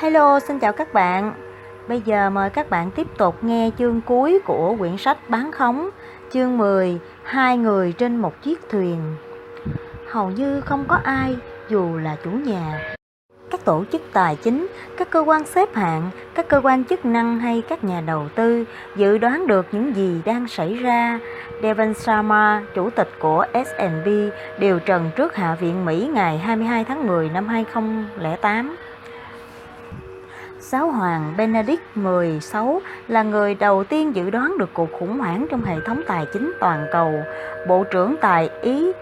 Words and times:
Hello, 0.00 0.40
xin 0.40 0.58
chào 0.58 0.72
các 0.72 0.92
bạn. 0.94 1.34
Bây 1.88 2.00
giờ 2.00 2.30
mời 2.30 2.50
các 2.50 2.70
bạn 2.70 2.90
tiếp 2.90 3.06
tục 3.18 3.44
nghe 3.44 3.70
chương 3.78 4.00
cuối 4.00 4.38
của 4.44 4.76
quyển 4.78 4.96
sách 4.96 5.30
Bán 5.30 5.52
khống, 5.52 5.90
chương 6.32 6.58
10, 6.58 6.98
hai 7.22 7.56
người 7.56 7.92
trên 7.92 8.16
một 8.16 8.42
chiếc 8.42 8.68
thuyền. 8.70 9.16
Hầu 10.08 10.30
như 10.30 10.60
không 10.60 10.84
có 10.88 10.98
ai, 11.04 11.36
dù 11.68 11.96
là 11.96 12.16
chủ 12.24 12.30
nhà, 12.30 12.94
các 13.50 13.64
tổ 13.64 13.84
chức 13.92 14.02
tài 14.12 14.36
chính, 14.36 14.66
các 14.96 15.10
cơ 15.10 15.20
quan 15.20 15.44
xếp 15.44 15.74
hạng, 15.74 16.10
các 16.34 16.48
cơ 16.48 16.60
quan 16.64 16.84
chức 16.84 17.04
năng 17.04 17.38
hay 17.38 17.62
các 17.68 17.84
nhà 17.84 18.00
đầu 18.00 18.28
tư 18.34 18.64
dự 18.96 19.18
đoán 19.18 19.46
được 19.46 19.66
những 19.72 19.96
gì 19.96 20.22
đang 20.24 20.48
xảy 20.48 20.74
ra. 20.74 21.20
Devon 21.62 21.94
Sharma, 21.94 22.62
chủ 22.74 22.90
tịch 22.90 23.10
của 23.18 23.46
S&P, 23.52 24.06
điều 24.58 24.78
trần 24.78 25.10
trước 25.16 25.36
Hạ 25.36 25.56
viện 25.60 25.84
Mỹ 25.84 26.10
ngày 26.14 26.38
22 26.38 26.84
tháng 26.84 27.06
10 27.06 27.28
năm 27.28 27.48
2008. 27.48 28.76
Giáo 30.70 30.90
hoàng 30.90 31.34
Benedict 31.36 31.82
XVI 31.94 32.60
là 33.08 33.22
người 33.22 33.54
đầu 33.54 33.84
tiên 33.84 34.16
dự 34.16 34.30
đoán 34.30 34.58
được 34.58 34.70
cuộc 34.74 34.88
khủng 34.98 35.18
hoảng 35.18 35.46
trong 35.50 35.64
hệ 35.64 35.80
thống 35.86 36.02
tài 36.06 36.26
chính 36.32 36.52
toàn 36.60 36.86
cầu. 36.92 37.22
Bộ 37.68 37.84
trưởng 37.84 38.16
Tài 38.20 38.50
Ý, 38.62 38.92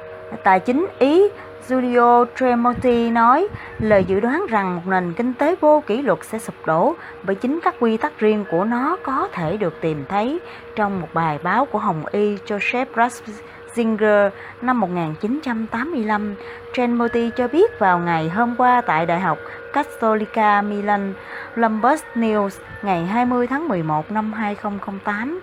Tài 0.45 0.61
chính 0.61 0.87
Ý 0.99 1.23
Giulio 1.67 2.25
Tremonti 2.37 3.11
nói, 3.11 3.49
lời 3.79 4.05
dự 4.05 4.21
đoán 4.21 4.47
rằng 4.49 4.77
một 4.77 4.83
nền 4.87 5.13
kinh 5.13 5.35
tế 5.35 5.55
vô 5.61 5.83
kỷ 5.87 6.03
luật 6.03 6.19
sẽ 6.23 6.39
sụp 6.39 6.55
đổ 6.67 6.95
bởi 7.23 7.37
chính 7.37 7.61
các 7.63 7.75
quy 7.81 7.97
tắc 7.97 8.19
riêng 8.19 8.45
của 8.51 8.65
nó 8.65 8.97
có 9.03 9.29
thể 9.33 9.57
được 9.57 9.81
tìm 9.81 10.05
thấy 10.09 10.41
trong 10.77 11.01
một 11.01 11.09
bài 11.15 11.39
báo 11.43 11.65
của 11.65 11.79
Hồng 11.79 12.03
Y 12.13 12.37
Joseph 12.37 12.87
Singer 13.75 14.33
năm 14.63 14.81
1985. 14.81 16.35
Tremonti 16.73 17.31
cho 17.37 17.49
biết 17.49 17.79
vào 17.79 17.99
ngày 17.99 18.29
hôm 18.29 18.57
qua 18.57 18.81
tại 18.81 19.07
Đại 19.07 19.21
học 19.21 19.39
Cattolica 19.73 20.63
Milan, 20.63 21.15
Lombard 21.55 22.03
News 22.15 22.51
ngày 22.83 23.07
20 23.07 23.47
tháng 23.47 23.69
11 23.69 24.11
năm 24.11 24.33
2008. 24.33 25.41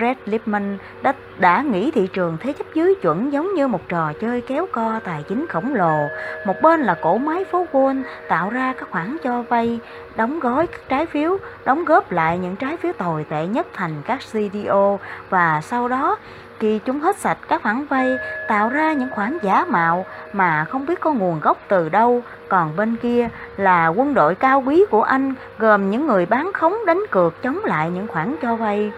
Red 0.00 0.16
Lipman 0.24 0.78
đã, 1.02 1.14
đã 1.38 1.62
nghĩ 1.62 1.90
thị 1.90 2.08
trường 2.12 2.36
thế 2.40 2.52
chấp 2.52 2.66
dưới 2.74 2.94
chuẩn 2.94 3.32
giống 3.32 3.54
như 3.54 3.68
một 3.68 3.88
trò 3.88 4.12
chơi 4.20 4.40
kéo 4.40 4.66
co 4.72 5.00
tài 5.04 5.22
chính 5.28 5.46
khổng 5.46 5.74
lồ. 5.74 6.08
Một 6.46 6.62
bên 6.62 6.80
là 6.80 6.94
cổ 7.02 7.18
máy 7.18 7.44
phố 7.44 7.66
Wall 7.72 8.02
tạo 8.28 8.50
ra 8.50 8.72
các 8.78 8.90
khoản 8.90 9.16
cho 9.24 9.42
vay, 9.42 9.80
đóng 10.16 10.40
gói 10.40 10.66
các 10.66 10.80
trái 10.88 11.06
phiếu, 11.06 11.38
đóng 11.64 11.84
góp 11.84 12.12
lại 12.12 12.38
những 12.38 12.56
trái 12.56 12.76
phiếu 12.76 12.92
tồi 12.92 13.24
tệ 13.28 13.46
nhất 13.46 13.66
thành 13.72 14.02
các 14.06 14.18
CDO 14.32 14.98
và 15.30 15.60
sau 15.60 15.88
đó 15.88 16.16
khi 16.62 16.78
chúng 16.84 17.00
hết 17.00 17.16
sạch 17.16 17.38
các 17.48 17.62
khoản 17.62 17.84
vay 17.86 18.16
tạo 18.48 18.68
ra 18.68 18.92
những 18.92 19.10
khoản 19.10 19.38
giả 19.42 19.64
mạo 19.68 20.06
mà 20.32 20.64
không 20.64 20.86
biết 20.86 21.00
có 21.00 21.12
nguồn 21.12 21.40
gốc 21.40 21.58
từ 21.68 21.88
đâu 21.88 22.22
còn 22.48 22.76
bên 22.76 22.96
kia 22.96 23.28
là 23.56 23.86
quân 23.86 24.14
đội 24.14 24.34
cao 24.34 24.62
quý 24.66 24.84
của 24.90 25.02
anh 25.02 25.34
gồm 25.58 25.90
những 25.90 26.06
người 26.06 26.26
bán 26.26 26.52
khống 26.52 26.76
đánh 26.86 27.00
cược 27.10 27.42
chống 27.42 27.64
lại 27.64 27.90
những 27.90 28.06
khoản 28.06 28.36
cho 28.42 28.56
vay 28.56 28.92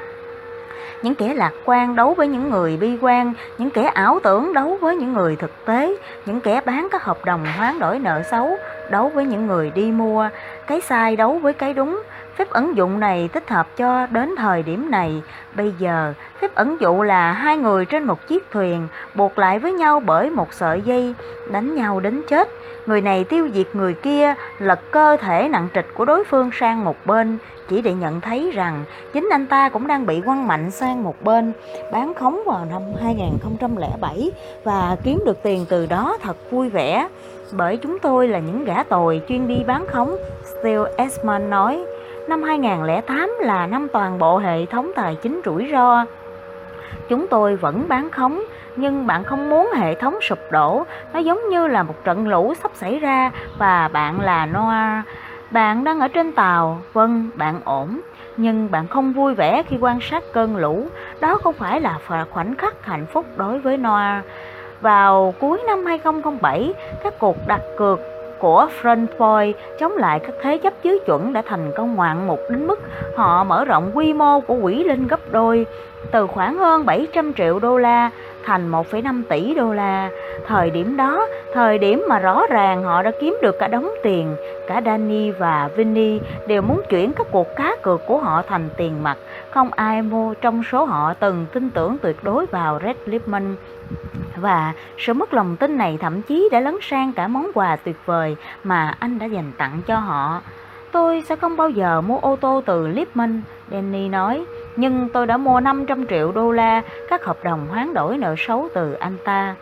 những 1.03 1.15
kẻ 1.15 1.35
lạc 1.35 1.53
quan 1.65 1.97
đấu 1.97 2.15
với 2.15 2.29
những 2.29 2.51
người 2.51 2.77
bi 2.77 2.99
quan, 3.01 3.33
những 3.59 3.71
kẻ 3.71 3.83
ảo 3.83 4.21
tưởng 4.23 4.53
đấu 4.55 4.79
với 4.81 4.97
những 4.97 5.13
người 5.13 5.37
thực 5.37 5.65
tế, 5.65 5.97
những 6.27 6.41
kẻ 6.41 6.61
bán 6.67 6.89
các 6.93 7.03
hợp 7.03 7.25
đồng 7.25 7.47
hoán 7.59 7.79
đổi 7.79 7.99
nợ 7.99 8.23
xấu 8.31 8.57
đấu 8.91 9.09
với 9.15 9.25
những 9.25 9.47
người 9.47 9.71
đi 9.71 9.93
mua, 9.93 10.29
cái 10.67 10.81
sai 10.81 11.17
đấu 11.17 11.39
với 11.39 11.53
cái 11.53 11.75
đúng. 11.75 12.03
Phép 12.37 12.51
ẩn 12.51 12.77
dụ 12.77 12.89
này 12.89 13.29
thích 13.33 13.51
hợp 13.51 13.77
cho 13.77 14.07
đến 14.07 14.35
thời 14.37 14.63
điểm 14.63 14.91
này. 14.91 15.23
Bây 15.57 15.73
giờ, 15.79 16.15
phép 16.41 16.55
ẩn 16.55 16.77
dụ 16.81 17.03
là 17.03 17.33
hai 17.33 17.57
người 17.57 17.85
trên 17.85 18.05
một 18.05 18.27
chiếc 18.29 18.51
thuyền 18.51 18.89
buộc 19.15 19.39
lại 19.39 19.59
với 19.59 19.73
nhau 19.73 20.01
bởi 20.01 20.31
một 20.31 20.53
sợi 20.53 20.81
dây, 20.81 21.15
đánh 21.51 21.75
nhau 21.75 22.01
đến 22.01 22.23
chết. 22.29 22.49
Người 22.87 23.01
này 23.01 23.25
tiêu 23.25 23.49
diệt 23.55 23.67
người 23.73 23.95
kia, 23.95 24.35
lật 24.59 24.81
cơ 24.91 25.17
thể 25.21 25.49
nặng 25.49 25.69
trịch 25.75 25.87
của 25.95 26.05
đối 26.05 26.25
phương 26.25 26.51
sang 26.53 26.85
một 26.85 26.97
bên, 27.07 27.39
chỉ 27.69 27.83
để 27.83 27.93
nhận 27.93 28.21
thấy 28.21 28.51
rằng 28.55 28.85
chính 29.13 29.29
anh 29.33 29.47
ta 29.47 29.69
cũng 29.69 29.87
đang 29.87 30.07
bị 30.07 30.21
quăng 30.21 30.47
mạnh 30.47 30.71
sang 30.71 31.03
một 31.03 31.23
bên, 31.23 31.53
bán 31.93 32.15
khống 32.15 32.41
vào 32.47 32.65
năm 32.71 32.83
2007 33.03 34.33
và 34.65 34.97
kiếm 35.05 35.23
được 35.27 35.43
tiền 35.43 35.67
từ 35.69 35.87
đó 35.87 36.17
thật 36.23 36.37
vui 36.51 36.71
vẻ. 36.71 37.09
Bởi 37.53 37.77
chúng 37.77 37.99
tôi 37.99 38.29
là 38.29 38.39
những 38.39 38.65
gã 38.65 38.83
tồi 38.83 39.23
chuyên 39.29 39.49
đi 39.49 39.65
bán 39.67 39.87
khống, 39.87 40.17
Steele 40.45 40.91
Esman 40.97 41.51
nói. 41.51 41.85
Năm 42.29 42.43
2008 42.43 43.31
là 43.41 43.67
năm 43.67 43.89
toàn 43.89 44.19
bộ 44.19 44.39
hệ 44.39 44.67
thống 44.67 44.93
tài 44.95 45.15
chính 45.15 45.41
rủi 45.45 45.69
ro. 45.73 46.05
Chúng 47.09 47.27
tôi 47.29 47.57
vẫn 47.57 47.89
bán 47.89 48.11
khống, 48.11 48.43
nhưng 48.77 49.07
bạn 49.07 49.25
không 49.25 49.51
muốn 49.51 49.71
hệ 49.77 49.95
thống 49.95 50.19
sụp 50.23 50.39
đổ. 50.51 50.85
Nó 51.13 51.19
giống 51.19 51.49
như 51.49 51.67
là 51.67 51.83
một 51.83 52.05
trận 52.05 52.29
lũ 52.29 52.55
sắp 52.63 52.71
xảy 52.75 52.99
ra 52.99 53.31
và 53.59 53.89
bạn 53.89 54.21
là 54.21 54.47
Noah 54.47 55.05
bạn 55.51 55.85
đang 55.85 56.01
ở 56.01 56.09
trên 56.09 56.33
tàu, 56.33 56.81
vâng, 56.93 57.31
bạn 57.35 57.61
ổn, 57.65 58.01
nhưng 58.37 58.71
bạn 58.71 58.89
không 58.89 59.13
vui 59.13 59.35
vẻ 59.35 59.63
khi 59.63 59.77
quan 59.81 59.99
sát 60.01 60.25
cơn 60.33 60.57
lũ. 60.57 60.87
Đó 61.21 61.39
không 61.43 61.55
phải 61.55 61.81
là 61.81 61.99
khoảnh 62.31 62.55
khắc 62.57 62.87
hạnh 62.87 63.07
phúc 63.07 63.27
đối 63.37 63.59
với 63.59 63.77
Noah. 63.77 64.25
Vào 64.81 65.35
cuối 65.41 65.63
năm 65.67 65.87
2007, 65.87 66.75
các 67.03 67.15
cuộc 67.19 67.37
đặt 67.47 67.61
cược 67.79 68.01
của 68.39 68.69
Frontpoint 68.83 69.53
chống 69.79 69.97
lại 69.97 70.21
các 70.21 70.35
thế 70.43 70.59
chấp 70.59 70.73
dưới 70.83 70.99
chuẩn 71.07 71.33
đã 71.33 71.43
thành 71.47 71.73
công 71.77 71.95
ngoạn 71.95 72.27
mục 72.27 72.41
đến 72.51 72.67
mức 72.67 72.81
họ 73.17 73.45
mở 73.45 73.65
rộng 73.65 73.91
quy 73.95 74.13
mô 74.13 74.41
của 74.41 74.57
quỹ 74.63 74.85
lên 74.85 75.07
gấp 75.07 75.21
đôi, 75.31 75.67
từ 76.11 76.27
khoảng 76.27 76.59
hơn 76.59 76.87
700 76.87 77.33
triệu 77.35 77.59
đô 77.59 77.79
la 77.79 78.11
thành 78.45 78.71
1,5 78.71 79.23
tỷ 79.29 79.55
đô 79.55 79.73
la. 79.73 80.11
Thời 80.47 80.71
điểm 80.71 80.97
đó, 80.97 81.27
thời 81.55 81.79
điểm 81.79 82.05
mà 82.09 82.19
rõ 82.19 82.43
ràng 82.51 82.83
họ 82.83 83.03
đã 83.03 83.11
kiếm 83.21 83.37
được 83.43 83.59
cả 83.59 83.69
đống 83.69 83.91
tiền, 84.03 84.37
cả 84.69 84.83
Danny 84.85 85.31
và 85.31 85.71
Vinny 85.77 86.21
đều 86.47 86.63
muốn 86.63 86.81
chuyển 86.89 87.13
các 87.13 87.27
cuộc 87.31 87.47
cá 87.57 87.77
cược 87.83 88.01
của 88.07 88.19
họ 88.19 88.43
thành 88.49 88.69
tiền 88.77 89.03
mặt. 89.03 89.17
Không 89.51 89.71
ai 89.71 90.03
mua 90.03 90.35
trong 90.35 90.63
số 90.73 90.85
họ 90.85 91.15
từng 91.15 91.47
tin 91.53 91.71
tưởng 91.71 91.97
tuyệt 92.03 92.17
đối 92.23 92.47
vào 92.47 92.79
Red 92.83 92.97
Lipman. 93.05 93.57
Và 94.37 94.73
sự 94.99 95.15
mất 95.15 95.35
lòng 95.35 95.57
tin 95.57 95.77
này 95.79 95.99
thậm 96.01 96.23
chí 96.23 96.49
đã 96.53 96.61
lấn 96.61 96.75
sang 96.83 97.13
cả 97.13 97.29
món 97.29 97.51
quà 97.55 97.77
tuyệt 97.77 97.97
vời 98.07 98.37
mà 98.65 98.95
anh 98.99 99.19
đã 99.19 99.27
dành 99.27 99.53
tặng 99.59 99.81
cho 99.87 99.99
họ. 99.99 100.43
Tôi 100.93 101.23
sẽ 101.29 101.37
không 101.37 101.57
bao 101.57 101.71
giờ 101.71 102.01
mua 102.01 102.19
ô 102.19 102.37
tô 102.37 102.63
từ 102.67 102.89
Lipman, 102.89 103.43
Danny 103.71 104.09
nói 104.09 104.45
nhưng 104.77 105.09
tôi 105.09 105.27
đã 105.27 105.37
mua 105.37 105.61
500 105.61 106.07
triệu 106.07 106.33
đô 106.33 106.53
la 106.53 106.83
các 107.09 107.25
hợp 107.25 107.45
đồng 107.45 107.67
hoán 107.71 107.95
đổi 107.95 108.19
nợ 108.19 108.35
xấu 108.39 108.69
từ 108.75 108.93
anh 108.93 109.17
ta. 109.25 109.55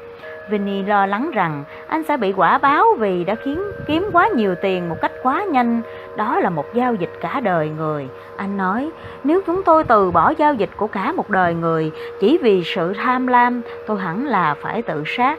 Vinny 0.51 0.83
lo 0.83 1.07
lắng 1.07 1.31
rằng 1.31 1.65
anh 1.89 2.03
sẽ 2.05 2.17
bị 2.17 2.33
quả 2.33 2.59
báo 2.59 2.87
vì 2.99 3.25
đã 3.25 3.35
khiến 3.35 3.63
kiếm 3.87 4.11
quá 4.13 4.29
nhiều 4.29 4.55
tiền 4.63 4.89
một 4.89 4.97
cách 5.01 5.13
quá 5.23 5.45
nhanh. 5.45 5.83
Đó 6.17 6.41
là 6.41 6.51
một 6.51 6.75
giao 6.75 6.95
dịch 6.95 7.13
cả 7.21 7.41
đời 7.41 7.69
người. 7.69 8.09
Anh 8.37 8.57
nói, 8.57 8.91
nếu 9.25 9.41
chúng 9.47 9.63
tôi 9.63 9.85
từ 9.85 10.11
bỏ 10.11 10.33
giao 10.39 10.55
dịch 10.55 10.71
của 10.77 10.87
cả 10.87 11.13
một 11.13 11.31
đời 11.31 11.55
người 11.55 11.93
chỉ 12.21 12.39
vì 12.43 12.65
sự 12.65 12.93
tham 12.95 13.27
lam, 13.27 13.63
tôi 13.87 14.01
hẳn 14.01 14.27
là 14.27 14.55
phải 14.55 14.83
tự 14.83 15.05
sát. 15.07 15.39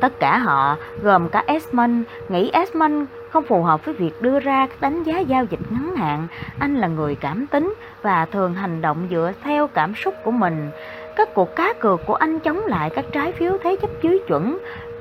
Tất 0.00 0.12
cả 0.20 0.38
họ, 0.38 0.76
gồm 1.02 1.28
cả 1.28 1.44
Esmond, 1.46 2.02
nghĩ 2.28 2.50
Esmond 2.52 3.04
không 3.30 3.44
phù 3.44 3.62
hợp 3.62 3.84
với 3.84 3.94
việc 3.94 4.22
đưa 4.22 4.40
ra 4.40 4.66
các 4.66 4.80
đánh 4.80 5.02
giá 5.02 5.18
giao 5.18 5.44
dịch 5.44 5.60
ngắn 5.70 5.96
hạn. 5.96 6.26
Anh 6.58 6.76
là 6.76 6.88
người 6.88 7.14
cảm 7.14 7.46
tính 7.46 7.74
và 8.02 8.26
thường 8.26 8.54
hành 8.54 8.80
động 8.80 9.08
dựa 9.10 9.32
theo 9.44 9.66
cảm 9.66 9.94
xúc 9.94 10.14
của 10.24 10.30
mình. 10.30 10.70
Các 11.16 11.34
cuộc 11.34 11.56
cá 11.56 11.72
cược 11.72 12.00
của 12.06 12.14
anh 12.14 12.40
chống 12.40 12.60
lại 12.66 12.90
các 12.90 13.04
trái 13.12 13.32
phiếu 13.32 13.58
thế 13.64 13.76
chấp 13.76 13.90
dưới 14.02 14.18
chuẩn 14.26 14.58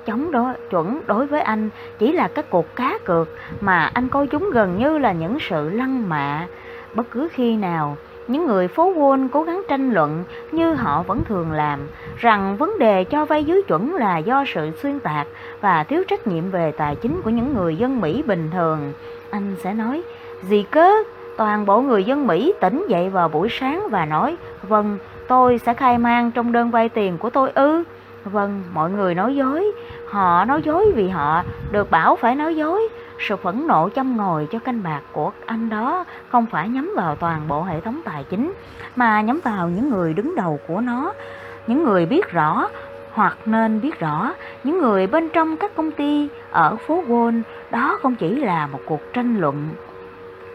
chống 0.08 0.32
đó 0.32 0.54
chuẩn 0.70 1.02
đối 1.08 1.28
với 1.28 1.42
anh 1.42 1.70
chỉ 2.00 2.12
là 2.12 2.28
các 2.28 2.50
cuộc 2.50 2.76
cá 2.76 2.98
cược 3.06 3.30
mà 3.62 3.92
anh 3.94 4.10
coi 4.10 4.28
chúng 4.28 4.50
gần 4.54 4.78
như 4.78 4.98
là 4.98 5.12
những 5.12 5.38
sự 5.40 5.70
lăng 5.70 6.10
mạ 6.10 6.48
bất 6.94 7.12
cứ 7.12 7.28
khi 7.32 7.56
nào 7.56 7.98
những 8.28 8.46
người 8.46 8.68
phố 8.68 8.94
Wall 8.94 9.28
cố 9.32 9.44
gắng 9.44 9.62
tranh 9.68 9.92
luận 9.92 10.24
như 10.52 10.74
họ 10.74 11.04
vẫn 11.04 11.24
thường 11.24 11.52
làm 11.52 11.80
rằng 12.18 12.58
vấn 12.58 12.80
đề 12.80 13.04
cho 13.04 13.26
vay 13.26 13.44
dưới 13.44 13.62
chuẩn 13.68 13.96
là 13.96 14.18
do 14.18 14.44
sự 14.48 14.72
xuyên 14.82 15.00
tạc 15.00 15.28
và 15.62 15.84
thiếu 15.84 16.04
trách 16.08 16.28
nhiệm 16.28 16.52
về 16.52 16.72
tài 16.72 16.96
chính 16.96 17.22
của 17.22 17.30
những 17.30 17.54
người 17.54 17.76
dân 17.76 18.02
Mỹ 18.02 18.24
bình 18.28 18.50
thường. 18.54 18.94
Anh 19.30 19.56
sẽ 19.64 19.74
nói, 19.74 20.02
gì 20.44 20.64
cớ, 20.72 20.90
toàn 21.38 21.66
bộ 21.66 21.82
người 21.82 22.04
dân 22.04 22.28
Mỹ 22.28 22.54
tỉnh 22.62 22.86
dậy 22.90 23.10
vào 23.10 23.30
buổi 23.30 23.50
sáng 23.50 23.88
và 23.90 24.06
nói, 24.06 24.38
vâng, 24.68 24.98
tôi 25.28 25.58
sẽ 25.58 25.74
khai 25.74 25.98
mang 25.98 26.32
trong 26.32 26.52
đơn 26.52 26.72
vay 26.72 26.90
tiền 26.90 27.18
của 27.18 27.30
tôi 27.30 27.52
ư. 27.52 27.84
Vâng, 28.32 28.64
mọi 28.74 28.92
người 28.92 29.16
nói 29.16 29.36
dối, 29.36 29.72
họ 30.08 30.46
nói 30.46 30.62
dối 30.62 30.92
vì 30.96 31.10
họ 31.10 31.44
được 31.72 31.92
bảo 31.92 32.16
phải 32.16 32.36
nói 32.36 32.56
dối. 32.56 32.88
Sự 33.20 33.36
phẫn 33.36 33.68
nộ 33.68 33.90
châm 33.96 34.18
ngồi 34.18 34.48
cho 34.52 34.60
canh 34.60 34.84
bạc 34.84 35.02
của 35.12 35.32
anh 35.46 35.70
đó 35.70 36.06
không 36.30 36.46
phải 36.46 36.70
nhắm 36.70 36.94
vào 36.96 37.16
toàn 37.16 37.48
bộ 37.48 37.64
hệ 37.64 37.82
thống 37.82 38.02
tài 38.06 38.24
chính, 38.24 38.54
mà 38.96 39.22
nhắm 39.22 39.40
vào 39.44 39.70
những 39.70 39.90
người 39.90 40.14
đứng 40.14 40.36
đầu 40.36 40.60
của 40.68 40.82
nó, 40.82 41.14
những 41.68 41.84
người 41.84 42.06
biết 42.06 42.32
rõ 42.32 42.68
hoặc 43.14 43.38
nên 43.46 43.82
biết 43.82 44.00
rõ 44.00 44.34
những 44.64 44.80
người 44.80 45.08
bên 45.08 45.30
trong 45.30 45.58
các 45.58 45.76
công 45.76 45.92
ty 45.92 46.30
ở 46.52 46.76
phố 46.76 47.04
Wall 47.08 47.42
đó 47.72 48.00
không 48.02 48.16
chỉ 48.16 48.36
là 48.36 48.68
một 48.68 48.80
cuộc 48.86 49.02
tranh 49.14 49.38
luận. 49.38 49.70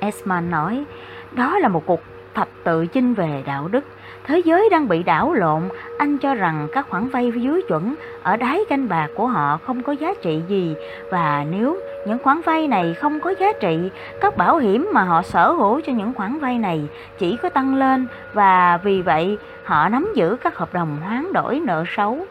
Esman 0.00 0.50
nói, 0.50 0.84
đó 1.32 1.58
là 1.58 1.68
một 1.68 1.86
cuộc 1.86 2.00
thập 2.34 2.48
tự 2.64 2.86
chinh 2.86 3.14
về 3.14 3.42
đạo 3.46 3.68
đức. 3.68 3.84
Thế 4.26 4.38
giới 4.38 4.69
đang 4.70 4.88
bị 4.88 5.02
đảo 5.02 5.32
lộn, 5.32 5.62
anh 5.98 6.19
cho 6.19 6.34
rằng 6.34 6.69
các 6.72 6.86
khoản 6.90 7.08
vay 7.08 7.32
dưới 7.36 7.62
chuẩn 7.69 7.94
ở 8.22 8.36
đáy 8.36 8.60
canh 8.69 8.88
bạc 8.88 9.10
của 9.14 9.26
họ 9.26 9.58
không 9.66 9.82
có 9.82 9.92
giá 9.92 10.14
trị 10.22 10.42
gì 10.48 10.74
và 11.10 11.44
nếu 11.50 11.80
những 12.06 12.19
khoản 12.19 12.40
vay 12.40 12.69
này 12.69 12.94
không 12.94 13.20
có 13.20 13.34
giá 13.40 13.52
trị, 13.52 13.90
các 14.20 14.36
bảo 14.36 14.56
hiểm 14.56 14.90
mà 14.92 15.02
họ 15.02 15.22
sở 15.22 15.52
hữu 15.52 15.80
cho 15.80 15.92
những 15.92 16.14
khoản 16.14 16.38
vay 16.38 16.58
này 16.58 16.88
chỉ 17.19 17.36
có 17.36 17.48
tăng 17.48 17.74
lên 17.74 18.06
và 18.32 18.76
vì 18.76 19.02
vậy 19.02 19.38
họ 19.64 19.88
nắm 19.88 20.08
giữ 20.14 20.36
các 20.42 20.56
hợp 20.56 20.75
đồng 20.75 20.98
hoán 21.04 21.32
đổi 21.32 21.60
nợ 21.60 21.84
xấu 21.96 22.26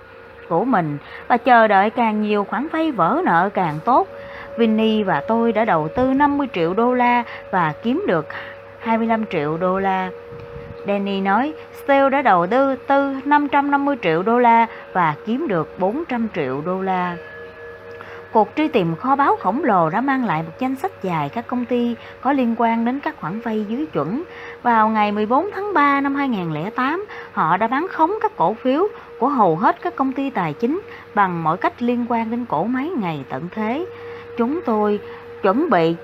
của 0.47 0.65
mình 0.65 0.97
và 1.27 1.37
chờ 1.37 1.67
đợi 1.67 1.89
càng 1.89 2.21
nhiều 2.21 2.43
khoản 2.43 2.67
vay 2.67 2.91
vỡ 2.91 3.21
nợ 3.25 3.49
càng 3.53 3.79
tốt. 3.85 4.07
Vinny 4.57 5.03
và 5.03 5.21
tôi 5.21 5.51
đã 5.51 5.65
đầu 5.65 5.87
tư 5.95 6.13
50 6.13 6.47
triệu 6.53 6.73
đô 6.73 6.93
la 6.93 7.23
và 7.51 7.73
kiếm 7.83 8.03
được 8.07 8.25
25 8.79 9.25
triệu 9.25 9.57
đô 9.57 9.79
la. 9.79 10.09
Danny 10.87 11.21
nói, 11.21 11.53
Steele 11.83 12.09
đã 12.09 12.21
đầu 12.21 12.47
tư 12.47 12.75
tư 12.75 13.15
550 13.25 13.95
triệu 14.01 14.23
đô 14.23 14.39
la 14.39 14.67
và 14.93 15.15
kiếm 15.25 15.47
được 15.47 15.79
400 15.79 16.27
triệu 16.35 16.61
đô 16.65 16.81
la. 16.81 17.17
Cuộc 18.31 18.49
truy 18.55 18.67
tìm 18.67 18.95
kho 18.95 19.15
báu 19.15 19.35
khổng 19.35 19.63
lồ 19.63 19.89
đã 19.89 20.01
mang 20.01 20.25
lại 20.25 20.43
một 20.43 20.51
danh 20.59 20.75
sách 20.75 20.91
dài 21.03 21.29
các 21.29 21.47
công 21.47 21.65
ty 21.65 21.95
có 22.21 22.33
liên 22.33 22.55
quan 22.57 22.85
đến 22.85 22.99
các 22.99 23.15
khoản 23.21 23.39
vay 23.39 23.65
dưới 23.69 23.85
chuẩn. 23.85 24.23
Vào 24.63 24.89
ngày 24.89 25.11
14 25.11 25.49
tháng 25.53 25.73
3 25.73 26.01
năm 26.01 26.15
2008, 26.15 27.05
họ 27.31 27.57
đã 27.57 27.67
bán 27.67 27.87
khống 27.91 28.11
các 28.21 28.31
cổ 28.37 28.53
phiếu 28.53 28.87
của 29.19 29.29
hầu 29.29 29.55
hết 29.55 29.81
các 29.81 29.95
công 29.95 30.13
ty 30.13 30.29
tài 30.29 30.53
chính 30.53 30.81
bằng 31.15 31.43
mọi 31.43 31.57
cách 31.57 31.81
liên 31.81 32.05
quan 32.09 32.31
đến 32.31 32.45
cổ 32.45 32.63
máy 32.63 32.89
ngày 32.97 33.25
tận 33.29 33.49
thế. 33.51 33.85
Chúng 34.37 34.61
tôi 34.65 34.99
chuẩn 35.41 35.69
bị 35.69 35.95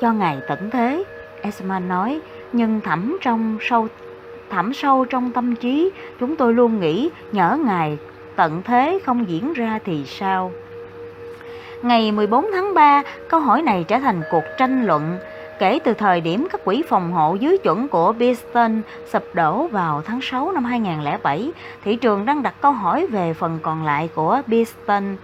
cho 0.00 0.12
ngày 0.12 0.38
tận 0.48 0.70
thế, 0.70 1.04
Esman 1.42 1.88
nói, 1.88 2.20
nhưng 2.52 2.80
thẳm 2.80 3.18
trong 3.20 3.58
sâu 3.60 3.88
thẳm 4.52 4.72
sâu 4.72 5.04
trong 5.04 5.30
tâm 5.30 5.56
trí, 5.56 5.90
chúng 6.20 6.36
tôi 6.36 6.54
luôn 6.54 6.80
nghĩ 6.80 7.10
nhỡ 7.32 7.58
ngày 7.64 7.98
tận 8.36 8.62
thế 8.64 8.98
không 9.04 9.28
diễn 9.28 9.52
ra 9.52 9.78
thì 9.84 10.04
sao? 10.06 10.52
Ngày 11.82 12.12
14 12.12 12.46
tháng 12.52 12.74
3, 12.74 13.02
câu 13.28 13.40
hỏi 13.40 13.62
này 13.62 13.84
trở 13.88 13.98
thành 13.98 14.22
cuộc 14.30 14.44
tranh 14.58 14.84
luận. 14.86 15.18
Kể 15.58 15.78
từ 15.84 15.94
thời 15.94 16.20
điểm 16.20 16.46
các 16.52 16.64
quỹ 16.64 16.82
phòng 16.88 17.12
hộ 17.12 17.34
dưới 17.34 17.58
chuẩn 17.58 17.88
của 17.88 18.12
Beeston 18.12 18.82
sụp 19.12 19.34
đổ 19.34 19.66
vào 19.66 20.02
tháng 20.02 20.20
6 20.22 20.52
năm 20.52 20.64
2007, 20.64 21.52
thị 21.84 21.96
trường 21.96 22.26
đang 22.26 22.42
đặt 22.42 22.54
câu 22.60 22.72
hỏi 22.72 23.06
về 23.06 23.34
phần 23.34 23.58
còn 23.62 23.84
lại 23.84 24.08
của 24.14 24.42
Beeston. 24.46 25.16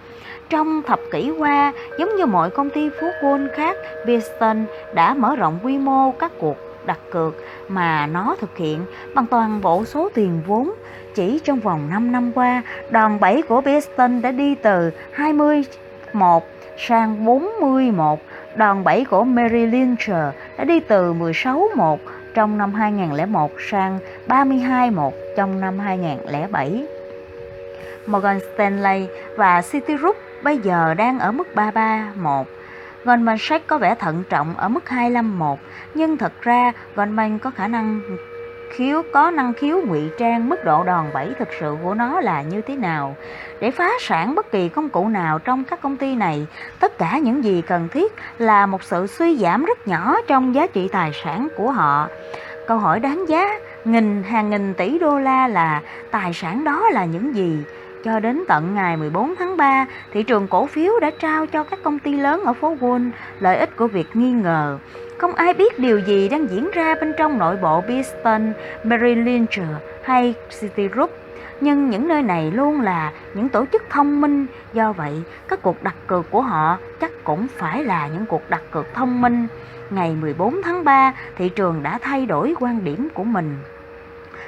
Trong 0.49 0.81
thập 0.81 0.99
kỷ 1.11 1.31
qua, 1.37 1.73
giống 1.99 2.15
như 2.15 2.25
mọi 2.25 2.49
công 2.49 2.69
ty 2.69 2.89
phú 3.01 3.07
quân 3.23 3.49
khác, 3.55 3.77
Beeston 4.05 4.65
đã 4.93 5.13
mở 5.13 5.35
rộng 5.35 5.59
quy 5.63 5.77
mô 5.77 6.11
các 6.11 6.31
cuộc 6.39 6.68
đặt 6.85 6.99
cược 7.11 7.35
mà 7.67 8.07
nó 8.07 8.35
thực 8.39 8.57
hiện 8.57 8.85
bằng 9.13 9.25
toàn 9.25 9.61
bộ 9.61 9.85
số 9.85 10.09
tiền 10.13 10.41
vốn. 10.47 10.71
Chỉ 11.15 11.39
trong 11.43 11.59
vòng 11.59 11.89
5 11.89 12.11
năm 12.11 12.31
qua, 12.35 12.63
đòn 12.89 13.19
bẩy 13.19 13.41
của 13.41 13.61
Beeston 13.61 14.21
đã 14.21 14.31
đi 14.31 14.55
từ 14.55 14.91
21 15.11 16.43
sang 16.77 17.25
41. 17.25 18.19
Đòn 18.55 18.83
bẩy 18.83 19.05
của 19.05 19.23
Mary 19.23 19.65
Lynch 19.65 20.07
đã 20.57 20.63
đi 20.63 20.79
từ 20.79 21.13
16-1 21.13 21.97
trong 22.33 22.57
năm 22.57 22.73
2001 22.73 23.51
sang 23.69 23.99
32-1 24.27 25.11
trong 25.37 25.61
năm 25.61 25.79
2007. 25.79 26.85
Morgan 28.07 28.39
Stanley 28.53 29.07
và 29.35 29.61
Citigroup 29.61 30.15
bây 30.43 30.57
giờ 30.57 30.93
đang 30.93 31.19
ở 31.19 31.31
mức 31.31 31.55
331. 31.55 32.58
Goldman 33.05 33.37
Sachs 33.39 33.67
có 33.67 33.77
vẻ 33.77 33.95
thận 33.95 34.23
trọng 34.29 34.53
ở 34.57 34.69
mức 34.69 34.83
25-1, 34.87 35.55
nhưng 35.93 36.17
thật 36.17 36.33
ra 36.41 36.71
Goldman 36.95 37.39
có 37.39 37.51
khả 37.51 37.67
năng 37.67 38.01
khiếu 38.69 39.01
có 39.13 39.31
năng 39.31 39.53
khiếu 39.53 39.81
ngụy 39.87 40.09
trang 40.19 40.49
mức 40.49 40.65
độ 40.65 40.83
đòn 40.83 41.05
bẩy 41.13 41.33
thực 41.39 41.47
sự 41.59 41.77
của 41.83 41.93
nó 41.93 42.21
là 42.21 42.41
như 42.41 42.61
thế 42.61 42.75
nào. 42.75 43.15
Để 43.59 43.71
phá 43.71 43.89
sản 43.99 44.35
bất 44.35 44.51
kỳ 44.51 44.69
công 44.69 44.89
cụ 44.89 45.07
nào 45.07 45.39
trong 45.39 45.63
các 45.63 45.81
công 45.81 45.97
ty 45.97 46.15
này 46.15 46.47
tất 46.79 46.97
cả 46.97 47.17
những 47.17 47.43
gì 47.43 47.61
cần 47.67 47.87
thiết 47.89 48.13
là 48.37 48.65
một 48.65 48.83
sự 48.83 49.07
suy 49.07 49.37
giảm 49.37 49.65
rất 49.65 49.87
nhỏ 49.87 50.17
trong 50.27 50.55
giá 50.55 50.67
trị 50.67 50.89
tài 50.91 51.11
sản 51.23 51.47
của 51.57 51.71
họ. 51.71 52.07
Câu 52.67 52.77
hỏi 52.77 52.99
đáng 52.99 53.25
giá 53.27 53.59
nghìn 53.85 54.23
hàng 54.23 54.49
nghìn 54.49 54.73
tỷ 54.73 54.99
đô 54.99 55.19
la 55.19 55.47
là 55.47 55.81
tài 56.11 56.33
sản 56.33 56.63
đó 56.63 56.89
là 56.89 57.05
những 57.05 57.35
gì? 57.35 57.63
Cho 58.03 58.19
đến 58.19 58.43
tận 58.47 58.75
ngày 58.75 58.97
14 58.97 59.35
tháng 59.39 59.57
3, 59.57 59.85
thị 60.11 60.23
trường 60.23 60.47
cổ 60.47 60.65
phiếu 60.65 60.93
đã 61.01 61.11
trao 61.19 61.45
cho 61.45 61.63
các 61.63 61.79
công 61.83 61.99
ty 61.99 62.17
lớn 62.17 62.43
ở 62.45 62.53
phố 62.53 62.75
Wall 62.79 63.11
lợi 63.39 63.57
ích 63.57 63.77
của 63.77 63.87
việc 63.87 64.07
nghi 64.13 64.31
ngờ. 64.31 64.77
Không 65.17 65.35
ai 65.35 65.53
biết 65.53 65.79
điều 65.79 65.99
gì 65.99 66.29
đang 66.29 66.47
diễn 66.49 66.71
ra 66.73 66.95
bên 66.95 67.13
trong 67.17 67.37
nội 67.37 67.57
bộ 67.61 67.81
Beeston, 67.81 68.53
Merrill 68.83 69.21
Lynch 69.21 69.59
hay 70.03 70.33
Citigroup. 70.61 71.11
Nhưng 71.61 71.89
những 71.89 72.07
nơi 72.07 72.21
này 72.21 72.51
luôn 72.51 72.81
là 72.81 73.11
những 73.33 73.49
tổ 73.49 73.65
chức 73.71 73.83
thông 73.89 74.21
minh, 74.21 74.45
do 74.73 74.93
vậy 74.93 75.21
các 75.47 75.61
cuộc 75.61 75.83
đặt 75.83 75.95
cược 76.07 76.31
của 76.31 76.41
họ 76.41 76.77
chắc 77.01 77.11
cũng 77.23 77.47
phải 77.47 77.83
là 77.83 78.07
những 78.07 78.25
cuộc 78.25 78.49
đặt 78.49 78.61
cược 78.71 78.93
thông 78.93 79.21
minh. 79.21 79.47
Ngày 79.89 80.15
14 80.21 80.61
tháng 80.63 80.83
3, 80.83 81.13
thị 81.37 81.49
trường 81.49 81.83
đã 81.83 81.97
thay 82.01 82.25
đổi 82.25 82.55
quan 82.59 82.83
điểm 82.83 83.09
của 83.13 83.23
mình. 83.23 83.57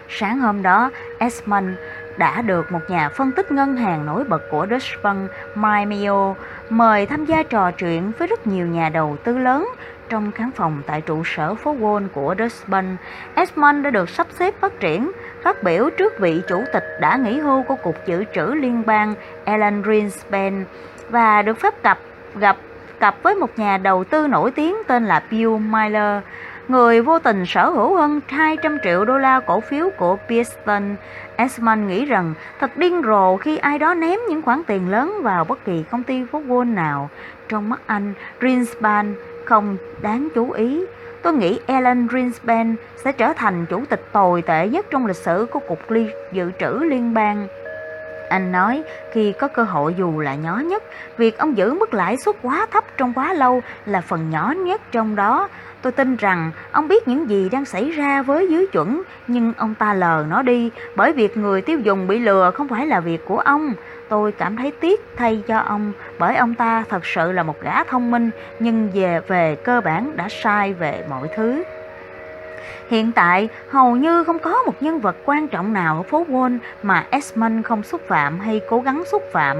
Sáng 0.09 0.39
hôm 0.39 0.62
đó, 0.62 0.92
Esmond 1.18 1.69
đã 2.17 2.41
được 2.41 2.71
một 2.71 2.79
nhà 2.87 3.09
phân 3.09 3.31
tích 3.31 3.51
ngân 3.51 3.77
hàng 3.77 4.05
nổi 4.05 4.23
bật 4.23 4.41
của 4.51 4.67
Deutsche 4.69 4.97
Bank, 5.03 5.31
Mike 5.55 5.85
Mayo, 5.85 6.35
mời 6.69 7.05
tham 7.05 7.25
gia 7.25 7.43
trò 7.43 7.71
chuyện 7.71 8.11
với 8.17 8.27
rất 8.27 8.47
nhiều 8.47 8.67
nhà 8.67 8.89
đầu 8.89 9.17
tư 9.23 9.37
lớn 9.37 9.67
trong 10.09 10.31
khán 10.31 10.51
phòng 10.51 10.81
tại 10.85 11.01
trụ 11.01 11.23
sở 11.23 11.55
phố 11.55 11.75
Wall 11.75 12.07
của 12.13 12.35
Deutsche 12.37 12.65
Bank. 12.67 12.99
Esmond 13.35 13.83
đã 13.83 13.89
được 13.89 14.09
sắp 14.09 14.27
xếp 14.39 14.53
phát 14.59 14.79
triển, 14.79 15.11
phát 15.43 15.63
biểu 15.63 15.89
trước 15.97 16.19
vị 16.19 16.41
chủ 16.47 16.63
tịch 16.73 16.83
đã 16.99 17.17
nghỉ 17.17 17.39
hưu 17.39 17.63
của 17.63 17.75
Cục 17.75 17.95
Dự 18.05 18.23
trữ 18.35 18.45
Liên 18.45 18.83
bang 18.85 19.13
Alan 19.45 19.81
Greenspan 19.81 20.65
và 21.09 21.41
được 21.41 21.59
phép 21.59 21.83
gặp 21.83 21.99
gặp 22.35 22.57
cặp 22.99 23.23
với 23.23 23.35
một 23.35 23.59
nhà 23.59 23.77
đầu 23.77 24.03
tư 24.03 24.27
nổi 24.27 24.51
tiếng 24.51 24.75
tên 24.87 25.05
là 25.05 25.23
Bill 25.31 25.57
Miller 25.57 26.23
người 26.67 27.01
vô 27.01 27.19
tình 27.19 27.45
sở 27.45 27.69
hữu 27.69 27.95
hơn 27.95 28.19
200 28.27 28.77
triệu 28.83 29.05
đô 29.05 29.17
la 29.17 29.39
cổ 29.39 29.59
phiếu 29.59 29.89
của 29.97 30.17
Pearson. 30.29 30.95
Esmond 31.41 31.88
nghĩ 31.88 32.05
rằng 32.05 32.33
thật 32.59 32.77
điên 32.77 33.01
rồ 33.05 33.38
khi 33.38 33.57
ai 33.57 33.79
đó 33.79 33.93
ném 33.93 34.19
những 34.29 34.41
khoản 34.41 34.61
tiền 34.67 34.89
lớn 34.89 35.19
vào 35.23 35.43
bất 35.43 35.65
kỳ 35.65 35.83
công 35.91 36.03
ty 36.03 36.23
phố 36.31 36.41
Wall 36.41 36.73
nào. 36.73 37.09
Trong 37.49 37.69
mắt 37.69 37.81
anh, 37.85 38.13
Greenspan 38.39 39.15
không 39.45 39.77
đáng 40.01 40.27
chú 40.35 40.51
ý. 40.51 40.85
Tôi 41.21 41.33
nghĩ 41.33 41.59
Alan 41.67 42.07
Greenspan 42.07 42.75
sẽ 43.03 43.11
trở 43.11 43.33
thành 43.33 43.65
chủ 43.65 43.83
tịch 43.89 44.05
tồi 44.11 44.41
tệ 44.41 44.67
nhất 44.67 44.85
trong 44.91 45.05
lịch 45.05 45.15
sử 45.15 45.47
của 45.51 45.59
Cục 45.59 45.79
Dự 46.31 46.51
trữ 46.59 46.79
Liên 46.83 47.13
bang. 47.13 47.47
Anh 48.29 48.51
nói 48.51 48.83
khi 49.13 49.33
có 49.39 49.47
cơ 49.47 49.63
hội 49.63 49.95
dù 49.97 50.19
là 50.19 50.35
nhỏ 50.35 50.57
nhất, 50.57 50.83
việc 51.17 51.38
ông 51.38 51.57
giữ 51.57 51.73
mức 51.73 51.93
lãi 51.93 52.17
suất 52.17 52.35
quá 52.41 52.65
thấp 52.71 52.83
trong 52.97 53.13
quá 53.13 53.33
lâu 53.33 53.61
là 53.85 54.01
phần 54.01 54.29
nhỏ 54.29 54.53
nhất 54.57 54.81
trong 54.91 55.15
đó. 55.15 55.49
Tôi 55.81 55.91
tin 55.91 56.15
rằng 56.15 56.51
ông 56.71 56.87
biết 56.87 57.07
những 57.07 57.29
gì 57.29 57.50
đang 57.50 57.65
xảy 57.65 57.91
ra 57.91 58.21
với 58.21 58.47
dưới 58.50 58.67
chuẩn, 58.67 59.01
nhưng 59.27 59.53
ông 59.57 59.75
ta 59.75 59.93
lờ 59.93 60.25
nó 60.29 60.41
đi 60.41 60.71
bởi 60.95 61.13
việc 61.13 61.38
người 61.38 61.61
tiêu 61.61 61.79
dùng 61.79 62.07
bị 62.07 62.19
lừa 62.19 62.51
không 62.51 62.67
phải 62.67 62.88
là 62.88 63.00
việc 63.00 63.25
của 63.25 63.39
ông. 63.39 63.73
Tôi 64.09 64.31
cảm 64.31 64.57
thấy 64.57 64.71
tiếc 64.71 65.01
thay 65.15 65.43
cho 65.47 65.57
ông 65.57 65.93
bởi 66.19 66.35
ông 66.35 66.55
ta 66.55 66.83
thật 66.89 67.05
sự 67.05 67.31
là 67.31 67.43
một 67.43 67.61
gã 67.61 67.83
thông 67.83 68.11
minh 68.11 68.29
nhưng 68.59 68.91
về 68.93 69.21
về 69.27 69.55
cơ 69.55 69.81
bản 69.81 70.17
đã 70.17 70.29
sai 70.29 70.73
về 70.73 71.05
mọi 71.09 71.27
thứ. 71.35 71.63
Hiện 72.89 73.11
tại, 73.11 73.50
hầu 73.69 73.95
như 73.95 74.23
không 74.23 74.39
có 74.39 74.63
một 74.65 74.83
nhân 74.83 75.00
vật 75.00 75.15
quan 75.25 75.47
trọng 75.47 75.73
nào 75.73 75.97
ở 75.97 76.03
phố 76.03 76.25
Wall 76.29 76.57
mà 76.83 77.05
Esmond 77.09 77.65
không 77.65 77.83
xúc 77.83 78.01
phạm 78.07 78.39
hay 78.39 78.61
cố 78.69 78.81
gắng 78.81 79.03
xúc 79.11 79.23
phạm. 79.33 79.57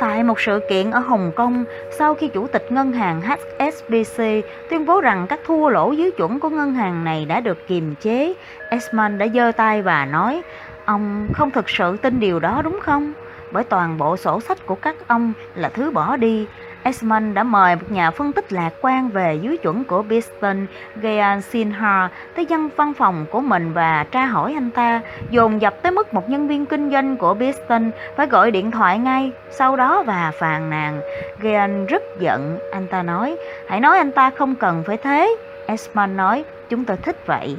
Tại 0.00 0.22
một 0.22 0.40
sự 0.40 0.60
kiện 0.68 0.90
ở 0.90 0.98
Hồng 0.98 1.32
Kông, 1.36 1.64
sau 1.98 2.14
khi 2.14 2.28
chủ 2.28 2.46
tịch 2.46 2.72
ngân 2.72 2.92
hàng 2.92 3.22
HSBC 3.22 4.22
tuyên 4.70 4.86
bố 4.86 5.00
rằng 5.00 5.26
các 5.28 5.40
thua 5.46 5.68
lỗ 5.68 5.92
dưới 5.92 6.10
chuẩn 6.10 6.40
của 6.40 6.48
ngân 6.48 6.74
hàng 6.74 7.04
này 7.04 7.24
đã 7.24 7.40
được 7.40 7.66
kiềm 7.68 7.94
chế, 8.00 8.34
Esmond 8.70 9.18
đã 9.18 9.26
giơ 9.34 9.52
tay 9.52 9.82
và 9.82 10.06
nói, 10.06 10.42
ông 10.84 11.28
không 11.34 11.50
thực 11.50 11.70
sự 11.70 11.96
tin 11.96 12.20
điều 12.20 12.40
đó 12.40 12.60
đúng 12.64 12.80
không? 12.82 13.12
Bởi 13.52 13.64
toàn 13.64 13.98
bộ 13.98 14.16
sổ 14.16 14.40
sách 14.40 14.66
của 14.66 14.74
các 14.74 14.96
ông 15.06 15.32
là 15.54 15.68
thứ 15.68 15.90
bỏ 15.90 16.16
đi, 16.16 16.46
Esmond 16.82 17.34
đã 17.34 17.42
mời 17.42 17.76
một 17.76 17.90
nhà 17.90 18.10
phân 18.10 18.32
tích 18.32 18.52
lạc 18.52 18.72
quan 18.80 19.08
về 19.08 19.34
dưới 19.34 19.56
chuẩn 19.56 19.84
của 19.84 20.02
Beeston, 20.02 20.66
Gayan 20.96 21.42
Sinha, 21.42 22.08
tới 22.34 22.46
dân 22.46 22.70
văn 22.76 22.94
phòng 22.94 23.26
của 23.30 23.40
mình 23.40 23.72
và 23.72 24.06
tra 24.10 24.24
hỏi 24.24 24.54
anh 24.54 24.70
ta, 24.70 25.00
dồn 25.30 25.60
dập 25.60 25.82
tới 25.82 25.92
mức 25.92 26.14
một 26.14 26.28
nhân 26.28 26.48
viên 26.48 26.66
kinh 26.66 26.90
doanh 26.90 27.16
của 27.16 27.34
Beeston 27.34 27.90
phải 28.16 28.26
gọi 28.26 28.50
điện 28.50 28.70
thoại 28.70 28.98
ngay 28.98 29.32
sau 29.50 29.76
đó 29.76 30.02
và 30.02 30.32
phàn 30.38 30.70
nàn. 30.70 31.00
Gayan 31.40 31.86
rất 31.86 32.02
giận, 32.18 32.58
anh 32.72 32.86
ta 32.86 33.02
nói, 33.02 33.36
hãy 33.68 33.80
nói 33.80 33.98
anh 33.98 34.12
ta 34.12 34.30
không 34.30 34.54
cần 34.54 34.82
phải 34.86 34.96
thế. 34.96 35.36
Esmond 35.66 36.16
nói, 36.16 36.44
chúng 36.68 36.84
tôi 36.84 36.96
thích 36.96 37.26
vậy. 37.26 37.56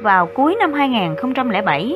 Vào 0.00 0.26
cuối 0.26 0.56
năm 0.60 0.72
2007, 0.72 1.94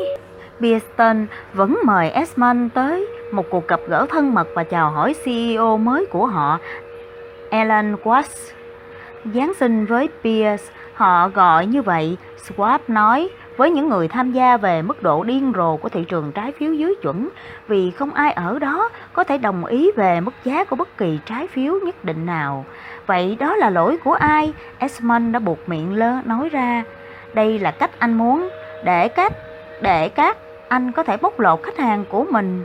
Beeston 0.61 1.26
vẫn 1.52 1.78
mời 1.85 2.11
Esmond 2.11 2.73
tới 2.75 3.06
một 3.32 3.46
cuộc 3.50 3.68
gặp 3.68 3.80
gỡ 3.88 4.06
thân 4.10 4.34
mật 4.34 4.49
và 4.54 4.64
chào 4.64 4.90
hỏi 4.90 5.14
CEO 5.25 5.76
mới 5.76 6.06
của 6.06 6.26
họ, 6.26 6.58
Alan 7.50 7.94
Watts. 8.04 8.52
Giáng 9.34 9.54
sinh 9.54 9.87
với 9.87 10.08
Pierce, 10.25 10.64
họ 10.94 11.28
gọi 11.28 11.66
như 11.66 11.82
vậy, 11.82 12.16
Schwab 12.46 12.78
nói 12.88 13.28
với 13.56 13.70
những 13.70 13.88
người 13.88 14.08
tham 14.08 14.32
gia 14.32 14.56
về 14.56 14.82
mức 14.82 15.02
độ 15.02 15.25
điên 15.25 15.52
rồ 15.56 15.76
của 15.76 15.88
thị 15.88 16.04
trường 16.08 16.32
trái 16.32 16.52
phiếu 16.52 16.72
dưới 16.72 16.94
chuẩn 17.02 17.28
vì 17.68 17.90
không 17.90 18.14
ai 18.14 18.32
ở 18.32 18.58
đó 18.58 18.88
có 19.12 19.25
thể 19.25 19.38
đồng 19.38 19.64
ý 19.64 19.90
về 19.96 20.20
mức 20.20 20.34
giá 20.44 20.64
của 20.64 20.76
bất 20.76 20.99
kỳ 20.99 21.18
trái 21.26 21.46
phiếu 21.46 21.75
nhất 21.75 22.04
định 22.04 22.26
nào. 22.26 22.64
Vậy 23.06 23.37
đó 23.40 23.56
là 23.56 23.70
lỗi 23.70 23.99
của 24.04 24.12
ai? 24.12 24.52
Esmond 24.78 25.32
đã 25.32 25.38
buộc 25.38 25.68
miệng 25.68 25.94
lơ 25.94 26.12
nói 26.25 26.49
ra. 26.49 26.84
Đây 27.34 27.58
là 27.58 27.70
cách 27.70 27.90
anh 27.99 28.14
muốn 28.14 28.49
để 28.84 29.08
cách 29.08 29.32
để 29.82 30.08
các 30.08 30.37
anh 30.68 30.92
có 30.92 31.02
thể 31.02 31.16
bóc 31.16 31.40
lột 31.40 31.62
khách 31.62 31.78
hàng 31.78 32.04
của 32.10 32.26
mình. 32.30 32.64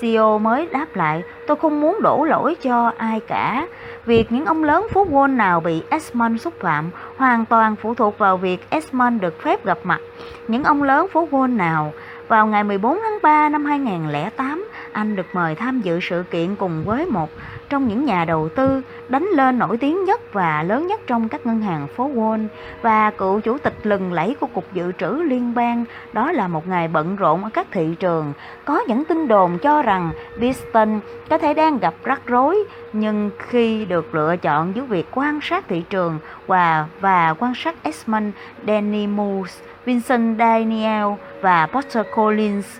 CEO 0.00 0.38
mới 0.38 0.68
đáp 0.72 0.86
lại, 0.94 1.22
tôi 1.46 1.56
không 1.56 1.80
muốn 1.80 1.98
đổ 2.02 2.24
lỗi 2.24 2.56
cho 2.62 2.92
ai 2.96 3.20
cả. 3.20 3.66
Việc 4.06 4.32
những 4.32 4.44
ông 4.44 4.64
lớn 4.64 4.86
phố 4.92 5.06
Wall 5.10 5.36
nào 5.36 5.60
bị 5.60 5.82
Esmond 5.90 6.40
xúc 6.40 6.54
phạm 6.60 6.90
hoàn 7.16 7.44
toàn 7.44 7.76
phụ 7.76 7.94
thuộc 7.94 8.18
vào 8.18 8.36
việc 8.36 8.70
Esmond 8.70 9.22
được 9.22 9.42
phép 9.42 9.64
gặp 9.64 9.78
mặt 9.84 10.00
những 10.48 10.64
ông 10.64 10.82
lớn 10.82 11.06
phố 11.12 11.28
Wall 11.30 11.56
nào. 11.56 11.92
Vào 12.28 12.46
ngày 12.46 12.64
14 12.64 12.98
tháng 13.02 13.18
3 13.22 13.48
năm 13.48 13.64
2008, 13.64 14.68
anh 14.92 15.16
được 15.16 15.26
mời 15.32 15.54
tham 15.54 15.80
dự 15.80 16.00
sự 16.02 16.24
kiện 16.30 16.56
cùng 16.56 16.84
với 16.84 17.06
một 17.06 17.30
trong 17.68 17.88
những 17.88 18.04
nhà 18.04 18.24
đầu 18.24 18.48
tư 18.48 18.82
đánh 19.08 19.28
lên 19.32 19.58
nổi 19.58 19.76
tiếng 19.76 20.04
nhất 20.04 20.32
và 20.32 20.62
lớn 20.62 20.86
nhất 20.86 21.00
trong 21.06 21.28
các 21.28 21.46
ngân 21.46 21.60
hàng 21.60 21.86
phố 21.86 22.10
Wall 22.14 22.46
và 22.82 23.10
cựu 23.10 23.40
chủ 23.40 23.58
tịch 23.58 23.74
lừng 23.82 24.12
lẫy 24.12 24.36
của 24.40 24.46
Cục 24.46 24.72
Dự 24.72 24.92
trữ 24.92 25.06
Liên 25.06 25.54
bang. 25.54 25.84
Đó 26.12 26.32
là 26.32 26.48
một 26.48 26.68
ngày 26.68 26.88
bận 26.88 27.16
rộn 27.16 27.44
ở 27.44 27.50
các 27.52 27.66
thị 27.70 27.94
trường. 28.00 28.32
Có 28.64 28.80
những 28.88 29.04
tin 29.04 29.28
đồn 29.28 29.58
cho 29.58 29.82
rằng 29.82 30.10
Biston 30.40 31.00
có 31.30 31.38
thể 31.38 31.54
đang 31.54 31.78
gặp 31.78 31.94
rắc 32.04 32.20
rối, 32.26 32.64
nhưng 32.92 33.30
khi 33.38 33.84
được 33.84 34.14
lựa 34.14 34.36
chọn 34.36 34.72
giữa 34.76 34.82
việc 34.82 35.06
quan 35.14 35.40
sát 35.42 35.64
thị 35.68 35.82
trường 35.90 36.18
và 36.46 36.86
và 37.00 37.34
quan 37.38 37.54
sát 37.54 37.74
Esmond, 37.82 38.34
Danny 38.66 39.06
Moose, 39.06 39.64
Vincent 39.84 40.38
Daniel 40.38 41.06
và 41.40 41.66
Potter 41.66 42.06
Collins, 42.14 42.78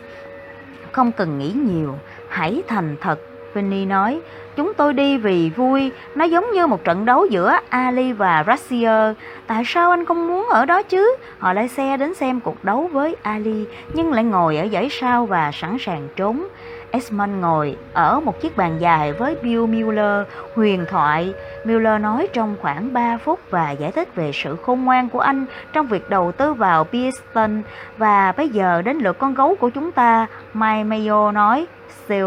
không 0.92 1.12
cần 1.12 1.38
nghĩ 1.38 1.52
nhiều, 1.52 1.94
hãy 2.28 2.62
thành 2.68 2.96
thật, 3.00 3.20
Vinny 3.54 3.84
nói. 3.84 4.20
Chúng 4.56 4.74
tôi 4.74 4.92
đi 4.92 5.18
vì 5.18 5.50
vui, 5.56 5.92
nó 6.14 6.24
giống 6.24 6.52
như 6.52 6.66
một 6.66 6.84
trận 6.84 7.04
đấu 7.04 7.26
giữa 7.26 7.58
Ali 7.68 8.12
và 8.12 8.44
Rassier. 8.46 9.16
Tại 9.46 9.62
sao 9.66 9.90
anh 9.90 10.04
không 10.04 10.28
muốn 10.28 10.48
ở 10.48 10.66
đó 10.66 10.82
chứ? 10.82 11.16
Họ 11.38 11.52
lái 11.52 11.68
xe 11.68 11.96
đến 11.96 12.14
xem 12.14 12.40
cuộc 12.40 12.64
đấu 12.64 12.90
với 12.92 13.16
Ali, 13.22 13.64
nhưng 13.92 14.12
lại 14.12 14.24
ngồi 14.24 14.56
ở 14.56 14.68
dãy 14.72 14.88
sau 14.90 15.26
và 15.26 15.50
sẵn 15.52 15.76
sàng 15.80 16.08
trốn. 16.16 16.46
Esmond 16.90 17.32
ngồi 17.40 17.76
ở 17.92 18.20
một 18.20 18.40
chiếc 18.40 18.56
bàn 18.56 18.76
dài 18.80 19.12
với 19.12 19.36
Bill 19.42 19.66
Mueller 19.66 20.26
huyền 20.54 20.84
thoại. 20.90 21.34
Mueller 21.64 22.00
nói 22.00 22.28
trong 22.32 22.56
khoảng 22.60 22.92
3 22.92 23.18
phút 23.18 23.40
và 23.50 23.70
giải 23.70 23.92
thích 23.92 24.14
về 24.14 24.30
sự 24.34 24.56
khôn 24.56 24.84
ngoan 24.84 25.08
của 25.08 25.20
anh 25.20 25.46
trong 25.72 25.86
việc 25.86 26.10
đầu 26.10 26.32
tư 26.32 26.54
vào 26.54 26.84
Pearson. 26.84 27.62
Và 27.98 28.32
bây 28.32 28.48
giờ 28.48 28.82
đến 28.82 28.98
lượt 28.98 29.18
con 29.18 29.34
gấu 29.34 29.54
của 29.60 29.70
chúng 29.70 29.92
ta, 29.92 30.26
Mike 30.54 30.84
Mayo 30.84 31.32
nói, 31.32 31.66
Still 32.04 32.26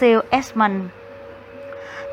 siêu 0.00 0.20
Esmond 0.30 0.82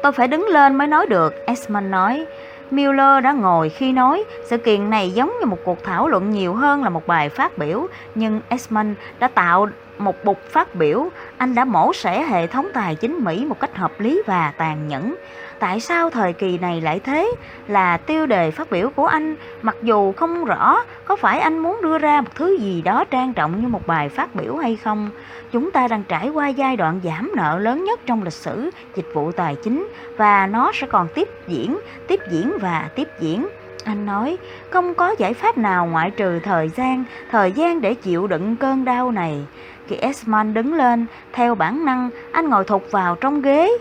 Tôi 0.03 0.11
phải 0.11 0.27
đứng 0.27 0.47
lên 0.47 0.75
mới 0.75 0.87
nói 0.87 1.05
được, 1.05 1.45
Esmond 1.45 1.85
nói. 1.85 2.25
Miller 2.71 3.23
đã 3.23 3.31
ngồi 3.31 3.69
khi 3.69 3.91
nói 3.91 4.23
sự 4.45 4.57
kiện 4.57 4.89
này 4.89 5.11
giống 5.11 5.33
như 5.39 5.45
một 5.45 5.57
cuộc 5.63 5.83
thảo 5.83 6.07
luận 6.07 6.31
nhiều 6.31 6.53
hơn 6.53 6.83
là 6.83 6.89
một 6.89 7.07
bài 7.07 7.29
phát 7.29 7.57
biểu, 7.57 7.87
nhưng 8.15 8.41
Esmond 8.49 8.97
đã 9.19 9.27
tạo 9.27 9.67
một 9.97 10.15
bục 10.23 10.39
phát 10.49 10.75
biểu, 10.75 11.09
anh 11.37 11.55
đã 11.55 11.65
mổ 11.65 11.93
xẻ 11.93 12.23
hệ 12.23 12.47
thống 12.47 12.67
tài 12.73 12.95
chính 12.95 13.17
Mỹ 13.23 13.45
một 13.45 13.59
cách 13.59 13.77
hợp 13.77 13.99
lý 13.99 14.21
và 14.25 14.53
tàn 14.57 14.87
nhẫn. 14.87 15.15
Tại 15.63 15.79
sao 15.79 16.09
thời 16.09 16.33
kỳ 16.33 16.57
này 16.57 16.81
lại 16.81 16.99
thế? 16.99 17.31
Là 17.67 17.97
tiêu 17.97 18.25
đề 18.25 18.51
phát 18.51 18.71
biểu 18.71 18.89
của 18.89 19.05
anh, 19.05 19.35
mặc 19.61 19.75
dù 19.81 20.11
không 20.11 20.45
rõ 20.45 20.83
có 21.05 21.15
phải 21.15 21.39
anh 21.39 21.59
muốn 21.59 21.81
đưa 21.81 21.97
ra 21.97 22.21
một 22.21 22.29
thứ 22.35 22.57
gì 22.59 22.81
đó 22.81 23.03
trang 23.03 23.33
trọng 23.33 23.61
như 23.61 23.67
một 23.67 23.87
bài 23.87 24.09
phát 24.09 24.35
biểu 24.35 24.55
hay 24.55 24.75
không. 24.75 25.09
Chúng 25.51 25.71
ta 25.71 25.87
đang 25.87 26.03
trải 26.03 26.29
qua 26.29 26.47
giai 26.47 26.77
đoạn 26.77 27.01
giảm 27.03 27.31
nợ 27.35 27.59
lớn 27.59 27.83
nhất 27.83 27.99
trong 28.05 28.23
lịch 28.23 28.33
sử 28.33 28.69
dịch 28.95 29.05
vụ 29.13 29.31
tài 29.31 29.55
chính 29.55 29.87
và 30.17 30.47
nó 30.47 30.71
sẽ 30.73 30.87
còn 30.87 31.07
tiếp 31.15 31.29
diễn, 31.47 31.79
tiếp 32.07 32.19
diễn 32.31 32.57
và 32.61 32.89
tiếp 32.95 33.07
diễn. 33.19 33.47
Anh 33.83 34.05
nói, 34.05 34.37
không 34.69 34.93
có 34.93 35.15
giải 35.17 35.33
pháp 35.33 35.57
nào 35.57 35.85
ngoại 35.85 36.11
trừ 36.11 36.39
thời 36.39 36.69
gian, 36.69 37.03
thời 37.31 37.51
gian 37.51 37.81
để 37.81 37.93
chịu 37.93 38.27
đựng 38.27 38.55
cơn 38.55 38.85
đau 38.85 39.11
này. 39.11 39.45
Khi 39.87 39.95
Esmond 39.95 40.55
đứng 40.55 40.73
lên, 40.73 41.05
theo 41.33 41.55
bản 41.55 41.85
năng, 41.85 42.09
anh 42.31 42.49
ngồi 42.49 42.63
thụt 42.63 42.81
vào 42.91 43.15
trong 43.15 43.41
ghế, 43.41 43.71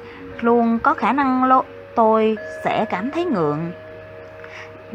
luôn 0.40 0.78
có 0.78 0.94
khả 0.94 1.12
năng 1.12 1.44
lô 1.44 1.64
tôi 1.94 2.36
sẽ 2.64 2.84
cảm 2.84 3.10
thấy 3.10 3.24
ngượng. 3.24 3.72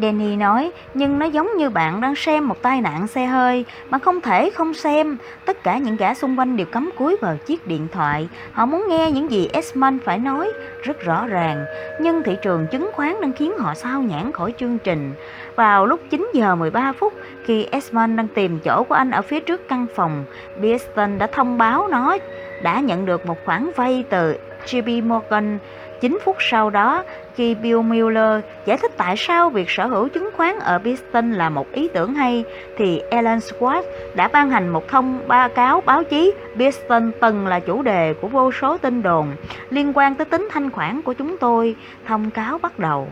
Danny 0.02 0.36
nói, 0.36 0.72
nhưng 0.94 1.20
nó 1.20 1.26
giống 1.26 1.58
như 1.58 1.70
bạn 1.70 2.02
đang 2.02 2.16
xem 2.16 2.48
một 2.48 2.62
tai 2.62 2.82
nạn 2.82 3.08
xe 3.08 3.26
hơi, 3.26 3.66
bạn 3.90 4.02
không 4.02 4.22
thể 4.22 4.50
không 4.50 4.74
xem. 4.74 5.18
Tất 5.46 5.64
cả 5.64 5.78
những 5.78 5.98
gã 5.98 6.14
xung 6.14 6.40
quanh 6.40 6.58
đều 6.58 6.66
cắm 6.66 6.90
cúi 6.98 7.16
vào 7.22 7.38
chiếc 7.46 7.68
điện 7.68 7.88
thoại. 7.92 8.30
Họ 8.52 8.66
muốn 8.66 8.86
nghe 8.90 9.12
những 9.12 9.32
gì 9.32 9.50
Esmond 9.54 10.02
phải 10.04 10.20
nói, 10.20 10.52
rất 10.84 11.02
rõ 11.02 11.28
ràng. 11.28 11.66
Nhưng 12.02 12.24
thị 12.24 12.38
trường 12.42 12.68
chứng 12.68 12.90
khoán 12.94 13.22
đang 13.22 13.34
khiến 13.34 13.58
họ 13.58 13.74
sao 13.74 14.02
nhãn 14.02 14.32
khỏi 14.32 14.54
chương 14.58 14.78
trình. 14.78 15.14
Vào 15.56 15.86
lúc 15.86 16.00
9 16.10 16.32
giờ 16.34 16.56
13 16.56 16.92
phút, 16.92 17.14
khi 17.46 17.68
Esmond 17.72 18.18
đang 18.18 18.28
tìm 18.28 18.60
chỗ 18.60 18.84
của 18.84 18.96
anh 18.96 19.12
ở 19.12 19.22
phía 19.22 19.40
trước 19.40 19.68
căn 19.70 19.86
phòng, 19.96 20.26
Beeston 20.62 21.18
đã 21.18 21.28
thông 21.28 21.58
báo 21.58 21.88
nó 21.88 22.18
đã 22.62 22.80
nhận 22.80 23.06
được 23.06 23.26
một 23.26 23.38
khoản 23.46 23.70
vay 23.76 24.04
từ 24.10 24.38
JP 24.66 25.08
Morgan 25.08 25.60
9 26.02 26.20
phút 26.24 26.36
sau 26.40 26.70
đó, 26.70 27.04
khi 27.36 27.56
Bill 27.56 27.82
Mueller 27.82 28.44
giải 28.66 28.78
thích 28.78 28.92
tại 28.98 29.16
sao 29.18 29.50
việc 29.50 29.70
sở 29.70 29.88
hữu 29.88 30.08
chứng 30.08 30.30
khoán 30.38 30.60
ở 30.60 30.80
Boston 30.80 31.32
là 31.32 31.50
một 31.50 31.72
ý 31.72 31.88
tưởng 31.94 32.14
hay, 32.14 32.44
thì 32.78 33.02
Alan 33.12 33.40
Squat 33.40 33.86
đã 34.16 34.28
ban 34.28 34.50
hành 34.50 34.70
một 34.70 34.88
thông 34.88 35.20
báo 35.28 35.50
cáo 35.50 35.82
báo 35.82 36.04
chí 36.04 36.34
Boston 36.56 37.12
từng 37.22 37.48
là 37.48 37.60
chủ 37.60 37.82
đề 37.82 38.14
của 38.14 38.28
vô 38.28 38.52
số 38.52 38.78
tin 38.78 39.02
đồn 39.02 39.28
liên 39.70 39.92
quan 39.96 40.16
tới 40.16 40.26
tính 40.26 40.48
thanh 40.52 40.72
khoản 40.72 41.02
của 41.02 41.14
chúng 41.14 41.38
tôi. 41.38 41.76
Thông 42.06 42.32
cáo 42.32 42.58
bắt 42.58 42.80
đầu. 42.80 43.08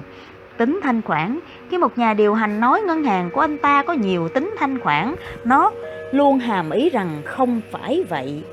Tính 0.58 0.80
thanh 0.84 1.02
khoản, 1.02 1.40
khi 1.70 1.78
một 1.78 1.98
nhà 1.98 2.14
điều 2.14 2.34
hành 2.34 2.60
nói 2.60 2.82
ngân 2.82 3.04
hàng 3.04 3.30
của 3.32 3.42
anh 3.42 3.58
ta 3.58 3.84
có 3.84 3.94
nhiều 3.94 4.30
tính 4.30 4.56
thanh 4.58 4.80
khoản, 4.80 5.16
nó 5.44 5.72
luôn 6.12 6.40
hàm 6.40 6.70
ý 6.70 6.90
rằng 6.90 7.22
không 7.26 7.62
phải 7.72 8.04
vậy. 8.10 8.44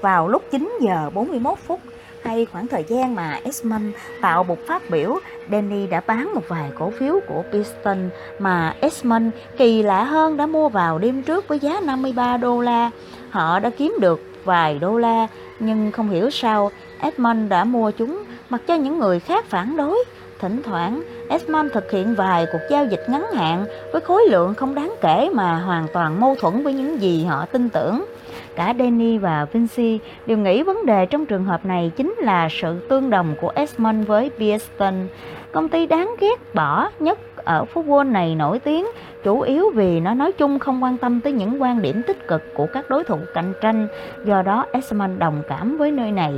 Vào 0.00 0.28
lúc 0.28 0.42
9 0.50 0.78
giờ 0.80 1.10
41 1.14 1.58
phút, 1.58 1.80
hay 2.26 2.46
khoảng 2.52 2.68
thời 2.68 2.84
gian 2.88 3.14
mà 3.14 3.40
Esmond 3.44 3.84
tạo 4.20 4.44
một 4.44 4.58
phát 4.66 4.90
biểu, 4.90 5.18
Danny 5.50 5.86
đã 5.86 6.00
bán 6.06 6.34
một 6.34 6.40
vài 6.48 6.70
cổ 6.78 6.90
phiếu 6.90 7.20
của 7.28 7.42
Piston 7.52 8.10
mà 8.38 8.74
Esmond 8.80 9.30
kỳ 9.58 9.82
lạ 9.82 10.04
hơn 10.04 10.36
đã 10.36 10.46
mua 10.46 10.68
vào 10.68 10.98
đêm 10.98 11.22
trước 11.22 11.48
với 11.48 11.58
giá 11.58 11.80
53 11.80 12.36
đô 12.36 12.60
la. 12.60 12.90
Họ 13.30 13.60
đã 13.60 13.70
kiếm 13.70 13.94
được 14.00 14.20
vài 14.44 14.78
đô 14.78 14.98
la, 14.98 15.26
nhưng 15.58 15.92
không 15.92 16.10
hiểu 16.10 16.30
sao 16.30 16.70
Esmond 17.00 17.50
đã 17.50 17.64
mua 17.64 17.90
chúng 17.90 18.22
mặc 18.50 18.60
cho 18.66 18.74
những 18.74 18.98
người 18.98 19.20
khác 19.20 19.44
phản 19.48 19.76
đối. 19.76 20.04
Thỉnh 20.38 20.62
thoảng, 20.62 21.02
Esmond 21.28 21.72
thực 21.72 21.90
hiện 21.90 22.14
vài 22.14 22.46
cuộc 22.52 22.58
giao 22.70 22.86
dịch 22.86 23.04
ngắn 23.08 23.26
hạn 23.34 23.66
với 23.92 24.00
khối 24.00 24.22
lượng 24.28 24.54
không 24.54 24.74
đáng 24.74 24.94
kể 25.00 25.30
mà 25.34 25.58
hoàn 25.58 25.86
toàn 25.92 26.20
mâu 26.20 26.36
thuẫn 26.40 26.64
với 26.64 26.72
những 26.72 27.00
gì 27.00 27.24
họ 27.24 27.46
tin 27.46 27.68
tưởng. 27.68 28.04
Cả 28.56 28.74
Danny 28.78 29.18
và 29.18 29.46
Vinci 29.52 30.00
đều 30.26 30.38
nghĩ 30.38 30.62
vấn 30.62 30.86
đề 30.86 31.06
trong 31.06 31.26
trường 31.26 31.44
hợp 31.44 31.64
này 31.64 31.92
chính 31.96 32.14
là 32.18 32.48
sự 32.50 32.80
tương 32.88 33.10
đồng 33.10 33.34
của 33.40 33.52
Esmond 33.54 34.06
với 34.06 34.30
Beeston. 34.38 34.94
Công 35.52 35.68
ty 35.68 35.86
đáng 35.86 36.14
ghét 36.20 36.54
bỏ 36.54 36.88
nhất 36.98 37.18
ở 37.44 37.64
phố 37.64 37.82
Wall 37.82 38.12
này 38.12 38.34
nổi 38.34 38.58
tiếng 38.58 38.86
chủ 39.24 39.40
yếu 39.40 39.70
vì 39.74 40.00
nó 40.00 40.14
nói 40.14 40.32
chung 40.32 40.58
không 40.58 40.82
quan 40.82 40.98
tâm 40.98 41.20
tới 41.20 41.32
những 41.32 41.62
quan 41.62 41.82
điểm 41.82 42.02
tích 42.06 42.28
cực 42.28 42.42
của 42.54 42.66
các 42.72 42.90
đối 42.90 43.04
thủ 43.04 43.18
cạnh 43.34 43.52
tranh, 43.60 43.88
do 44.24 44.42
đó 44.42 44.66
Esmond 44.72 45.18
đồng 45.18 45.42
cảm 45.48 45.76
với 45.76 45.90
nơi 45.90 46.12
này. 46.12 46.32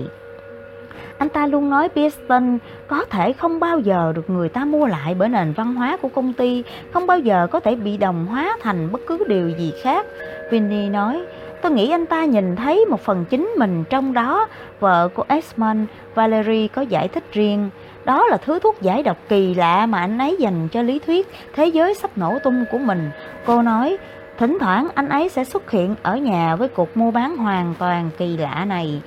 Anh 1.18 1.28
ta 1.28 1.46
luôn 1.46 1.70
nói 1.70 1.88
Beeston 1.94 2.58
có 2.86 3.04
thể 3.04 3.32
không 3.32 3.60
bao 3.60 3.78
giờ 3.78 4.12
được 4.16 4.30
người 4.30 4.48
ta 4.48 4.64
mua 4.64 4.86
lại 4.86 5.14
bởi 5.14 5.28
nền 5.28 5.52
văn 5.52 5.74
hóa 5.74 5.96
của 5.96 6.08
công 6.08 6.32
ty, 6.32 6.62
không 6.92 7.06
bao 7.06 7.18
giờ 7.18 7.46
có 7.50 7.60
thể 7.60 7.74
bị 7.74 7.96
đồng 7.96 8.26
hóa 8.26 8.56
thành 8.60 8.92
bất 8.92 9.00
cứ 9.06 9.24
điều 9.28 9.48
gì 9.48 9.72
khác. 9.82 10.06
Vinny 10.50 10.88
nói, 10.88 11.22
Tôi 11.62 11.72
nghĩ 11.72 11.90
anh 11.90 12.06
ta 12.06 12.24
nhìn 12.24 12.56
thấy 12.56 12.84
một 12.84 13.00
phần 13.00 13.24
chính 13.30 13.54
mình 13.58 13.84
trong 13.90 14.12
đó. 14.12 14.48
Vợ 14.80 15.08
của 15.14 15.24
Esmond, 15.28 15.80
Valerie 16.14 16.68
có 16.68 16.82
giải 16.82 17.08
thích 17.08 17.24
riêng. 17.32 17.70
Đó 18.04 18.26
là 18.26 18.36
thứ 18.36 18.58
thuốc 18.58 18.82
giải 18.82 19.02
độc 19.02 19.16
kỳ 19.28 19.54
lạ 19.54 19.86
mà 19.86 20.00
anh 20.00 20.18
ấy 20.18 20.36
dành 20.38 20.68
cho 20.68 20.82
lý 20.82 20.98
thuyết 20.98 21.28
thế 21.54 21.66
giới 21.66 21.94
sắp 21.94 22.10
nổ 22.16 22.38
tung 22.44 22.64
của 22.72 22.78
mình. 22.78 23.10
Cô 23.46 23.62
nói, 23.62 23.96
thỉnh 24.38 24.58
thoảng 24.60 24.88
anh 24.94 25.08
ấy 25.08 25.28
sẽ 25.28 25.44
xuất 25.44 25.70
hiện 25.70 25.94
ở 26.02 26.16
nhà 26.16 26.56
với 26.56 26.68
cuộc 26.68 26.96
mua 26.96 27.10
bán 27.10 27.36
hoàn 27.36 27.74
toàn 27.78 28.10
kỳ 28.18 28.36
lạ 28.36 28.64
này. 28.64 29.02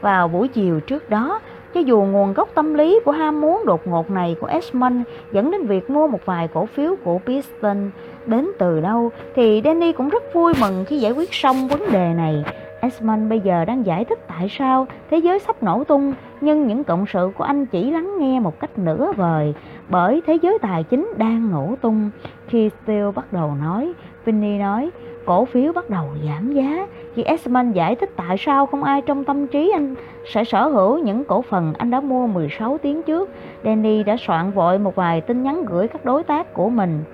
Vào 0.00 0.28
buổi 0.28 0.48
chiều 0.48 0.80
trước 0.80 1.10
đó, 1.10 1.40
cho 1.74 1.80
dù 1.80 2.02
nguồn 2.02 2.34
gốc 2.34 2.48
tâm 2.54 2.74
lý 2.74 3.00
của 3.04 3.12
ham 3.12 3.40
muốn 3.40 3.62
đột 3.66 3.86
ngột 3.86 4.10
này 4.10 4.36
của 4.40 4.46
Esmond 4.46 5.02
dẫn 5.32 5.50
đến 5.50 5.66
việc 5.66 5.90
mua 5.90 6.08
một 6.08 6.20
vài 6.24 6.48
cổ 6.48 6.66
phiếu 6.66 6.96
của 7.04 7.18
Piston 7.18 7.90
đến 8.28 8.50
từ 8.58 8.80
đâu 8.80 9.10
thì 9.34 9.60
Danny 9.64 9.92
cũng 9.92 10.08
rất 10.08 10.34
vui 10.34 10.52
mừng 10.60 10.84
khi 10.84 10.98
giải 10.98 11.12
quyết 11.12 11.34
xong 11.34 11.68
vấn 11.68 11.92
đề 11.92 12.14
này. 12.14 12.44
Esmond 12.80 13.30
bây 13.30 13.40
giờ 13.40 13.64
đang 13.64 13.86
giải 13.86 14.04
thích 14.04 14.18
tại 14.28 14.48
sao 14.48 14.86
thế 15.10 15.18
giới 15.18 15.38
sắp 15.38 15.62
nổ 15.62 15.84
tung 15.84 16.14
nhưng 16.40 16.66
những 16.66 16.84
cộng 16.84 17.06
sự 17.06 17.30
của 17.38 17.44
anh 17.44 17.66
chỉ 17.66 17.90
lắng 17.90 18.10
nghe 18.18 18.40
một 18.40 18.60
cách 18.60 18.78
nửa 18.78 19.12
vời 19.16 19.54
bởi 19.88 20.22
thế 20.26 20.38
giới 20.42 20.58
tài 20.62 20.82
chính 20.82 21.12
đang 21.16 21.50
nổ 21.50 21.74
tung. 21.80 22.10
Khi 22.46 22.70
Steele 22.82 23.10
bắt 23.14 23.32
đầu 23.32 23.54
nói, 23.62 23.92
Vinny 24.24 24.58
nói, 24.58 24.90
cổ 25.24 25.44
phiếu 25.44 25.72
bắt 25.72 25.90
đầu 25.90 26.04
giảm 26.26 26.52
giá. 26.52 26.86
Khi 27.14 27.22
Esmond 27.22 27.76
giải 27.76 27.94
thích 27.94 28.10
tại 28.16 28.36
sao 28.38 28.66
không 28.66 28.84
ai 28.84 29.02
trong 29.02 29.24
tâm 29.24 29.46
trí 29.46 29.70
anh 29.74 29.94
sẽ 30.32 30.44
sở 30.44 30.68
hữu 30.68 30.98
những 30.98 31.24
cổ 31.24 31.42
phần 31.42 31.72
anh 31.78 31.90
đã 31.90 32.00
mua 32.00 32.26
16 32.26 32.78
tiếng 32.78 33.02
trước, 33.02 33.30
Danny 33.64 34.02
đã 34.02 34.16
soạn 34.16 34.50
vội 34.50 34.78
một 34.78 34.94
vài 34.94 35.20
tin 35.20 35.42
nhắn 35.42 35.64
gửi 35.64 35.88
các 35.88 36.04
đối 36.04 36.22
tác 36.22 36.54
của 36.54 36.68
mình. 36.68 37.04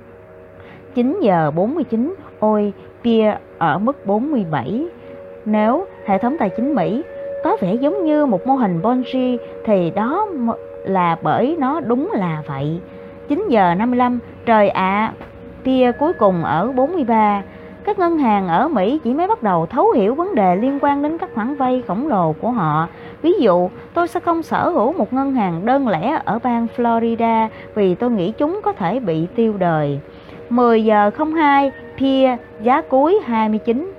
9 0.94 1.20
giờ 1.22 1.50
49, 1.50 2.14
ôi, 2.40 2.72
pia 3.04 3.34
ở 3.58 3.78
mức 3.78 4.06
47. 4.06 4.86
Nếu 5.44 5.86
hệ 6.06 6.18
thống 6.18 6.36
tài 6.38 6.50
chính 6.56 6.74
Mỹ 6.74 7.02
có 7.44 7.56
vẻ 7.60 7.74
giống 7.74 8.04
như 8.04 8.26
một 8.26 8.46
mô 8.46 8.54
hình 8.54 8.80
Ponzi 8.82 9.36
thì 9.64 9.90
đó 9.90 10.26
là 10.84 11.16
bởi 11.22 11.56
nó 11.58 11.80
đúng 11.80 12.10
là 12.12 12.42
vậy. 12.46 12.80
9 13.28 13.48
giờ 13.48 13.74
55, 13.74 14.18
trời 14.46 14.68
ạ, 14.68 14.82
à, 14.82 15.12
Pierre 15.64 15.98
cuối 15.98 16.12
cùng 16.12 16.44
ở 16.44 16.72
43. 16.72 17.42
Các 17.84 17.98
ngân 17.98 18.18
hàng 18.18 18.48
ở 18.48 18.68
Mỹ 18.68 19.00
chỉ 19.04 19.14
mới 19.14 19.26
bắt 19.26 19.42
đầu 19.42 19.66
thấu 19.66 19.90
hiểu 19.90 20.14
vấn 20.14 20.34
đề 20.34 20.56
liên 20.56 20.78
quan 20.82 21.02
đến 21.02 21.18
các 21.18 21.30
khoản 21.34 21.54
vay 21.54 21.82
khổng 21.88 22.08
lồ 22.08 22.32
của 22.32 22.50
họ. 22.50 22.88
Ví 23.22 23.32
dụ, 23.40 23.68
tôi 23.94 24.08
sẽ 24.08 24.20
không 24.20 24.42
sở 24.42 24.68
hữu 24.68 24.92
một 24.92 25.12
ngân 25.12 25.32
hàng 25.32 25.66
đơn 25.66 25.88
lẻ 25.88 26.20
ở 26.24 26.38
bang 26.38 26.66
Florida 26.76 27.48
vì 27.74 27.94
tôi 27.94 28.10
nghĩ 28.10 28.32
chúng 28.32 28.60
có 28.62 28.72
thể 28.72 29.00
bị 29.00 29.26
tiêu 29.34 29.54
đời. 29.58 30.00
10 30.50 30.84
giờ 30.84 31.10
02, 31.34 31.72
pia 31.98 32.36
giá 32.62 32.80
cuối 32.80 33.18
29. 33.24 33.92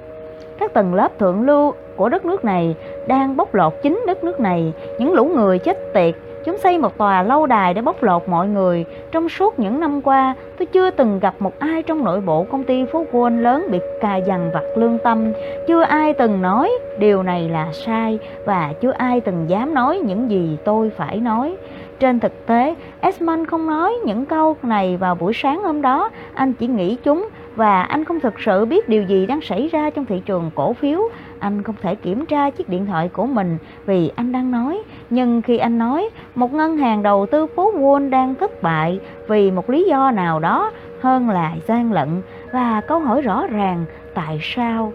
Các 0.60 0.74
tầng 0.74 0.94
lớp 0.94 1.20
thượng 1.20 1.46
lưu 1.46 1.74
của 1.96 2.10
đất 2.10 2.26
nước 2.26 2.46
này 2.46 2.76
đang 3.08 3.38
bóc 3.38 3.54
lột 3.54 3.74
chính 3.84 4.04
đất 4.08 4.24
nước 4.24 4.40
này, 4.40 4.74
những 5.00 5.14
lũ 5.14 5.26
người 5.36 5.60
chết 5.60 5.78
tiệt 5.94 6.16
Chúng 6.44 6.58
xây 6.58 6.78
một 6.78 6.98
tòa 6.98 7.24
lâu 7.24 7.46
đài 7.46 7.74
để 7.74 7.82
bóc 7.82 8.04
lột 8.04 8.30
mọi 8.30 8.48
người. 8.48 8.86
Trong 9.12 9.30
suốt 9.30 9.60
những 9.60 9.80
năm 9.80 10.02
qua, 10.02 10.36
tôi 10.60 10.66
chưa 10.66 10.90
từng 10.90 11.20
gặp 11.20 11.34
một 11.40 11.60
ai 11.60 11.84
trong 11.84 12.04
nội 12.04 12.22
bộ 12.22 12.46
công 12.52 12.64
ty 12.64 12.86
phố 12.86 13.06
Wall 13.12 13.42
lớn 13.42 13.68
bị 13.72 13.80
cà 14.02 14.16
dằn 14.16 14.52
vặt 14.54 14.64
lương 14.76 14.98
tâm. 15.04 15.32
Chưa 15.68 15.82
ai 15.82 16.14
từng 16.14 16.42
nói 16.42 16.72
điều 17.00 17.24
này 17.24 17.50
là 17.50 17.68
sai 17.72 18.20
và 18.46 18.74
chưa 18.82 18.92
ai 18.92 19.22
từng 19.22 19.46
dám 19.50 19.74
nói 19.74 19.98
những 19.98 20.32
gì 20.32 20.58
tôi 20.64 20.92
phải 20.98 21.18
nói. 21.18 21.56
Trên 22.02 22.20
thực 22.20 22.46
tế, 22.46 22.76
Esmond 23.02 23.48
không 23.48 23.68
nói 23.68 23.94
những 24.06 24.26
câu 24.26 24.58
này 24.64 24.98
vào 24.98 25.16
buổi 25.16 25.34
sáng 25.34 25.64
hôm 25.64 25.82
đó, 25.82 26.10
anh 26.34 26.54
chỉ 26.54 26.68
nghĩ 26.68 26.98
chúng 27.04 27.30
và 27.56 27.84
anh 27.84 28.06
không 28.06 28.20
thực 28.20 28.40
sự 28.40 28.66
biết 28.66 28.90
điều 28.90 29.04
gì 29.04 29.26
đang 29.26 29.42
xảy 29.42 29.68
ra 29.68 29.90
trong 29.90 30.06
thị 30.06 30.22
trường 30.26 30.52
cổ 30.56 30.74
phiếu. 30.74 31.02
Anh 31.40 31.64
không 31.64 31.76
thể 31.82 31.96
kiểm 31.96 32.26
tra 32.26 32.50
chiếc 32.50 32.70
điện 32.70 32.86
thoại 32.86 33.10
của 33.10 33.26
mình 33.26 33.58
vì 33.86 34.12
anh 34.16 34.32
đang 34.32 34.52
nói. 34.52 34.82
Nhưng 35.10 35.42
khi 35.42 35.58
anh 35.58 35.78
nói, 35.78 36.10
một 36.36 36.54
ngân 36.54 36.78
hàng 36.78 37.04
đầu 37.04 37.26
tư 37.26 37.48
phố 37.48 37.72
Wall 37.72 38.10
đang 38.10 38.36
thất 38.36 38.62
bại 38.62 39.00
vì 39.28 39.52
một 39.52 39.70
lý 39.70 39.86
do 39.90 40.12
nào 40.12 40.40
đó 40.40 40.72
hơn 41.02 41.30
là 41.30 41.54
gian 41.68 41.94
lận 41.94 42.22
và 42.52 42.82
câu 42.88 43.00
hỏi 43.00 43.22
rõ 43.22 43.48
ràng 43.48 43.86
tại 44.14 44.40
sao 44.42 44.94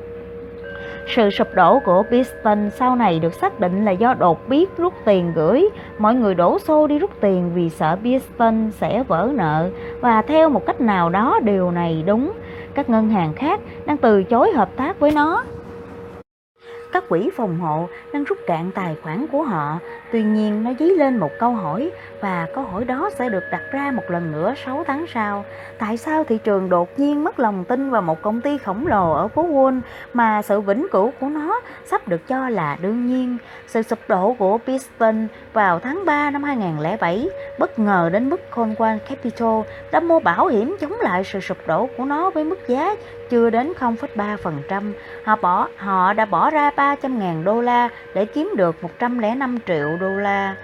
sự 1.07 1.31
sụp 1.31 1.55
đổ 1.55 1.79
của 1.79 2.03
Piston 2.11 2.71
sau 2.71 2.97
này 2.97 3.19
được 3.19 3.35
xác 3.35 3.61
định 3.61 3.85
là 3.85 3.91
do 3.91 4.15
đột 4.15 4.49
biết 4.49 4.77
rút 4.77 4.95
tiền 5.05 5.33
gửi. 5.35 5.69
Mọi 5.99 6.15
người 6.15 6.35
đổ 6.35 6.59
xô 6.59 6.87
đi 6.87 6.99
rút 6.99 7.11
tiền 7.21 7.51
vì 7.55 7.71
sợ 7.71 7.97
Piston 8.03 8.71
sẽ 8.71 9.03
vỡ 9.03 9.31
nợ 9.35 9.71
và 10.01 10.23
theo 10.23 10.49
một 10.49 10.67
cách 10.67 10.81
nào 10.81 11.11
đó 11.11 11.41
điều 11.43 11.71
này 11.71 12.05
đúng. 12.07 12.33
Các 12.75 12.91
ngân 12.91 13.09
hàng 13.09 13.35
khác 13.35 13.61
đang 13.87 13.97
từ 13.97 14.23
chối 14.23 14.53
hợp 14.53 14.69
tác 14.77 15.01
với 15.01 15.11
nó 15.11 15.45
các 16.97 17.09
quỹ 17.09 17.31
phòng 17.37 17.59
hộ 17.59 17.89
đang 18.13 18.25
rút 18.25 18.39
cạn 18.47 18.71
tài 18.75 18.97
khoản 19.03 19.27
của 19.33 19.43
họ. 19.43 19.79
Tuy 20.13 20.23
nhiên, 20.23 20.65
nó 20.65 20.71
dí 20.79 20.85
lên 20.85 21.17
một 21.17 21.31
câu 21.39 21.51
hỏi 21.51 21.91
và 22.27 22.47
câu 22.55 22.65
hỏi 22.65 22.85
đó 22.85 23.11
sẽ 23.19 23.29
được 23.29 23.45
đặt 23.51 23.63
ra 23.73 23.91
một 23.91 24.03
lần 24.09 24.33
nữa 24.33 24.55
6 24.65 24.85
tháng 24.87 25.07
sau. 25.15 25.45
Tại 25.79 25.97
sao 25.97 26.25
thị 26.25 26.39
trường 26.39 26.69
đột 26.69 26.99
nhiên 26.99 27.25
mất 27.25 27.39
lòng 27.41 27.65
tin 27.65 27.91
vào 27.91 28.03
một 28.03 28.23
công 28.23 28.41
ty 28.41 28.59
khổng 28.59 28.87
lồ 28.87 29.13
ở 29.13 29.29
phố 29.29 29.47
Wall 29.47 29.81
mà 30.13 30.43
sự 30.43 30.61
vĩnh 30.61 30.87
cửu 30.93 31.13
của 31.21 31.29
nó 31.29 31.61
sắp 31.85 32.09
được 32.09 32.29
cho 32.29 32.49
là 32.49 32.77
đương 32.81 33.07
nhiên? 33.07 33.39
Sự 33.67 33.83
sụp 33.83 33.99
đổ 34.09 34.37
của 34.39 34.59
Piston 34.59 35.27
vào 35.53 35.79
tháng 35.79 36.05
3 36.07 36.31
năm 36.31 36.43
2007 36.43 37.29
bất 37.59 37.79
ngờ 37.79 38.11
đến 38.13 38.31
mức 38.31 38.51
Conquan 38.51 38.99
Capital 38.99 39.61
đã 39.93 40.01
mua 40.01 40.21
bảo 40.21 40.47
hiểm 40.47 40.77
chống 40.81 40.95
lại 41.01 41.25
sự 41.25 41.41
sụp 41.41 41.59
đổ 41.67 41.89
của 41.97 42.05
nó 42.05 42.31
với 42.31 42.45
mức 42.45 42.69
giá 42.69 42.95
chưa 43.31 43.51
đến 43.51 43.73
0,3%. 43.79 44.93
Họ 45.25 45.37
bỏ 45.37 45.69
họ 45.77 46.13
đã 46.13 46.25
bỏ 46.25 46.51
ra 46.51 46.71
300.000 46.77 47.45
đô 47.45 47.61
la 47.61 47.89
để 48.15 48.25
kiếm 48.25 48.53
được 48.57 48.83
105 48.83 49.59
triệu 49.67 49.97
đô 50.01 50.09
la. 50.09 50.57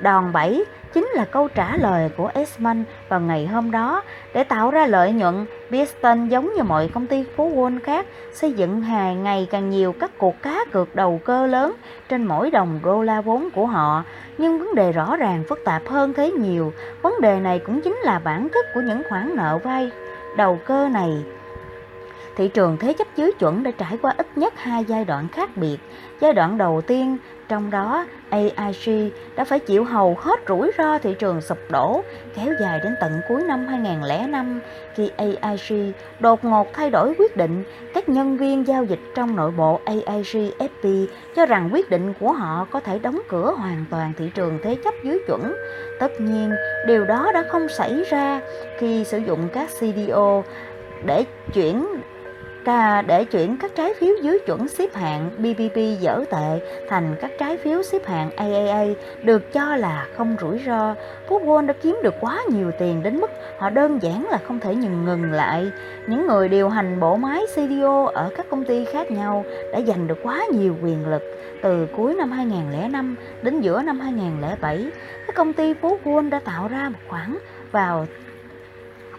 Đòn 0.00 0.32
bẩy 0.32 0.64
chính 0.94 1.06
là 1.14 1.24
câu 1.24 1.48
trả 1.48 1.76
lời 1.76 2.10
của 2.16 2.30
Esmond 2.34 2.78
vào 3.08 3.20
ngày 3.20 3.46
hôm 3.46 3.70
đó 3.70 4.02
để 4.34 4.44
tạo 4.44 4.70
ra 4.70 4.86
lợi 4.86 5.12
nhuận. 5.12 5.46
Beeston 5.70 6.28
giống 6.28 6.54
như 6.54 6.62
mọi 6.62 6.88
công 6.94 7.06
ty 7.06 7.24
phố 7.36 7.50
Wall 7.50 7.78
khác 7.84 8.06
xây 8.32 8.52
dựng 8.52 8.80
hàng 8.80 9.22
ngày 9.22 9.48
càng 9.50 9.70
nhiều 9.70 9.92
các 9.92 10.10
cuộc 10.18 10.42
cá 10.42 10.64
cược 10.72 10.94
đầu 10.94 11.20
cơ 11.24 11.46
lớn 11.46 11.74
trên 12.08 12.24
mỗi 12.24 12.50
đồng 12.50 12.80
đô 12.84 13.02
la 13.02 13.20
vốn 13.20 13.50
của 13.50 13.66
họ. 13.66 14.04
Nhưng 14.38 14.58
vấn 14.58 14.74
đề 14.74 14.92
rõ 14.92 15.16
ràng 15.16 15.44
phức 15.48 15.58
tạp 15.64 15.82
hơn 15.86 16.12
thế 16.14 16.30
nhiều. 16.30 16.72
Vấn 17.02 17.20
đề 17.20 17.40
này 17.40 17.58
cũng 17.58 17.80
chính 17.80 17.96
là 17.96 18.18
bản 18.18 18.48
chất 18.48 18.66
của 18.74 18.80
những 18.80 19.02
khoản 19.08 19.36
nợ 19.36 19.58
vay 19.64 19.90
đầu 20.36 20.58
cơ 20.66 20.88
này 20.88 21.24
thị 22.36 22.48
trường 22.48 22.76
thế 22.76 22.92
chấp 22.92 23.06
dưới 23.16 23.32
chuẩn 23.32 23.62
đã 23.62 23.70
trải 23.70 23.98
qua 24.02 24.14
ít 24.16 24.38
nhất 24.38 24.54
hai 24.56 24.84
giai 24.84 25.04
đoạn 25.04 25.28
khác 25.28 25.50
biệt. 25.56 25.78
Giai 26.20 26.32
đoạn 26.32 26.58
đầu 26.58 26.80
tiên, 26.86 27.16
trong 27.48 27.70
đó 27.70 28.06
AIG 28.30 29.10
đã 29.36 29.44
phải 29.44 29.58
chịu 29.58 29.84
hầu 29.84 30.16
hết 30.18 30.40
rủi 30.48 30.70
ro 30.78 30.98
thị 30.98 31.14
trường 31.18 31.40
sụp 31.40 31.58
đổ 31.70 32.02
kéo 32.36 32.54
dài 32.60 32.80
đến 32.84 32.94
tận 33.00 33.20
cuối 33.28 33.42
năm 33.42 33.66
2005 33.66 34.60
khi 34.94 35.10
AIG 35.16 35.92
đột 36.20 36.44
ngột 36.44 36.72
thay 36.72 36.90
đổi 36.90 37.14
quyết 37.18 37.36
định. 37.36 37.64
Các 37.94 38.08
nhân 38.08 38.36
viên 38.36 38.66
giao 38.66 38.84
dịch 38.84 39.00
trong 39.14 39.36
nội 39.36 39.50
bộ 39.50 39.80
AIG 39.84 40.50
FP 40.58 41.06
cho 41.36 41.46
rằng 41.46 41.70
quyết 41.72 41.90
định 41.90 42.12
của 42.20 42.32
họ 42.32 42.66
có 42.70 42.80
thể 42.80 42.98
đóng 42.98 43.20
cửa 43.28 43.54
hoàn 43.58 43.84
toàn 43.90 44.12
thị 44.18 44.30
trường 44.34 44.58
thế 44.62 44.76
chấp 44.84 44.94
dưới 45.04 45.18
chuẩn. 45.26 45.54
Tất 46.00 46.20
nhiên, 46.20 46.50
điều 46.86 47.04
đó 47.04 47.30
đã 47.34 47.44
không 47.48 47.68
xảy 47.68 48.02
ra 48.10 48.40
khi 48.78 49.04
sử 49.04 49.18
dụng 49.18 49.48
các 49.52 49.68
CDO 49.78 50.42
để 51.04 51.24
chuyển 51.52 51.86
để 53.06 53.24
chuyển 53.24 53.56
các 53.56 53.70
trái 53.76 53.94
phiếu 54.00 54.14
dưới 54.22 54.38
chuẩn 54.46 54.68
xếp 54.68 54.94
hạng 54.94 55.30
BBB 55.38 55.78
dở 56.00 56.24
tệ 56.30 56.60
thành 56.88 57.16
các 57.20 57.30
trái 57.38 57.56
phiếu 57.56 57.82
xếp 57.82 58.06
hạng 58.06 58.30
AAA 58.36 58.84
được 59.22 59.52
cho 59.52 59.76
là 59.76 60.06
không 60.16 60.36
rủi 60.40 60.60
ro. 60.66 60.94
Football 61.28 61.66
đã 61.66 61.74
kiếm 61.82 61.98
được 62.02 62.14
quá 62.20 62.42
nhiều 62.48 62.70
tiền 62.78 63.02
đến 63.02 63.20
mức 63.20 63.30
họ 63.58 63.70
đơn 63.70 63.98
giản 64.02 64.26
là 64.30 64.38
không 64.46 64.60
thể 64.60 64.74
nhường 64.74 65.04
ngừng 65.04 65.32
lại. 65.32 65.70
Những 66.06 66.26
người 66.26 66.48
điều 66.48 66.68
hành 66.68 67.00
bộ 67.00 67.16
máy 67.16 67.42
CDO 67.54 68.04
ở 68.04 68.30
các 68.36 68.46
công 68.50 68.64
ty 68.64 68.84
khác 68.84 69.10
nhau 69.10 69.44
đã 69.72 69.80
giành 69.80 70.06
được 70.06 70.18
quá 70.22 70.44
nhiều 70.52 70.76
quyền 70.82 71.06
lực. 71.06 71.22
Từ 71.62 71.86
cuối 71.96 72.14
năm 72.14 72.30
2005 72.30 73.16
đến 73.42 73.60
giữa 73.60 73.82
năm 73.82 74.00
2007, 74.00 74.86
các 75.26 75.36
công 75.36 75.52
ty 75.52 75.74
phú 75.74 75.98
Wall 76.04 76.30
đã 76.30 76.40
tạo 76.44 76.68
ra 76.68 76.88
một 76.88 76.98
khoản 77.08 77.38
vào 77.72 78.06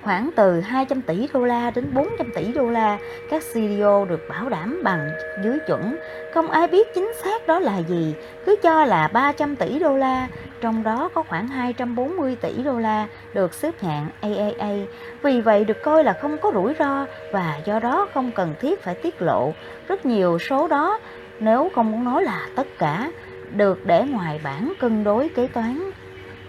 khoảng 0.04 0.30
từ 0.36 0.60
200 0.60 1.02
tỷ 1.02 1.28
đô 1.34 1.46
la 1.46 1.72
đến 1.72 1.94
400 1.94 2.32
tỷ 2.36 2.52
đô 2.54 2.70
la, 2.70 2.98
các 3.30 3.44
CEO 3.54 4.06
được 4.06 4.30
bảo 4.30 4.50
đảm 4.50 4.82
bằng 4.84 5.10
dưới 5.44 5.58
chuẩn. 5.68 5.98
Không 6.34 6.52
ai 6.52 6.68
biết 6.68 6.88
chính 6.96 7.12
xác 7.24 7.48
đó 7.48 7.60
là 7.60 7.78
gì, 7.78 8.16
cứ 8.46 8.56
cho 8.64 8.86
là 8.86 9.08
300 9.08 9.56
tỷ 9.56 9.80
đô 9.80 9.98
la, 9.98 10.28
trong 10.62 10.84
đó 10.84 11.10
có 11.14 11.24
khoảng 11.24 11.48
240 11.48 12.38
tỷ 12.42 12.64
đô 12.64 12.80
la 12.80 13.08
được 13.34 13.54
xếp 13.54 13.74
hạng 13.82 14.10
AAA. 14.22 14.74
Vì 15.22 15.42
vậy 15.42 15.66
được 15.66 15.78
coi 15.84 16.04
là 16.04 16.14
không 16.22 16.38
có 16.38 16.52
rủi 16.54 16.74
ro 16.80 17.06
và 17.32 17.60
do 17.66 17.80
đó 17.80 18.08
không 18.14 18.32
cần 18.32 18.54
thiết 18.60 18.84
phải 18.84 18.96
tiết 18.96 19.22
lộ. 19.22 19.54
Rất 19.88 20.06
nhiều 20.06 20.40
số 20.40 20.68
đó, 20.68 21.00
nếu 21.40 21.70
không 21.76 21.92
muốn 21.92 22.04
nói 22.04 22.24
là 22.24 22.48
tất 22.56 22.68
cả, 22.78 23.12
được 23.56 23.86
để 23.86 24.06
ngoài 24.10 24.42
bảng 24.44 24.74
cân 24.80 25.04
đối 25.04 25.30
kế 25.30 25.48
toán. 25.48 25.92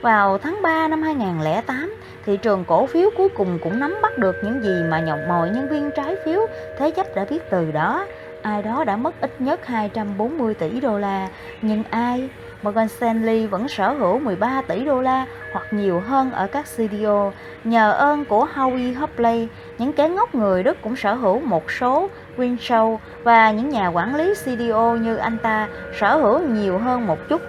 Vào 0.03 0.38
tháng 0.38 0.62
3 0.62 0.88
năm 0.88 1.03
2008, 1.03 1.95
thị 2.27 2.37
trường 2.37 2.65
cổ 2.65 2.87
phiếu 2.87 3.11
cuối 3.17 3.29
cùng 3.29 3.59
cũng 3.62 3.81
nắm 3.81 3.95
bắt 4.03 4.19
được 4.19 4.37
những 4.45 4.62
gì 4.62 4.83
mà 4.91 5.01
nhọc 5.01 5.19
mọi 5.29 5.51
nhân 5.51 5.69
viên 5.69 5.91
trái 5.97 6.17
phiếu 6.25 6.47
thế 6.79 6.91
chấp 6.91 7.07
đã 7.15 7.25
biết 7.31 7.51
từ 7.51 7.73
đó. 7.73 8.07
Ai 8.43 8.62
đó 8.62 8.85
đã 8.85 8.97
mất 8.97 9.21
ít 9.21 9.41
nhất 9.41 9.67
240 9.67 10.55
tỷ 10.55 10.81
đô 10.81 10.99
la, 10.99 11.29
nhưng 11.62 11.83
ai? 11.91 12.29
Morgan 12.62 12.88
Stanley 12.88 13.47
vẫn 13.47 13.69
sở 13.69 13.93
hữu 13.93 14.19
13 14.19 14.62
tỷ 14.69 14.85
đô 14.85 15.01
la 15.01 15.27
hoặc 15.53 15.67
nhiều 15.71 16.01
hơn 16.01 16.33
ở 16.33 16.47
các 16.47 16.67
CDO. 16.77 17.33
Nhờ 17.65 17.93
ơn 17.93 18.25
của 18.25 18.47
Howie 18.55 18.95
Hopley, 18.95 19.49
những 19.79 19.93
kẻ 19.93 20.09
ngốc 20.09 20.35
người 20.35 20.62
Đức 20.62 20.77
cũng 20.83 20.97
sở 20.97 21.15
hữu 21.15 21.41
một 21.41 21.71
số 21.71 22.09
Winshow 22.37 22.99
và 23.23 23.51
những 23.51 23.69
nhà 23.69 23.88
quản 23.88 24.15
lý 24.15 24.35
CDO 24.35 24.97
như 25.01 25.17
anh 25.17 25.38
ta 25.43 25.69
sở 26.01 26.17
hữu 26.17 26.38
nhiều 26.38 26.79
hơn 26.79 27.07
một 27.07 27.19
chút 27.29 27.43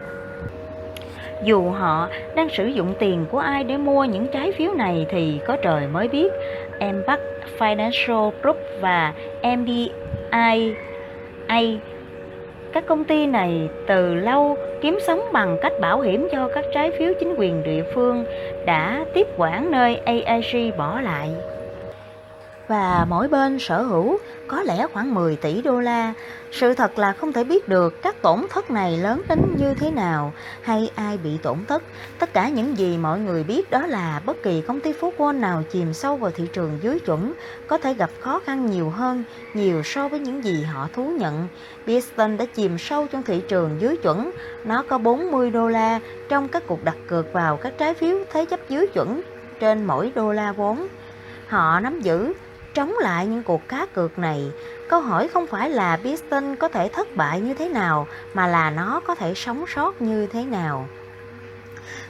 dù 1.43 1.69
họ 1.69 2.09
đang 2.35 2.49
sử 2.49 2.65
dụng 2.65 2.93
tiền 2.99 3.25
của 3.31 3.39
ai 3.39 3.63
để 3.63 3.77
mua 3.77 4.05
những 4.05 4.27
trái 4.27 4.51
phiếu 4.51 4.73
này 4.73 5.05
thì 5.09 5.39
có 5.47 5.57
trời 5.61 5.87
mới 5.87 6.07
biết. 6.07 6.31
em 6.79 7.03
bắt 7.07 7.19
Financial 7.59 8.31
Group 8.41 8.57
và 8.81 9.13
MBI 9.43 10.75
A 11.47 11.61
các 12.73 12.85
công 12.85 13.03
ty 13.03 13.25
này 13.25 13.69
từ 13.87 14.15
lâu 14.15 14.57
kiếm 14.81 14.97
sống 15.07 15.21
bằng 15.33 15.57
cách 15.61 15.73
bảo 15.81 16.01
hiểm 16.01 16.27
cho 16.31 16.49
các 16.55 16.65
trái 16.73 16.91
phiếu 16.91 17.13
chính 17.19 17.35
quyền 17.37 17.63
địa 17.63 17.83
phương 17.93 18.25
đã 18.65 19.05
tiếp 19.13 19.27
quản 19.37 19.71
nơi 19.71 19.95
AIG 19.95 20.77
bỏ 20.77 21.01
lại 21.01 21.29
và 22.73 23.05
mỗi 23.09 23.27
bên 23.27 23.59
sở 23.59 23.81
hữu 23.81 24.17
có 24.47 24.61
lẽ 24.61 24.87
khoảng 24.93 25.13
10 25.13 25.35
tỷ 25.35 25.61
đô 25.61 25.79
la. 25.79 26.13
Sự 26.51 26.73
thật 26.73 26.99
là 26.99 27.13
không 27.13 27.33
thể 27.33 27.43
biết 27.43 27.67
được 27.67 28.01
các 28.01 28.21
tổn 28.21 28.45
thất 28.49 28.71
này 28.71 28.97
lớn 28.97 29.21
đến 29.29 29.39
như 29.57 29.73
thế 29.73 29.91
nào, 29.91 30.33
hay 30.61 30.91
ai 30.95 31.17
bị 31.17 31.37
tổn 31.37 31.65
thất. 31.67 31.83
Tất 32.19 32.33
cả 32.33 32.49
những 32.49 32.77
gì 32.77 32.97
mọi 32.97 33.19
người 33.19 33.43
biết 33.43 33.71
đó 33.71 33.87
là 33.87 34.21
bất 34.25 34.43
kỳ 34.43 34.61
công 34.61 34.79
ty 34.79 34.93
phố 34.93 35.13
Wall 35.17 35.39
nào 35.39 35.63
chìm 35.71 35.93
sâu 35.93 36.17
vào 36.17 36.31
thị 36.31 36.47
trường 36.53 36.79
dưới 36.81 36.99
chuẩn 36.99 37.33
có 37.67 37.77
thể 37.77 37.93
gặp 37.93 38.09
khó 38.19 38.39
khăn 38.45 38.65
nhiều 38.65 38.89
hơn, 38.89 39.23
nhiều 39.53 39.83
so 39.83 40.07
với 40.07 40.19
những 40.19 40.43
gì 40.43 40.63
họ 40.63 40.87
thú 40.93 41.03
nhận. 41.19 41.47
Beeston 41.85 42.37
đã 42.37 42.45
chìm 42.45 42.77
sâu 42.77 43.07
trong 43.11 43.23
thị 43.23 43.41
trường 43.47 43.81
dưới 43.81 43.97
chuẩn. 43.97 44.31
Nó 44.65 44.83
có 44.89 44.97
40 44.97 45.51
đô 45.51 45.67
la 45.67 45.99
trong 46.29 46.47
các 46.47 46.63
cuộc 46.67 46.83
đặt 46.83 46.97
cược 47.07 47.33
vào 47.33 47.57
các 47.57 47.73
trái 47.77 47.93
phiếu 47.93 48.17
thế 48.31 48.45
chấp 48.45 48.59
dưới 48.69 48.87
chuẩn 48.87 49.21
trên 49.59 49.85
mỗi 49.85 50.11
đô 50.15 50.31
la 50.31 50.51
vốn. 50.51 50.87
Họ 51.47 51.79
nắm 51.79 52.01
giữ 52.01 52.33
Chống 52.73 52.93
lại 53.01 53.27
những 53.27 53.43
cuộc 53.43 53.67
cá 53.67 53.85
cược 53.93 54.17
này, 54.17 54.53
câu 54.87 55.01
hỏi 55.01 55.27
không 55.27 55.47
phải 55.47 55.69
là 55.69 55.97
Piston 56.03 56.55
có 56.55 56.67
thể 56.67 56.89
thất 56.93 57.15
bại 57.15 57.41
như 57.41 57.53
thế 57.53 57.69
nào, 57.69 58.09
mà 58.33 58.47
là 58.47 58.69
nó 58.69 58.99
có 59.05 59.15
thể 59.15 59.33
sống 59.35 59.63
sót 59.67 60.01
như 60.01 60.27
thế 60.27 60.45
nào. 60.45 60.93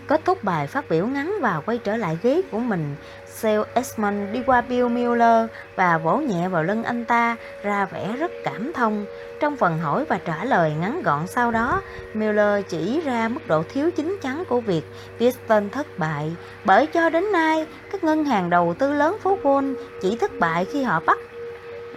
Kết 0.08 0.22
thúc 0.26 0.44
bài 0.44 0.68
phát 0.68 0.88
biểu 0.90 1.08
ngắn 1.08 1.34
và 1.42 1.62
quay 1.62 1.78
trở 1.80 1.96
lại 1.98 2.20
ghế 2.22 2.42
của 2.52 2.60
mình, 2.60 2.98
Sale 3.34 3.64
Esmond 3.74 4.32
đi 4.32 4.44
qua 4.46 4.62
Bill 4.62 4.88
Miller 4.88 5.50
và 5.76 5.98
vỗ 5.98 6.18
nhẹ 6.18 6.48
vào 6.48 6.64
lưng 6.64 6.84
anh 6.84 7.06
ta, 7.06 7.36
ra 7.64 7.86
vẻ 7.86 8.16
rất 8.20 8.32
cảm 8.44 8.74
thông. 8.74 9.06
Trong 9.40 9.58
phần 9.58 9.80
hỏi 9.80 10.06
và 10.06 10.20
trả 10.26 10.46
lời 10.46 10.74
ngắn 10.80 11.02
gọn 11.04 11.28
sau 11.28 11.52
đó, 11.52 11.82
Miller 12.14 12.66
chỉ 12.70 13.02
ra 13.02 13.28
mức 13.28 13.48
độ 13.48 13.64
thiếu 13.74 13.92
chính 13.96 14.18
chắn 14.22 14.44
của 14.50 14.60
việc 14.62 14.84
Piston 15.20 15.70
thất 15.70 15.88
bại, 15.98 16.36
bởi 16.66 16.88
cho 16.88 17.10
đến 17.10 17.32
nay, 17.32 17.68
các 17.92 18.04
ngân 18.04 18.26
hàng 18.26 18.50
đầu 18.50 18.74
tư 18.80 18.94
lớn 18.94 19.18
phố 19.24 19.38
Wall 19.44 19.76
chỉ 20.02 20.18
thất 20.18 20.32
bại 20.40 20.66
khi 20.66 20.84
họ 20.84 21.00
bắt 21.06 21.18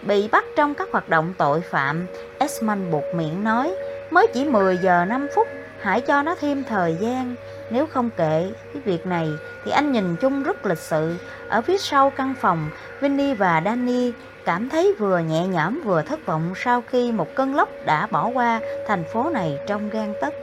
bị 0.03 0.29
bắt 0.29 0.45
trong 0.57 0.75
các 0.75 0.89
hoạt 0.93 1.09
động 1.09 1.35
tội 1.39 1.61
phạm. 1.61 2.07
Esmond 2.39 2.93
buộc 2.93 3.05
miệng 3.15 3.45
nói, 3.45 3.75
mới 4.11 4.27
chỉ 4.35 4.45
10 4.45 4.77
giờ 4.77 5.05
5 5.05 5.27
phút, 5.35 5.49
hãy 5.81 6.01
cho 6.01 6.23
nó 6.23 6.35
thêm 6.41 6.65
thời 6.69 6.97
gian. 7.01 7.35
Nếu 7.71 7.87
không 7.87 8.11
kể 8.17 8.53
cái 8.73 8.83
việc 8.85 9.07
này 9.07 9.29
thì 9.65 9.71
anh 9.71 9.93
nhìn 9.93 10.17
chung 10.17 10.43
rất 10.43 10.67
lịch 10.67 10.79
sự. 10.79 11.17
Ở 11.49 11.63
phía 11.63 11.79
sau 11.79 12.11
căn 12.11 12.35
phòng, 12.41 12.71
Vinny 13.01 13.35
và 13.35 13.63
Danny 13.65 14.13
cảm 14.45 14.69
thấy 14.69 14.95
vừa 14.99 15.19
nhẹ 15.19 15.47
nhõm 15.47 15.81
vừa 15.85 16.03
thất 16.03 16.27
vọng 16.27 16.53
sau 16.57 16.83
khi 16.91 17.13
một 17.13 17.35
cơn 17.35 17.55
lốc 17.55 17.69
đã 17.85 18.07
bỏ 18.07 18.27
qua 18.29 18.61
thành 18.89 19.05
phố 19.13 19.31
này 19.31 19.59
trong 19.67 19.91
gan 19.91 20.15
tấc. 20.21 20.35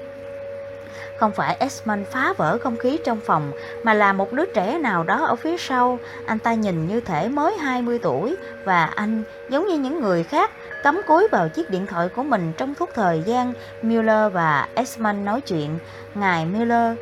Không 1.17 1.31
phải 1.31 1.55
Esmond 1.59 2.07
phá 2.07 2.33
vỡ 2.37 2.57
không 2.61 2.77
khí 2.77 2.99
trong 3.05 3.19
phòng, 3.19 3.51
mà 3.83 3.93
là 3.93 4.13
một 4.13 4.33
đứa 4.33 4.45
trẻ 4.45 4.77
nào 4.77 5.03
đó 5.03 5.25
ở 5.25 5.35
phía 5.35 5.57
sau. 5.57 5.99
Anh 6.25 6.39
ta 6.39 6.53
nhìn 6.53 6.87
như 6.87 6.99
thể 6.99 7.27
mới 7.27 7.57
20 7.57 7.99
tuổi, 7.99 8.35
và 8.65 8.85
anh, 8.85 9.23
giống 9.49 9.67
như 9.67 9.77
những 9.77 10.01
người 10.01 10.23
khác, 10.23 10.51
cắm 10.83 11.01
cúi 11.07 11.27
vào 11.31 11.49
chiếc 11.49 11.69
điện 11.69 11.87
thoại 11.87 12.09
của 12.09 12.23
mình 12.23 12.53
trong 12.57 12.75
suốt 12.79 12.89
thời 12.93 13.21
gian 13.25 13.53
Miller 13.81 14.33
và 14.33 14.67
Esmond 14.75 15.25
nói 15.25 15.41
chuyện. 15.41 15.79
Ngài 16.15 16.45
Miller, 16.45 16.97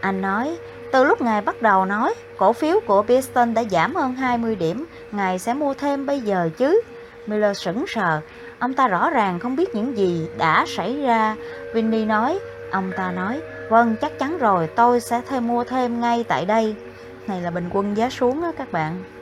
anh 0.00 0.22
nói, 0.22 0.56
từ 0.92 1.04
lúc 1.04 1.20
ngài 1.20 1.42
bắt 1.42 1.62
đầu 1.62 1.84
nói, 1.84 2.14
cổ 2.38 2.52
phiếu 2.52 2.80
của 2.86 3.02
Pearson 3.02 3.54
đã 3.54 3.64
giảm 3.70 3.94
hơn 3.94 4.14
20 4.14 4.56
điểm, 4.56 4.86
ngài 5.12 5.38
sẽ 5.38 5.54
mua 5.54 5.74
thêm 5.74 6.06
bây 6.06 6.20
giờ 6.20 6.50
chứ. 6.56 6.80
Miller 7.26 7.58
sững 7.58 7.84
sờ, 7.88 8.20
ông 8.58 8.74
ta 8.74 8.88
rõ 8.88 9.10
ràng 9.10 9.38
không 9.38 9.56
biết 9.56 9.74
những 9.74 9.96
gì 9.96 10.28
đã 10.38 10.64
xảy 10.68 11.02
ra. 11.02 11.36
Vinny 11.74 12.04
nói, 12.04 12.38
ông 12.70 12.92
ta 12.96 13.10
nói, 13.12 13.40
vâng 13.68 13.96
chắc 14.00 14.18
chắn 14.18 14.38
rồi, 14.38 14.66
tôi 14.66 15.00
sẽ 15.00 15.20
thêm 15.28 15.46
mua 15.46 15.64
thêm 15.64 16.00
ngay 16.00 16.24
tại 16.28 16.44
đây. 16.44 16.74
Này 17.26 17.40
là 17.40 17.50
bình 17.50 17.68
quân 17.72 17.96
giá 17.96 18.10
xuống 18.10 18.42
đó 18.42 18.52
các 18.58 18.72
bạn. 18.72 19.15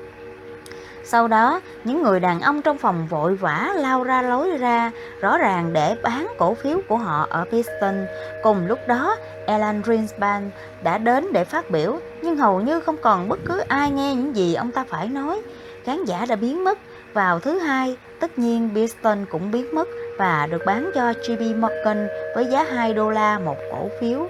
Sau 1.05 1.29
đó, 1.29 1.61
những 1.85 2.03
người 2.03 2.21
đàn 2.21 2.41
ông 2.41 2.63
trong 2.63 2.79
phòng 2.79 3.07
vội 3.07 3.35
vã 3.37 3.73
lao 3.77 4.05
ra 4.05 4.23
lối 4.23 4.59
ra, 4.59 4.91
rõ 5.21 5.39
ràng 5.39 5.73
để 5.73 5.97
bán 6.03 6.27
cổ 6.39 6.55
phiếu 6.55 6.79
của 6.89 6.97
họ 6.97 7.27
ở 7.31 7.45
Piston. 7.45 8.07
Cùng 8.43 8.67
lúc 8.67 8.79
đó, 8.89 9.17
Alan 9.47 9.83
Greenspan 9.83 10.51
đã 10.83 10.99
đến 10.99 11.33
để 11.33 11.45
phát 11.45 11.71
biểu, 11.71 11.99
nhưng 12.23 12.37
hầu 12.37 12.61
như 12.61 12.81
không 12.81 12.97
còn 13.03 13.29
bất 13.29 13.39
cứ 13.47 13.59
ai 13.69 13.91
nghe 13.91 14.15
những 14.15 14.37
gì 14.37 14.55
ông 14.55 14.73
ta 14.73 14.85
phải 14.89 15.09
nói. 15.09 15.43
Khán 15.85 16.05
giả 16.05 16.27
đã 16.29 16.37
biến 16.37 16.65
mất. 16.65 16.79
Vào 17.13 17.41
thứ 17.41 17.59
hai, 17.59 17.97
tất 18.21 18.39
nhiên 18.39 18.71
Piston 18.75 19.27
cũng 19.31 19.51
biến 19.51 19.75
mất 19.75 19.89
và 20.19 20.49
được 20.51 20.63
bán 20.67 20.91
cho 20.95 21.11
JP 21.11 21.61
Morgan 21.61 22.09
với 22.35 22.47
giá 22.47 22.65
2 22.65 22.95
đô 22.95 23.11
la 23.11 23.39
một 23.39 23.57
cổ 23.73 23.89
phiếu. 24.01 24.29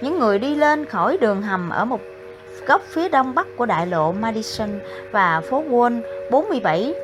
Những 0.00 0.18
người 0.18 0.38
đi 0.38 0.54
lên 0.54 0.86
khỏi 0.86 1.18
đường 1.20 1.42
hầm 1.42 1.70
ở 1.70 1.84
một 1.84 2.00
góc 2.66 2.82
phía 2.88 3.08
đông 3.08 3.34
bắc 3.34 3.46
của 3.56 3.66
đại 3.66 3.86
lộ 3.86 4.12
Madison 4.12 4.68
và 5.12 5.42
phố 5.50 5.62
Wall 5.70 6.00
47 6.30 6.94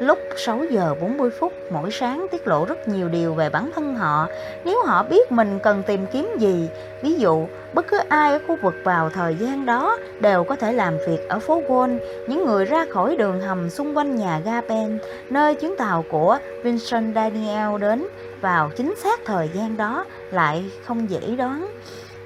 lúc 0.00 0.18
6 0.36 0.64
giờ 0.70 0.94
40 1.00 1.30
phút 1.30 1.52
mỗi 1.70 1.90
sáng 1.90 2.26
tiết 2.30 2.48
lộ 2.48 2.64
rất 2.64 2.88
nhiều 2.88 3.08
điều 3.08 3.34
về 3.34 3.50
bản 3.50 3.70
thân 3.74 3.94
họ 3.94 4.26
nếu 4.64 4.82
họ 4.86 5.02
biết 5.02 5.32
mình 5.32 5.58
cần 5.62 5.82
tìm 5.86 6.06
kiếm 6.12 6.36
gì. 6.38 6.68
Ví 7.02 7.14
dụ, 7.14 7.46
bất 7.74 7.86
cứ 7.88 7.98
ai 8.08 8.32
ở 8.32 8.38
khu 8.46 8.56
vực 8.62 8.74
vào 8.84 9.10
thời 9.10 9.34
gian 9.34 9.66
đó 9.66 9.98
đều 10.20 10.44
có 10.44 10.56
thể 10.56 10.72
làm 10.72 10.98
việc 11.08 11.28
ở 11.28 11.38
phố 11.38 11.62
Wall, 11.68 11.98
những 12.28 12.46
người 12.46 12.64
ra 12.64 12.86
khỏi 12.90 13.16
đường 13.16 13.40
hầm 13.40 13.70
xung 13.70 13.96
quanh 13.96 14.16
nhà 14.16 14.40
ga 14.44 14.60
Ben, 14.60 14.98
nơi 15.30 15.54
chuyến 15.54 15.76
tàu 15.78 16.04
của 16.10 16.38
Vincent 16.62 17.14
Daniel 17.14 17.80
đến 17.80 18.06
vào 18.40 18.70
chính 18.76 18.94
xác 18.96 19.20
thời 19.24 19.50
gian 19.54 19.76
đó 19.76 20.04
lại 20.30 20.70
không 20.84 21.10
dễ 21.10 21.20
đoán. 21.20 21.68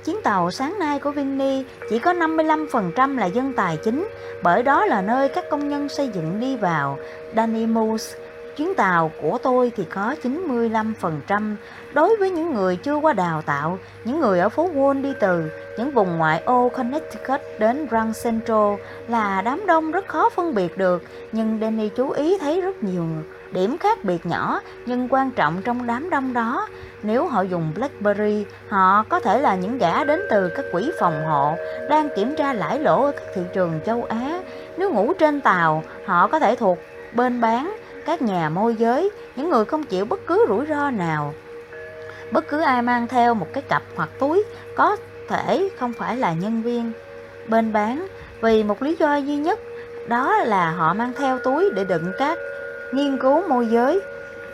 Chuyến 0.04 0.16
tàu 0.22 0.50
sáng 0.50 0.78
nay 0.78 0.98
của 0.98 1.10
Vinny 1.10 1.64
chỉ 1.90 1.98
có 1.98 2.12
55% 2.12 3.18
là 3.18 3.26
dân 3.26 3.52
tài 3.52 3.76
chính, 3.76 4.08
bởi 4.42 4.62
đó 4.62 4.84
là 4.84 5.02
nơi 5.02 5.28
các 5.28 5.44
công 5.50 5.68
nhân 5.68 5.88
xây 5.88 6.08
dựng 6.08 6.40
đi 6.40 6.56
vào. 6.56 6.98
Danny 7.36 7.66
Moose, 7.66 8.18
chuyến 8.56 8.74
tàu 8.74 9.10
của 9.22 9.38
tôi 9.42 9.72
thì 9.76 9.84
có 9.84 10.14
95%. 10.22 11.56
Đối 11.92 12.16
với 12.16 12.30
những 12.30 12.54
người 12.54 12.76
chưa 12.76 12.96
qua 12.96 13.12
đào 13.12 13.42
tạo, 13.42 13.78
những 14.04 14.20
người 14.20 14.40
ở 14.40 14.48
phố 14.48 14.68
Wall 14.74 15.02
đi 15.02 15.12
từ 15.20 15.50
những 15.78 15.90
vùng 15.90 16.18
ngoại 16.18 16.42
ô 16.44 16.68
Connecticut 16.68 17.40
đến 17.58 17.86
Grand 17.86 18.24
Central 18.24 18.74
là 19.08 19.42
đám 19.44 19.66
đông 19.66 19.90
rất 19.90 20.06
khó 20.08 20.30
phân 20.30 20.54
biệt 20.54 20.78
được, 20.78 21.02
nhưng 21.32 21.58
Danny 21.60 21.88
chú 21.88 22.10
ý 22.10 22.38
thấy 22.38 22.60
rất 22.60 22.82
nhiều 22.82 23.04
điểm 23.52 23.78
khác 23.78 24.04
biệt 24.04 24.26
nhỏ 24.26 24.60
nhưng 24.86 25.08
quan 25.10 25.30
trọng 25.30 25.62
trong 25.62 25.86
đám 25.86 26.10
đông 26.10 26.32
đó. 26.32 26.68
Nếu 27.02 27.26
họ 27.26 27.42
dùng 27.42 27.72
BlackBerry, 27.74 28.44
họ 28.68 29.04
có 29.08 29.20
thể 29.20 29.40
là 29.40 29.54
những 29.54 29.78
gã 29.78 30.04
đến 30.04 30.20
từ 30.30 30.48
các 30.48 30.64
quỹ 30.72 30.90
phòng 30.98 31.24
hộ 31.24 31.56
đang 31.88 32.08
kiểm 32.16 32.36
tra 32.36 32.52
lãi 32.52 32.78
lỗ 32.78 33.04
ở 33.04 33.12
các 33.12 33.24
thị 33.34 33.42
trường 33.52 33.80
châu 33.86 34.04
Á. 34.04 34.42
Nếu 34.76 34.90
ngủ 34.90 35.12
trên 35.18 35.40
tàu, 35.40 35.84
họ 36.04 36.28
có 36.28 36.38
thể 36.38 36.56
thuộc 36.56 36.78
bên 37.12 37.40
bán, 37.40 37.76
các 38.04 38.22
nhà 38.22 38.48
môi 38.48 38.74
giới, 38.74 39.10
những 39.36 39.50
người 39.50 39.64
không 39.64 39.82
chịu 39.82 40.04
bất 40.04 40.20
cứ 40.26 40.46
rủi 40.48 40.66
ro 40.66 40.90
nào. 40.90 41.34
Bất 42.32 42.48
cứ 42.48 42.60
ai 42.60 42.82
mang 42.82 43.08
theo 43.08 43.34
một 43.34 43.46
cái 43.52 43.62
cặp 43.68 43.82
hoặc 43.94 44.08
túi 44.18 44.44
có 44.76 44.96
thể 45.28 45.68
không 45.78 45.92
phải 45.92 46.16
là 46.16 46.32
nhân 46.32 46.62
viên 46.62 46.92
bên 47.48 47.72
bán 47.72 48.06
vì 48.40 48.62
một 48.62 48.82
lý 48.82 48.96
do 48.98 49.16
duy 49.16 49.36
nhất 49.36 49.60
đó 50.08 50.36
là 50.36 50.70
họ 50.70 50.94
mang 50.94 51.12
theo 51.12 51.38
túi 51.38 51.70
để 51.74 51.84
đựng 51.84 52.12
các 52.18 52.38
nghiên 52.92 53.18
cứu 53.18 53.48
môi 53.48 53.66
giới 53.66 54.00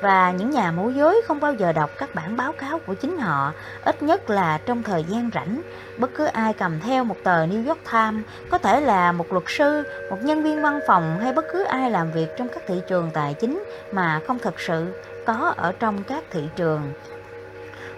và 0.00 0.30
những 0.30 0.50
nhà 0.50 0.72
môi 0.72 0.94
giới 0.94 1.22
không 1.26 1.40
bao 1.40 1.52
giờ 1.52 1.72
đọc 1.72 1.90
các 1.98 2.14
bản 2.14 2.36
báo 2.36 2.52
cáo 2.52 2.78
của 2.78 2.94
chính 2.94 3.18
họ, 3.18 3.52
ít 3.82 4.02
nhất 4.02 4.30
là 4.30 4.58
trong 4.58 4.82
thời 4.82 5.04
gian 5.04 5.30
rảnh. 5.34 5.62
Bất 5.96 6.10
cứ 6.14 6.24
ai 6.24 6.54
cầm 6.54 6.80
theo 6.80 7.04
một 7.04 7.16
tờ 7.22 7.46
New 7.46 7.68
York 7.68 7.80
Times, 7.92 8.24
có 8.48 8.58
thể 8.58 8.80
là 8.80 9.12
một 9.12 9.32
luật 9.32 9.44
sư, 9.46 9.82
một 10.10 10.22
nhân 10.22 10.42
viên 10.42 10.62
văn 10.62 10.80
phòng 10.86 11.18
hay 11.18 11.32
bất 11.32 11.44
cứ 11.52 11.64
ai 11.64 11.90
làm 11.90 12.10
việc 12.10 12.36
trong 12.36 12.48
các 12.48 12.62
thị 12.66 12.82
trường 12.86 13.10
tài 13.12 13.34
chính 13.34 13.64
mà 13.90 14.20
không 14.24 14.38
thực 14.38 14.60
sự 14.60 14.94
có 15.26 15.54
ở 15.56 15.72
trong 15.72 16.04
các 16.04 16.24
thị 16.30 16.50
trường. 16.56 16.94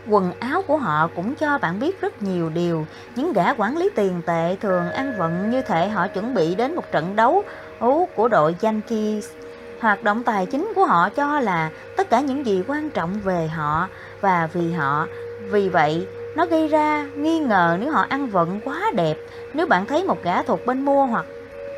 Quần 0.07 0.33
áo 0.41 0.63
của 0.63 0.77
họ 0.77 1.09
cũng 1.09 1.37
cho 1.37 1.59
bạn 1.59 1.79
biết 1.79 2.01
rất 2.01 2.23
nhiều 2.23 2.51
điều. 2.51 2.89
Những 3.15 3.33
gã 3.33 3.55
quản 3.55 3.77
lý 3.77 3.91
tiền 3.97 4.23
tệ 4.27 4.57
thường 4.61 4.91
ăn 4.91 5.13
vận 5.13 5.51
như 5.51 5.63
thể 5.63 5.89
họ 5.89 6.09
chuẩn 6.09 6.35
bị 6.35 6.55
đến 6.55 6.75
một 6.75 6.91
trận 6.91 7.17
đấu 7.17 7.45
của 8.15 8.29
đội 8.29 8.57
Yankees 8.63 9.25
hoạt 9.81 10.03
động 10.03 10.25
tài 10.25 10.47
chính 10.47 10.73
của 10.75 10.87
họ 10.87 11.09
cho 11.09 11.41
là 11.41 11.71
tất 11.97 12.11
cả 12.11 12.21
những 12.21 12.47
gì 12.47 12.63
quan 12.67 12.91
trọng 12.91 13.21
về 13.21 13.49
họ 13.49 13.89
và 14.21 14.47
vì 14.53 14.73
họ. 14.73 15.09
Vì 15.39 15.69
vậy, 15.69 16.09
nó 16.35 16.47
gây 16.47 16.69
ra 16.69 17.11
nghi 17.15 17.39
ngờ 17.39 17.77
nếu 17.81 17.93
họ 17.93 18.01
ăn 18.09 18.29
vận 18.29 18.61
quá 18.61 18.83
đẹp. 18.95 19.19
Nếu 19.53 19.67
bạn 19.67 19.87
thấy 19.87 20.05
một 20.05 20.23
gã 20.23 20.43
thuộc 20.43 20.67
bên 20.67 20.85
mua 20.85 21.07
hoặc 21.07 21.27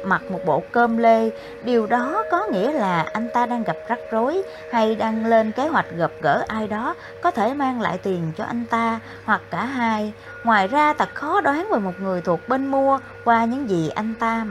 mặc 0.02 0.30
một 0.30 0.44
bộ 0.44 0.60
cơm 0.72 0.96
lê, 0.96 1.30
điều 1.60 1.86
đó 1.86 2.24
có 2.30 2.46
nghĩa 2.52 2.72
là 2.72 3.02
anh 3.12 3.30
ta 3.30 3.46
đang 3.46 3.64
gặp 3.64 3.78
rắc 3.86 4.00
rối 4.10 4.42
hay 4.68 4.96
đang 4.96 5.26
lên 5.26 5.52
kế 5.52 5.68
hoạch 5.68 5.90
gặp 5.90 6.12
gỡ 6.20 6.44
ai 6.48 6.68
đó 6.68 6.94
có 7.20 7.30
thể 7.30 7.54
mang 7.54 7.80
lại 7.80 7.98
tiền 7.98 8.32
cho 8.36 8.44
anh 8.44 8.66
ta 8.66 9.00
hoặc 9.24 9.42
cả 9.50 9.64
hai. 9.64 10.14
Ngoài 10.44 10.68
ra 10.68 10.92
thật 10.92 11.14
khó 11.14 11.40
đoán 11.40 11.68
về 11.72 11.78
một 11.78 12.00
người 12.00 12.20
thuộc 12.20 12.48
bên 12.48 12.66
mua 12.66 12.98
qua 13.24 13.44
những 13.44 13.68
gì 13.68 13.88
anh 13.88 14.14
ta 14.14 14.46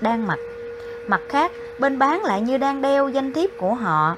đang 0.00 0.26
mặc. 0.26 0.40
Mặt 1.06 1.22
khác, 1.28 1.52
bên 1.78 1.98
bán 1.98 2.24
lại 2.24 2.40
như 2.40 2.58
đang 2.58 2.82
đeo 2.82 3.08
danh 3.08 3.32
thiếp 3.32 3.50
của 3.58 3.74
họ. 3.74 4.16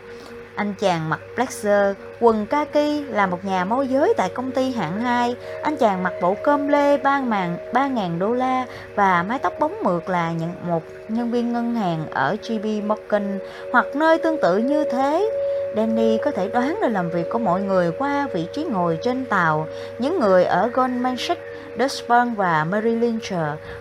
Anh 0.55 0.75
chàng 0.79 1.09
mặc 1.09 1.21
blazer, 1.37 1.95
quần 2.21 2.47
kaki 2.47 3.05
là 3.09 3.27
một 3.27 3.45
nhà 3.45 3.65
môi 3.65 3.89
giới 3.89 4.15
tại 4.17 4.31
công 4.35 4.51
ty 4.51 4.71
hạng 4.71 5.01
2. 5.01 5.37
Anh 5.63 5.77
chàng 5.77 6.03
mặc 6.03 6.13
bộ 6.23 6.37
cơm 6.43 6.69
lê 6.69 6.99
3.000 6.99 8.19
đô 8.19 8.33
la 8.33 8.67
và 8.95 9.23
mái 9.23 9.39
tóc 9.39 9.53
bóng 9.59 9.83
mượt 9.83 10.09
là 10.09 10.33
những 10.33 10.53
một 10.67 10.83
nhân 11.09 11.31
viên 11.31 11.53
ngân 11.53 11.75
hàng 11.75 12.07
ở 12.11 12.37
JP 12.43 12.87
Morgan 12.87 13.39
hoặc 13.73 13.87
nơi 13.95 14.19
tương 14.19 14.41
tự 14.41 14.57
như 14.57 14.85
thế. 14.93 15.31
Danny 15.77 16.19
có 16.25 16.31
thể 16.31 16.49
đoán 16.49 16.79
được 16.83 16.89
làm 16.89 17.11
việc 17.11 17.31
của 17.31 17.39
mọi 17.39 17.63
người 17.63 17.93
qua 17.99 18.27
vị 18.35 18.47
trí 18.53 18.65
ngồi 18.65 18.99
trên 19.03 19.25
tàu. 19.25 19.67
Những 19.99 20.21
người 20.21 20.45
ở 20.45 20.71
Goldman 20.73 21.17
Sachs, 21.17 21.41
Deutsche 21.79 22.25
và 22.37 22.65
Merrill 22.65 23.01
Lynch 23.01 23.33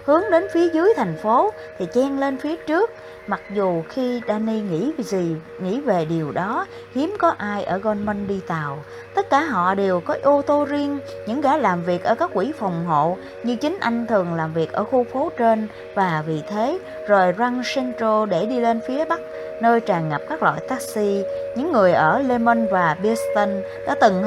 hướng 0.05 0.23
đến 0.31 0.47
phía 0.53 0.69
dưới 0.69 0.93
thành 0.97 1.17
phố 1.23 1.51
thì 1.79 1.85
chen 1.93 2.19
lên 2.19 2.37
phía 2.37 2.55
trước. 2.55 2.91
Mặc 3.27 3.41
dù 3.53 3.83
khi 3.89 4.21
Danny 4.27 4.61
nghĩ 4.61 4.91
về 4.97 5.03
gì, 5.03 5.35
nghĩ 5.59 5.81
về 5.81 6.05
điều 6.05 6.31
đó, 6.31 6.65
hiếm 6.95 7.15
có 7.19 7.35
ai 7.37 7.63
ở 7.63 7.77
Goldman 7.77 8.27
đi 8.27 8.41
tàu. 8.47 8.83
Tất 9.15 9.29
cả 9.29 9.41
họ 9.41 9.75
đều 9.75 9.99
có 9.99 10.17
ô 10.23 10.41
tô 10.41 10.65
riêng, 10.65 10.99
những 11.27 11.41
gã 11.41 11.57
làm 11.57 11.83
việc 11.83 12.03
ở 12.03 12.15
các 12.15 12.29
quỹ 12.33 12.51
phòng 12.59 12.85
hộ, 12.85 13.17
như 13.43 13.55
chính 13.55 13.77
anh 13.81 14.07
thường 14.07 14.33
làm 14.33 14.53
việc 14.53 14.71
ở 14.71 14.83
khu 14.83 15.05
phố 15.13 15.31
trên 15.37 15.67
và 15.95 16.23
vì 16.27 16.41
thế 16.49 16.79
rời 17.07 17.31
răng 17.31 17.61
Central 17.75 18.29
để 18.29 18.45
đi 18.45 18.59
lên 18.59 18.79
phía 18.87 19.05
bắc 19.05 19.19
nơi 19.61 19.79
tràn 19.79 20.09
ngập 20.09 20.21
các 20.29 20.43
loại 20.43 20.61
taxi. 20.69 21.23
Những 21.57 21.71
người 21.71 21.93
ở 21.93 22.21
Lemon 22.21 22.67
và 22.71 22.97
Beeston 23.03 23.61
đã 23.87 23.95
từng 24.01 24.23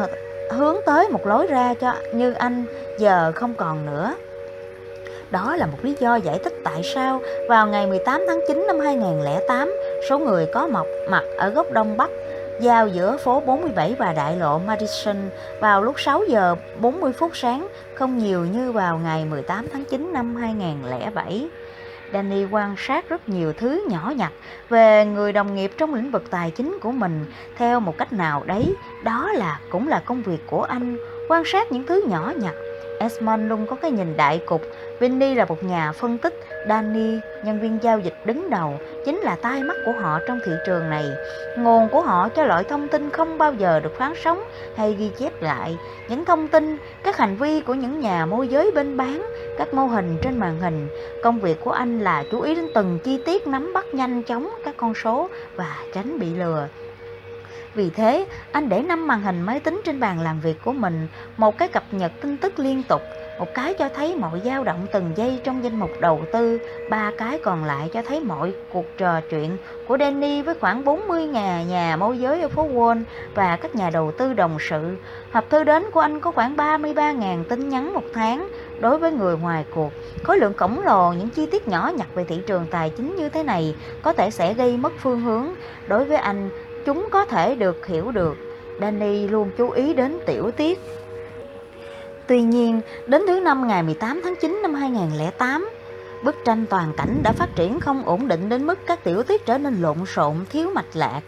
hướng 0.50 0.76
tới 0.86 1.08
một 1.08 1.26
lối 1.26 1.46
ra 1.46 1.74
cho 1.74 1.94
như 2.12 2.32
anh 2.32 2.64
giờ 2.98 3.32
không 3.34 3.54
còn 3.54 3.86
nữa. 3.86 4.14
Đó 5.36 5.56
là 5.56 5.66
một 5.66 5.78
lý 5.82 5.94
do 6.00 6.16
giải 6.16 6.38
thích 6.44 6.52
tại 6.64 6.82
sao 6.94 7.20
vào 7.48 7.66
ngày 7.66 7.86
18 7.86 8.24
tháng 8.28 8.40
9 8.48 8.64
năm 8.66 8.80
2008, 8.80 9.72
số 10.08 10.18
người 10.18 10.46
có 10.52 10.66
mọc 10.66 10.86
mặt 11.10 11.22
ở 11.36 11.48
góc 11.50 11.66
đông 11.72 11.96
bắc 11.96 12.10
giao 12.60 12.88
giữa 12.88 13.16
phố 13.16 13.40
47 13.40 13.94
và 13.98 14.12
đại 14.12 14.36
lộ 14.36 14.58
Madison 14.58 15.16
vào 15.60 15.82
lúc 15.82 16.00
6 16.00 16.24
giờ 16.28 16.56
40 16.80 17.12
phút 17.12 17.36
sáng, 17.36 17.68
không 17.94 18.18
nhiều 18.18 18.44
như 18.44 18.72
vào 18.72 18.98
ngày 18.98 19.24
18 19.24 19.66
tháng 19.72 19.84
9 19.84 20.12
năm 20.12 20.36
2007. 20.36 21.48
Danny 22.12 22.44
quan 22.50 22.74
sát 22.78 23.08
rất 23.08 23.28
nhiều 23.28 23.52
thứ 23.52 23.84
nhỏ 23.88 24.12
nhặt 24.16 24.32
về 24.68 25.04
người 25.04 25.32
đồng 25.32 25.54
nghiệp 25.54 25.72
trong 25.78 25.94
lĩnh 25.94 26.10
vực 26.10 26.24
tài 26.30 26.50
chính 26.50 26.78
của 26.82 26.92
mình 26.92 27.26
theo 27.56 27.80
một 27.80 27.98
cách 27.98 28.12
nào 28.12 28.42
đấy. 28.46 28.74
Đó 29.04 29.32
là 29.32 29.60
cũng 29.70 29.88
là 29.88 30.02
công 30.06 30.22
việc 30.22 30.40
của 30.46 30.62
anh, 30.62 30.96
quan 31.28 31.42
sát 31.46 31.72
những 31.72 31.86
thứ 31.86 32.04
nhỏ 32.08 32.32
nhặt. 32.36 32.54
Esmond 32.98 33.48
luôn 33.48 33.66
có 33.66 33.76
cái 33.76 33.90
nhìn 33.90 34.16
đại 34.16 34.38
cục. 34.46 34.62
Vinny 34.98 35.34
là 35.34 35.44
một 35.44 35.62
nhà 35.62 35.92
phân 35.92 36.18
tích, 36.18 36.34
Danny, 36.68 37.20
nhân 37.42 37.60
viên 37.60 37.78
giao 37.82 37.98
dịch 38.00 38.14
đứng 38.24 38.50
đầu, 38.50 38.80
chính 39.04 39.16
là 39.16 39.36
tai 39.36 39.62
mắt 39.62 39.76
của 39.84 39.92
họ 39.92 40.18
trong 40.26 40.40
thị 40.44 40.52
trường 40.66 40.90
này. 40.90 41.04
Nguồn 41.56 41.88
của 41.88 42.00
họ 42.00 42.28
cho 42.28 42.44
loại 42.44 42.64
thông 42.64 42.88
tin 42.88 43.10
không 43.10 43.38
bao 43.38 43.54
giờ 43.54 43.80
được 43.80 43.94
phán 43.98 44.12
sóng 44.16 44.38
hay 44.76 44.94
ghi 44.94 45.10
chép 45.18 45.42
lại. 45.42 45.76
Những 46.08 46.24
thông 46.24 46.48
tin, 46.48 46.76
các 47.02 47.16
hành 47.16 47.36
vi 47.36 47.60
của 47.60 47.74
những 47.74 48.00
nhà 48.00 48.26
môi 48.26 48.48
giới 48.48 48.70
bên 48.74 48.96
bán, 48.96 49.26
các 49.56 49.74
mô 49.74 49.86
hình 49.86 50.18
trên 50.22 50.38
màn 50.38 50.58
hình. 50.58 50.88
Công 51.22 51.40
việc 51.40 51.60
của 51.60 51.70
anh 51.70 51.98
là 51.98 52.24
chú 52.30 52.40
ý 52.40 52.54
đến 52.54 52.68
từng 52.74 52.98
chi 53.04 53.18
tiết 53.24 53.46
nắm 53.46 53.72
bắt 53.74 53.94
nhanh 53.94 54.22
chóng 54.22 54.48
các 54.64 54.74
con 54.76 54.94
số 54.94 55.30
và 55.56 55.76
tránh 55.92 56.18
bị 56.18 56.34
lừa. 56.34 56.68
Vì 57.76 57.90
thế, 57.90 58.26
anh 58.52 58.68
để 58.68 58.82
năm 58.82 59.06
màn 59.06 59.22
hình 59.22 59.42
máy 59.42 59.60
tính 59.60 59.80
trên 59.84 60.00
bàn 60.00 60.20
làm 60.20 60.40
việc 60.40 60.56
của 60.64 60.72
mình, 60.72 61.08
một 61.36 61.58
cái 61.58 61.68
cập 61.68 61.84
nhật 61.90 62.12
tin 62.20 62.36
tức 62.36 62.58
liên 62.58 62.82
tục, 62.88 63.02
một 63.38 63.54
cái 63.54 63.74
cho 63.74 63.88
thấy 63.88 64.16
mọi 64.16 64.40
dao 64.44 64.64
động 64.64 64.86
từng 64.92 65.12
giây 65.16 65.40
trong 65.44 65.64
danh 65.64 65.80
mục 65.80 65.90
đầu 66.00 66.20
tư, 66.32 66.58
ba 66.90 67.12
cái 67.18 67.38
còn 67.44 67.64
lại 67.64 67.90
cho 67.92 68.02
thấy 68.02 68.20
mọi 68.20 68.52
cuộc 68.72 68.84
trò 68.98 69.20
chuyện 69.30 69.56
của 69.88 69.96
Danny 70.00 70.42
với 70.42 70.54
khoảng 70.60 70.84
40 70.84 71.26
nhà 71.26 71.62
nhà 71.62 71.96
môi 71.96 72.18
giới 72.18 72.42
ở 72.42 72.48
phố 72.48 72.68
Wall 72.68 73.02
và 73.34 73.56
các 73.56 73.74
nhà 73.74 73.90
đầu 73.90 74.12
tư 74.18 74.32
đồng 74.32 74.58
sự. 74.60 74.96
Hộp 75.32 75.50
thư 75.50 75.64
đến 75.64 75.84
của 75.92 76.00
anh 76.00 76.20
có 76.20 76.30
khoảng 76.30 76.56
33.000 76.56 77.44
tin 77.44 77.68
nhắn 77.68 77.92
một 77.94 78.04
tháng 78.14 78.48
đối 78.80 78.98
với 78.98 79.12
người 79.12 79.36
ngoài 79.36 79.64
cuộc. 79.74 79.92
Khối 80.22 80.38
lượng 80.38 80.54
khổng 80.54 80.84
lồ 80.84 81.12
những 81.12 81.28
chi 81.28 81.46
tiết 81.46 81.68
nhỏ 81.68 81.92
nhặt 81.96 82.08
về 82.14 82.24
thị 82.24 82.42
trường 82.46 82.66
tài 82.70 82.90
chính 82.90 83.16
như 83.16 83.28
thế 83.28 83.42
này 83.42 83.74
có 84.02 84.12
thể 84.12 84.30
sẽ 84.30 84.54
gây 84.54 84.76
mất 84.76 84.92
phương 84.98 85.20
hướng. 85.20 85.46
Đối 85.86 86.04
với 86.04 86.16
anh, 86.16 86.50
chúng 86.86 87.08
có 87.10 87.24
thể 87.24 87.54
được 87.54 87.86
hiểu 87.86 88.10
được. 88.10 88.36
Danny 88.80 89.28
luôn 89.28 89.50
chú 89.58 89.70
ý 89.70 89.94
đến 89.94 90.18
tiểu 90.26 90.50
tiết. 90.50 90.78
Tuy 92.26 92.42
nhiên, 92.42 92.80
đến 93.06 93.22
thứ 93.26 93.40
năm 93.40 93.68
ngày 93.68 93.82
18 93.82 94.20
tháng 94.24 94.34
9 94.40 94.60
năm 94.62 94.74
2008, 94.74 95.70
bức 96.24 96.36
tranh 96.44 96.66
toàn 96.66 96.92
cảnh 96.96 97.20
đã 97.22 97.32
phát 97.32 97.48
triển 97.56 97.80
không 97.80 98.02
ổn 98.02 98.28
định 98.28 98.48
đến 98.48 98.66
mức 98.66 98.78
các 98.86 99.04
tiểu 99.04 99.22
tiết 99.22 99.46
trở 99.46 99.58
nên 99.58 99.82
lộn 99.82 100.06
xộn, 100.06 100.34
thiếu 100.50 100.70
mạch 100.74 100.96
lạc. 100.96 101.20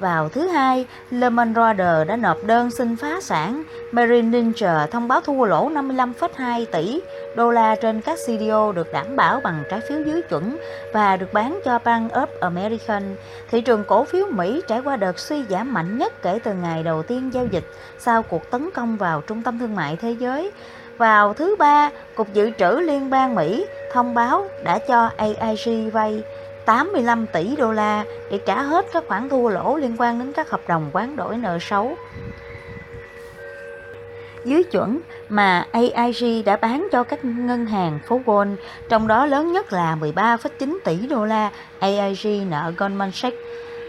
Vào 0.00 0.28
thứ 0.28 0.48
hai, 0.48 0.86
Lehman 1.10 1.54
Brothers 1.54 2.08
đã 2.08 2.16
nộp 2.16 2.44
đơn 2.44 2.70
xin 2.70 2.96
phá 2.96 3.20
sản. 3.20 3.62
Merrill 3.92 4.30
Lynch 4.30 4.90
thông 4.90 5.08
báo 5.08 5.20
thua 5.20 5.44
lỗ 5.44 5.70
55,2 5.70 6.64
tỷ 6.72 7.00
đô 7.36 7.50
la 7.50 7.76
trên 7.82 8.00
các 8.00 8.18
CDO 8.26 8.72
được 8.72 8.92
đảm 8.92 9.16
bảo 9.16 9.40
bằng 9.44 9.62
trái 9.70 9.80
phiếu 9.88 10.02
dưới 10.02 10.22
chuẩn 10.22 10.56
và 10.94 11.16
được 11.16 11.32
bán 11.32 11.60
cho 11.64 11.78
Bank 11.84 12.12
of 12.12 12.26
American. 12.40 13.16
Thị 13.50 13.60
trường 13.60 13.84
cổ 13.84 14.04
phiếu 14.04 14.26
Mỹ 14.30 14.62
trải 14.68 14.80
qua 14.80 14.96
đợt 14.96 15.18
suy 15.18 15.44
giảm 15.50 15.74
mạnh 15.74 15.98
nhất 15.98 16.22
kể 16.22 16.38
từ 16.44 16.54
ngày 16.54 16.82
đầu 16.82 17.02
tiên 17.02 17.30
giao 17.34 17.46
dịch 17.46 17.64
sau 17.98 18.22
cuộc 18.22 18.50
tấn 18.50 18.70
công 18.74 18.96
vào 18.96 19.20
trung 19.20 19.42
tâm 19.42 19.58
thương 19.58 19.76
mại 19.76 19.96
thế 19.96 20.10
giới. 20.10 20.50
Vào 20.98 21.34
thứ 21.34 21.56
ba, 21.58 21.90
Cục 22.14 22.32
Dự 22.32 22.50
trữ 22.58 22.70
Liên 22.70 23.10
bang 23.10 23.34
Mỹ 23.34 23.66
thông 23.92 24.14
báo 24.14 24.48
đã 24.64 24.78
cho 24.78 25.10
AIG 25.16 25.90
vay 25.90 26.22
85 26.70 27.26
tỷ 27.26 27.56
đô 27.56 27.72
la 27.72 28.04
để 28.30 28.38
trả 28.46 28.62
hết 28.62 28.86
các 28.92 29.04
khoản 29.08 29.28
thua 29.28 29.48
lỗ 29.48 29.76
liên 29.76 29.96
quan 29.98 30.18
đến 30.18 30.32
các 30.32 30.50
hợp 30.50 30.60
đồng 30.68 30.90
quán 30.92 31.16
đổi 31.16 31.36
nợ 31.36 31.58
xấu. 31.60 31.96
Dưới 34.44 34.64
chuẩn 34.64 35.00
mà 35.28 35.66
AIG 35.72 36.44
đã 36.44 36.56
bán 36.56 36.88
cho 36.92 37.04
các 37.04 37.24
ngân 37.24 37.66
hàng 37.66 37.98
phố 38.06 38.20
Wall, 38.26 38.56
trong 38.88 39.06
đó 39.06 39.26
lớn 39.26 39.52
nhất 39.52 39.72
là 39.72 39.96
13,9 40.00 40.78
tỷ 40.84 41.06
đô 41.06 41.24
la 41.24 41.50
AIG 41.78 42.50
nợ 42.50 42.72
Goldman 42.76 43.12
Sachs. 43.12 43.36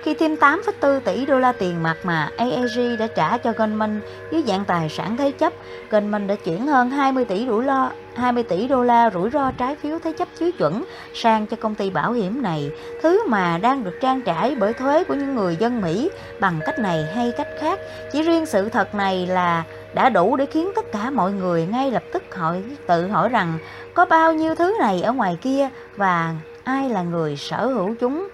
Khi 0.04 0.14
thêm 0.14 0.36
8,4 0.36 1.00
tỷ 1.00 1.26
đô 1.26 1.40
la 1.40 1.52
tiền 1.52 1.84
mặt 1.84 1.98
mà 2.04 2.32
AIG 2.38 2.98
đã 3.00 3.08
trả 3.08 3.38
cho 3.38 3.54
Goldman 3.58 4.02
dưới 4.32 4.44
dạng 4.48 4.66
tài 4.66 4.90
sản 4.90 5.18
thế 5.18 5.32
chấp, 5.32 5.54
Goldman 5.90 6.28
đã 6.28 6.36
chuyển 6.36 6.68
hơn 6.68 6.90
20 6.90 7.26
tỷ 7.26 7.46
rủi 7.46 7.66
ro 7.66 7.90
20 8.16 8.44
tỷ 8.44 8.68
đô 8.68 8.84
la 8.84 9.10
rủi 9.14 9.30
ro 9.30 9.52
trái 9.52 9.76
phiếu 9.76 10.00
thế 10.00 10.12
chấp 10.12 10.28
dưới 10.40 10.52
chuẩn 10.52 10.84
sang 11.14 11.48
cho 11.48 11.58
công 11.60 11.76
ty 11.76 11.90
bảo 11.90 12.12
hiểm 12.12 12.42
này, 12.42 12.72
thứ 13.02 13.28
mà 13.28 13.58
đang 13.58 13.84
được 13.84 13.94
trang 14.02 14.22
trải 14.22 14.56
bởi 14.60 14.74
thuế 14.74 15.04
của 15.04 15.14
những 15.14 15.36
người 15.36 15.56
dân 15.56 15.82
Mỹ 15.82 16.10
bằng 16.40 16.60
cách 16.66 16.80
này 16.80 17.06
hay 17.16 17.32
cách 17.38 17.48
khác. 17.60 17.80
Chỉ 18.12 18.22
riêng 18.22 18.46
sự 18.46 18.70
thật 18.70 18.96
này 18.96 19.28
là 19.28 19.64
đã 19.94 20.10
đủ 20.10 20.36
để 20.36 20.46
khiến 20.46 20.72
tất 20.76 20.92
cả 20.92 21.10
mọi 21.10 21.32
người 21.32 21.68
ngay 21.72 21.92
lập 21.92 22.04
tức 22.14 22.24
hỏi 22.36 22.64
tự 22.88 23.08
hỏi 23.08 23.30
rằng 23.30 23.58
có 23.94 24.06
bao 24.06 24.34
nhiêu 24.34 24.56
thứ 24.56 24.76
này 24.80 25.02
ở 25.02 25.14
ngoài 25.14 25.38
kia 25.42 25.70
và 25.98 26.36
ai 26.64 26.90
là 26.90 27.02
người 27.02 27.36
sở 27.38 27.68
hữu 27.68 27.96
chúng. 28.00 28.28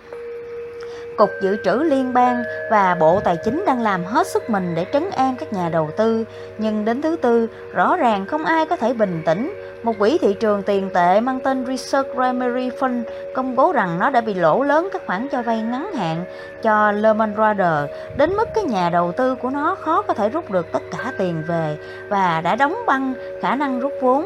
Cục 1.18 1.30
Dự 1.42 1.58
trữ 1.64 1.72
Liên 1.72 2.14
bang 2.14 2.44
và 2.72 2.96
Bộ 3.00 3.20
Tài 3.20 3.38
chính 3.46 3.64
đang 3.66 3.82
làm 3.82 4.06
hết 4.06 4.28
sức 4.28 4.50
mình 4.50 4.76
để 4.76 4.86
trấn 4.94 5.10
an 5.12 5.36
các 5.40 5.54
nhà 5.54 5.70
đầu 5.70 5.90
tư, 5.98 6.26
nhưng 6.58 6.86
đến 6.86 7.02
thứ 7.02 7.16
tư, 7.16 7.48
rõ 7.74 7.96
ràng 7.96 8.26
không 8.26 8.46
ai 8.46 8.66
có 8.66 8.76
thể 8.76 8.94
bình 8.94 9.22
tĩnh. 9.26 9.54
Một 9.84 9.94
quỹ 10.00 10.18
thị 10.22 10.34
trường 10.40 10.64
tiền 10.64 10.90
tệ 10.94 11.20
mang 11.20 11.40
tên 11.40 11.66
Research 11.66 12.08
Primary 12.14 12.70
Fund 12.70 13.04
công 13.36 13.56
bố 13.56 13.72
rằng 13.72 14.00
nó 14.00 14.10
đã 14.10 14.22
bị 14.22 14.34
lỗ 14.34 14.64
lớn 14.64 14.90
các 14.94 15.02
khoản 15.06 15.28
cho 15.32 15.42
vay 15.42 15.62
ngắn 15.62 15.94
hạn 15.94 16.26
cho 16.64 16.92
Lehman 16.92 17.36
Brothers, 17.36 17.92
đến 18.18 18.34
mức 18.34 18.48
cái 18.56 18.64
nhà 18.64 18.90
đầu 18.90 19.12
tư 19.12 19.36
của 19.36 19.50
nó 19.50 19.76
khó 19.76 20.02
có 20.02 20.14
thể 20.14 20.30
rút 20.30 20.52
được 20.52 20.72
tất 20.72 20.82
cả 20.92 21.12
tiền 21.18 21.44
về 21.48 21.78
và 22.10 22.42
đã 22.42 22.56
đóng 22.56 22.78
băng 22.88 23.14
khả 23.42 23.56
năng 23.56 23.80
rút 23.80 23.92
vốn. 24.02 24.26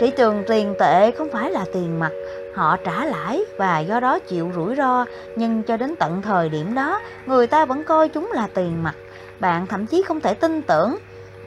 Thị 0.00 0.12
trường 0.16 0.44
tiền 0.46 0.74
tệ 0.78 1.10
không 1.10 1.28
phải 1.32 1.50
là 1.50 1.64
tiền 1.72 1.98
mặt 2.00 2.12
họ 2.54 2.76
trả 2.84 3.04
lãi 3.04 3.44
và 3.58 3.78
do 3.78 4.00
đó 4.00 4.18
chịu 4.18 4.50
rủi 4.54 4.76
ro, 4.76 5.04
nhưng 5.36 5.62
cho 5.62 5.76
đến 5.76 5.96
tận 5.96 6.22
thời 6.22 6.48
điểm 6.48 6.74
đó, 6.74 7.00
người 7.26 7.46
ta 7.46 7.64
vẫn 7.64 7.84
coi 7.84 8.08
chúng 8.08 8.30
là 8.34 8.48
tiền 8.54 8.82
mặt. 8.82 8.94
Bạn 9.40 9.66
thậm 9.66 9.86
chí 9.86 10.02
không 10.02 10.20
thể 10.20 10.34
tin 10.34 10.62
tưởng 10.62 10.96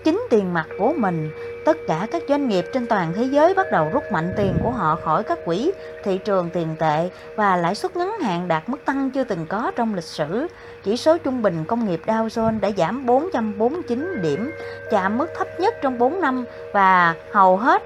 chính 0.05 0.27
tiền 0.29 0.53
mặt 0.53 0.67
của 0.79 0.93
mình. 0.97 1.29
Tất 1.65 1.77
cả 1.87 2.07
các 2.11 2.23
doanh 2.29 2.47
nghiệp 2.47 2.65
trên 2.73 2.87
toàn 2.87 3.13
thế 3.15 3.23
giới 3.23 3.53
bắt 3.53 3.71
đầu 3.71 3.89
rút 3.93 4.03
mạnh 4.11 4.33
tiền 4.37 4.53
của 4.63 4.71
họ 4.71 4.99
khỏi 5.03 5.23
các 5.23 5.39
quỹ 5.45 5.71
thị 6.03 6.17
trường 6.17 6.49
tiền 6.53 6.75
tệ 6.79 7.09
và 7.35 7.57
lãi 7.57 7.75
suất 7.75 7.95
ngắn 7.95 8.19
hạn 8.19 8.47
đạt 8.47 8.69
mức 8.69 8.85
tăng 8.85 9.11
chưa 9.11 9.23
từng 9.23 9.45
có 9.49 9.71
trong 9.75 9.95
lịch 9.95 10.03
sử. 10.03 10.47
Chỉ 10.83 10.97
số 10.97 11.17
trung 11.17 11.41
bình 11.41 11.65
công 11.67 11.85
nghiệp 11.85 12.01
Dow 12.05 12.27
Jones 12.27 12.59
đã 12.59 12.71
giảm 12.77 13.05
449 13.05 14.21
điểm, 14.21 14.51
chạm 14.91 15.17
mức 15.17 15.27
thấp 15.37 15.47
nhất 15.59 15.75
trong 15.81 15.97
4 15.97 16.21
năm 16.21 16.45
và 16.73 17.15
hầu 17.31 17.57
hết 17.57 17.83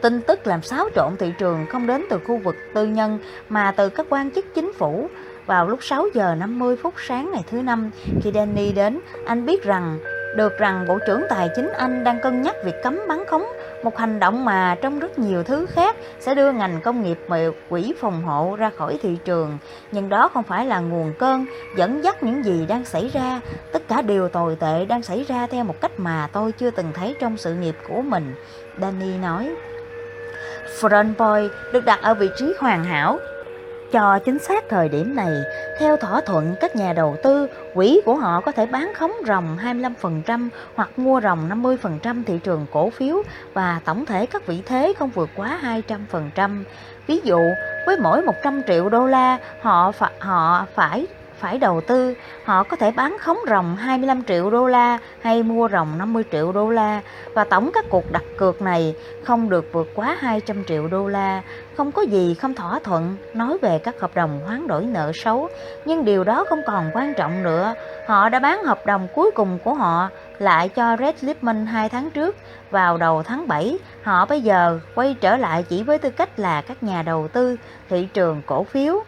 Tin 0.00 0.20
tức 0.20 0.46
làm 0.46 0.62
xáo 0.62 0.88
trộn 0.94 1.16
thị 1.18 1.32
trường 1.38 1.66
không 1.66 1.86
đến 1.86 2.04
từ 2.10 2.18
khu 2.26 2.36
vực 2.36 2.56
tư 2.74 2.86
nhân 2.86 3.18
mà 3.48 3.72
từ 3.76 3.88
các 3.88 4.06
quan 4.10 4.30
chức 4.30 4.44
chính 4.54 4.72
phủ. 4.72 5.08
Vào 5.46 5.68
lúc 5.68 5.78
6 5.82 6.06
giờ 6.14 6.34
50 6.34 6.76
phút 6.76 6.94
sáng 7.06 7.30
ngày 7.32 7.42
thứ 7.50 7.62
năm, 7.62 7.90
khi 8.22 8.32
Danny 8.34 8.72
đến, 8.72 9.00
anh 9.26 9.46
biết 9.46 9.62
rằng 9.62 9.98
được 10.36 10.58
rằng 10.58 10.84
Bộ 10.88 10.98
trưởng 11.06 11.26
Tài 11.28 11.50
chính 11.56 11.72
Anh 11.78 12.04
đang 12.04 12.20
cân 12.20 12.42
nhắc 12.42 12.56
việc 12.64 12.82
cấm 12.82 13.00
bán 13.08 13.24
khống 13.26 13.46
một 13.82 13.98
hành 13.98 14.20
động 14.20 14.44
mà 14.44 14.76
trong 14.82 14.98
rất 14.98 15.18
nhiều 15.18 15.42
thứ 15.42 15.66
khác 15.66 15.96
sẽ 16.20 16.34
đưa 16.34 16.52
ngành 16.52 16.80
công 16.80 17.02
nghiệp 17.02 17.18
về 17.28 17.50
quỹ 17.68 17.94
phòng 18.00 18.22
hộ 18.22 18.56
ra 18.56 18.70
khỏi 18.70 18.98
thị 19.02 19.18
trường, 19.24 19.58
nhưng 19.92 20.08
đó 20.08 20.28
không 20.28 20.44
phải 20.44 20.66
là 20.66 20.80
nguồn 20.80 21.14
cơn 21.18 21.46
dẫn 21.76 22.04
dắt 22.04 22.22
những 22.22 22.44
gì 22.44 22.66
đang 22.68 22.84
xảy 22.84 23.10
ra. 23.14 23.40
Tất 23.72 23.82
cả 23.88 24.02
điều 24.02 24.28
tồi 24.28 24.56
tệ 24.60 24.84
đang 24.84 25.02
xảy 25.02 25.24
ra 25.28 25.46
theo 25.46 25.64
một 25.64 25.80
cách 25.80 25.92
mà 25.96 26.28
tôi 26.32 26.52
chưa 26.52 26.70
từng 26.70 26.92
thấy 26.94 27.16
trong 27.20 27.36
sự 27.36 27.54
nghiệp 27.54 27.74
của 27.88 28.02
mình, 28.02 28.34
Danny 28.80 29.18
nói. 29.18 29.54
Front 30.80 31.14
Boy 31.18 31.48
được 31.72 31.84
đặt 31.84 32.02
ở 32.02 32.14
vị 32.14 32.28
trí 32.38 32.54
hoàn 32.58 32.84
hảo 32.84 33.18
cho 33.92 34.18
chính 34.18 34.38
xác 34.38 34.64
thời 34.68 34.88
điểm 34.88 35.14
này, 35.14 35.32
theo 35.78 35.96
thỏa 35.96 36.20
thuận 36.20 36.54
các 36.60 36.76
nhà 36.76 36.92
đầu 36.92 37.16
tư, 37.22 37.48
quỹ 37.74 38.00
của 38.04 38.14
họ 38.14 38.40
có 38.40 38.52
thể 38.52 38.66
bán 38.66 38.92
khống 38.94 39.12
ròng 39.26 39.58
25% 39.62 40.48
hoặc 40.74 40.98
mua 40.98 41.20
ròng 41.20 41.48
50% 41.48 42.24
thị 42.26 42.38
trường 42.44 42.66
cổ 42.72 42.90
phiếu 42.90 43.22
và 43.54 43.80
tổng 43.84 44.06
thể 44.06 44.26
các 44.26 44.46
vị 44.46 44.62
thế 44.66 44.92
không 44.98 45.10
vượt 45.10 45.30
quá 45.36 45.60
200%. 46.36 46.64
Ví 47.06 47.20
dụ, 47.24 47.40
với 47.86 47.96
mỗi 47.96 48.22
100 48.22 48.62
triệu 48.66 48.88
đô 48.88 49.06
la, 49.06 49.38
họ 49.60 49.92
phải, 49.92 50.12
họ 50.18 50.66
phải 50.74 51.06
phải 51.38 51.58
đầu 51.58 51.80
tư, 51.80 52.14
họ 52.42 52.62
có 52.64 52.76
thể 52.76 52.90
bán 52.90 53.16
khống 53.20 53.38
ròng 53.48 53.76
25 53.76 54.24
triệu 54.24 54.50
đô 54.50 54.66
la 54.66 54.98
hay 55.20 55.42
mua 55.42 55.68
ròng 55.72 55.98
50 55.98 56.24
triệu 56.32 56.52
đô 56.52 56.70
la 56.70 57.00
và 57.34 57.44
tổng 57.44 57.70
các 57.74 57.84
cuộc 57.90 58.10
đặt 58.10 58.24
cược 58.36 58.62
này 58.62 58.94
không 59.24 59.50
được 59.50 59.72
vượt 59.72 59.88
quá 59.94 60.16
200 60.20 60.64
triệu 60.64 60.88
đô 60.88 61.08
la. 61.08 61.42
Không 61.76 61.92
có 61.92 62.02
gì 62.02 62.34
không 62.34 62.54
thỏa 62.54 62.78
thuận 62.84 63.16
nói 63.34 63.58
về 63.62 63.78
các 63.78 64.00
hợp 64.00 64.14
đồng 64.14 64.40
hoán 64.46 64.66
đổi 64.66 64.86
nợ 64.86 65.12
xấu, 65.14 65.48
nhưng 65.84 66.04
điều 66.04 66.24
đó 66.24 66.44
không 66.48 66.58
còn 66.66 66.90
quan 66.94 67.14
trọng 67.14 67.42
nữa. 67.42 67.74
Họ 68.06 68.28
đã 68.28 68.38
bán 68.38 68.62
hợp 68.64 68.86
đồng 68.86 69.08
cuối 69.14 69.30
cùng 69.34 69.58
của 69.64 69.74
họ 69.74 70.10
lại 70.38 70.68
cho 70.68 70.96
Red 70.96 71.14
Lipman 71.20 71.66
2 71.66 71.88
tháng 71.88 72.10
trước. 72.10 72.36
Vào 72.70 72.96
đầu 72.98 73.22
tháng 73.22 73.48
7, 73.48 73.78
họ 74.02 74.26
bây 74.26 74.42
giờ 74.42 74.80
quay 74.94 75.16
trở 75.20 75.36
lại 75.36 75.62
chỉ 75.68 75.82
với 75.82 75.98
tư 75.98 76.10
cách 76.10 76.38
là 76.38 76.62
các 76.62 76.82
nhà 76.82 77.02
đầu 77.02 77.28
tư 77.32 77.56
thị 77.88 78.08
trường 78.14 78.42
cổ 78.46 78.64
phiếu. 78.64 79.04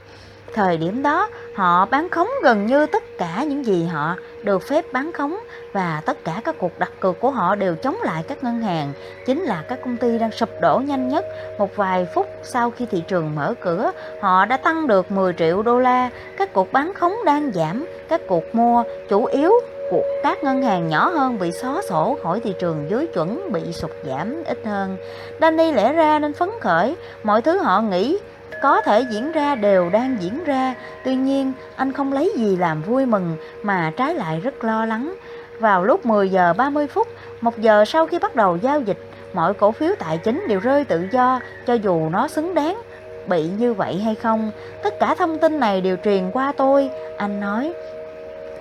Thời 0.54 0.76
điểm 0.76 1.02
đó, 1.02 1.28
họ 1.54 1.86
bán 1.86 2.08
khống 2.08 2.28
gần 2.42 2.66
như 2.66 2.86
tất 2.86 3.18
cả 3.18 3.44
những 3.48 3.66
gì 3.66 3.86
họ 3.86 4.16
được 4.42 4.62
phép 4.62 4.92
bán 4.92 5.12
khống 5.12 5.36
và 5.72 6.02
tất 6.06 6.24
cả 6.24 6.40
các 6.44 6.54
cuộc 6.58 6.78
đặt 6.78 6.92
cược 7.00 7.20
của 7.20 7.30
họ 7.30 7.54
đều 7.54 7.76
chống 7.76 7.96
lại 8.02 8.24
các 8.28 8.44
ngân 8.44 8.62
hàng, 8.62 8.92
chính 9.26 9.42
là 9.42 9.64
các 9.68 9.78
công 9.84 9.96
ty 9.96 10.18
đang 10.18 10.30
sụp 10.32 10.48
đổ 10.60 10.78
nhanh 10.78 11.08
nhất. 11.08 11.24
Một 11.58 11.76
vài 11.76 12.06
phút 12.14 12.26
sau 12.42 12.70
khi 12.70 12.86
thị 12.86 13.02
trường 13.08 13.34
mở 13.34 13.54
cửa, 13.60 13.90
họ 14.20 14.44
đã 14.44 14.56
tăng 14.56 14.86
được 14.86 15.10
10 15.10 15.32
triệu 15.32 15.62
đô 15.62 15.78
la, 15.78 16.10
các 16.38 16.52
cuộc 16.52 16.72
bán 16.72 16.94
khống 16.94 17.14
đang 17.26 17.52
giảm, 17.52 17.86
các 18.08 18.20
cuộc 18.28 18.44
mua 18.52 18.82
chủ 19.08 19.24
yếu 19.24 19.52
của 19.90 20.02
các 20.22 20.44
ngân 20.44 20.62
hàng 20.62 20.88
nhỏ 20.88 21.08
hơn 21.08 21.38
bị 21.38 21.52
xóa 21.52 21.82
sổ 21.88 22.18
khỏi 22.22 22.40
thị 22.40 22.54
trường 22.58 22.86
dưới 22.90 23.06
chuẩn 23.06 23.52
bị 23.52 23.72
sụt 23.72 23.90
giảm 24.06 24.42
ít 24.46 24.58
hơn. 24.64 24.96
Danny 25.40 25.72
lẽ 25.72 25.92
ra 25.92 26.18
nên 26.18 26.32
phấn 26.32 26.50
khởi, 26.60 26.96
mọi 27.22 27.42
thứ 27.42 27.58
họ 27.58 27.80
nghĩ 27.80 28.18
có 28.62 28.80
thể 28.80 29.00
diễn 29.00 29.32
ra 29.32 29.54
đều 29.54 29.90
đang 29.90 30.16
diễn 30.20 30.44
ra, 30.44 30.74
tuy 31.04 31.14
nhiên 31.14 31.52
anh 31.76 31.92
không 31.92 32.12
lấy 32.12 32.32
gì 32.36 32.56
làm 32.56 32.82
vui 32.82 33.06
mừng 33.06 33.36
mà 33.62 33.92
trái 33.96 34.14
lại 34.14 34.40
rất 34.40 34.64
lo 34.64 34.86
lắng. 34.86 35.14
Vào 35.58 35.84
lúc 35.84 36.06
10 36.06 36.30
giờ 36.30 36.52
30 36.56 36.86
phút, 36.86 37.08
một 37.40 37.58
giờ 37.58 37.84
sau 37.84 38.06
khi 38.06 38.18
bắt 38.18 38.36
đầu 38.36 38.56
giao 38.56 38.80
dịch, 38.80 38.98
mọi 39.34 39.54
cổ 39.54 39.72
phiếu 39.72 39.94
tài 39.98 40.18
chính 40.18 40.44
đều 40.48 40.60
rơi 40.60 40.84
tự 40.84 41.06
do 41.12 41.40
cho 41.66 41.74
dù 41.74 42.08
nó 42.08 42.28
xứng 42.28 42.54
đáng 42.54 42.82
bị 43.28 43.48
như 43.58 43.74
vậy 43.74 44.00
hay 44.04 44.14
không. 44.14 44.50
Tất 44.82 44.94
cả 45.00 45.14
thông 45.14 45.38
tin 45.38 45.60
này 45.60 45.80
đều 45.80 45.96
truyền 46.04 46.30
qua 46.30 46.52
tôi, 46.56 46.90
anh 47.16 47.40
nói. 47.40 47.72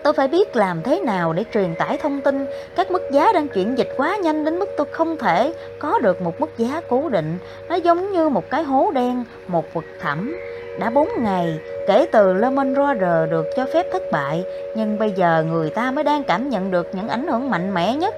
Tôi 0.03 0.13
phải 0.13 0.27
biết 0.27 0.55
làm 0.55 0.81
thế 0.81 0.99
nào 0.99 1.33
để 1.33 1.43
truyền 1.53 1.75
tải 1.75 1.97
thông 1.97 2.21
tin. 2.21 2.45
Các 2.75 2.91
mức 2.91 3.01
giá 3.11 3.33
đang 3.33 3.47
chuyển 3.47 3.77
dịch 3.77 3.89
quá 3.97 4.17
nhanh 4.17 4.45
đến 4.45 4.59
mức 4.59 4.69
tôi 4.77 4.87
không 4.91 5.17
thể 5.17 5.53
có 5.79 5.99
được 5.99 6.21
một 6.21 6.41
mức 6.41 6.57
giá 6.57 6.81
cố 6.89 7.09
định. 7.09 7.37
Nó 7.69 7.75
giống 7.75 8.11
như 8.11 8.29
một 8.29 8.49
cái 8.49 8.63
hố 8.63 8.91
đen, 8.91 9.23
một 9.47 9.73
vực 9.73 9.85
thẳm. 10.01 10.35
Đã 10.79 10.89
4 10.89 11.09
ngày 11.19 11.59
kể 11.87 12.05
từ 12.11 12.33
Lehman 12.33 12.73
Brothers 12.73 13.31
được 13.31 13.45
cho 13.55 13.65
phép 13.73 13.85
thất 13.91 14.01
bại 14.11 14.43
Nhưng 14.75 14.99
bây 14.99 15.11
giờ 15.11 15.43
người 15.47 15.69
ta 15.69 15.91
mới 15.91 16.03
đang 16.03 16.23
cảm 16.23 16.49
nhận 16.49 16.71
được 16.71 16.87
những 16.95 17.07
ảnh 17.07 17.27
hưởng 17.27 17.49
mạnh 17.49 17.73
mẽ 17.73 17.95
nhất 17.95 18.13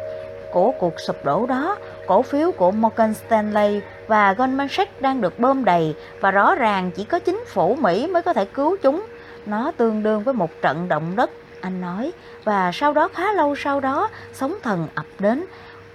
của 0.52 0.72
cuộc 0.80 1.00
sụp 1.00 1.26
đổ 1.26 1.46
đó. 1.46 1.78
Cổ 2.08 2.22
phiếu 2.22 2.52
của 2.52 2.72
Morgan 2.72 3.14
Stanley 3.14 3.82
và 4.08 4.34
Goldman 4.34 4.68
Sachs 4.68 4.92
đang 5.00 5.22
được 5.22 5.40
bơm 5.40 5.66
đầy 5.66 5.96
và 6.20 6.32
rõ 6.32 6.56
ràng 6.56 6.92
chỉ 6.96 7.04
có 7.04 7.20
chính 7.20 7.44
phủ 7.48 7.76
Mỹ 7.80 8.08
mới 8.08 8.22
có 8.22 8.34
thể 8.34 8.46
cứu 8.46 8.78
chúng. 8.82 9.06
Nó 9.46 9.72
tương 9.78 10.04
đương 10.04 10.24
với 10.24 10.34
một 10.34 10.50
trận 10.62 10.88
động 10.88 11.14
đất 11.16 11.30
anh 11.62 11.82
nói, 11.82 12.12
và 12.44 12.72
sau 12.74 12.94
đó 12.94 13.08
khá 13.08 13.34
lâu 13.34 13.56
sau 13.56 13.80
đó, 13.80 14.10
sóng 14.34 14.56
thần 14.64 14.88
ập 14.96 15.06
đến. 15.20 15.46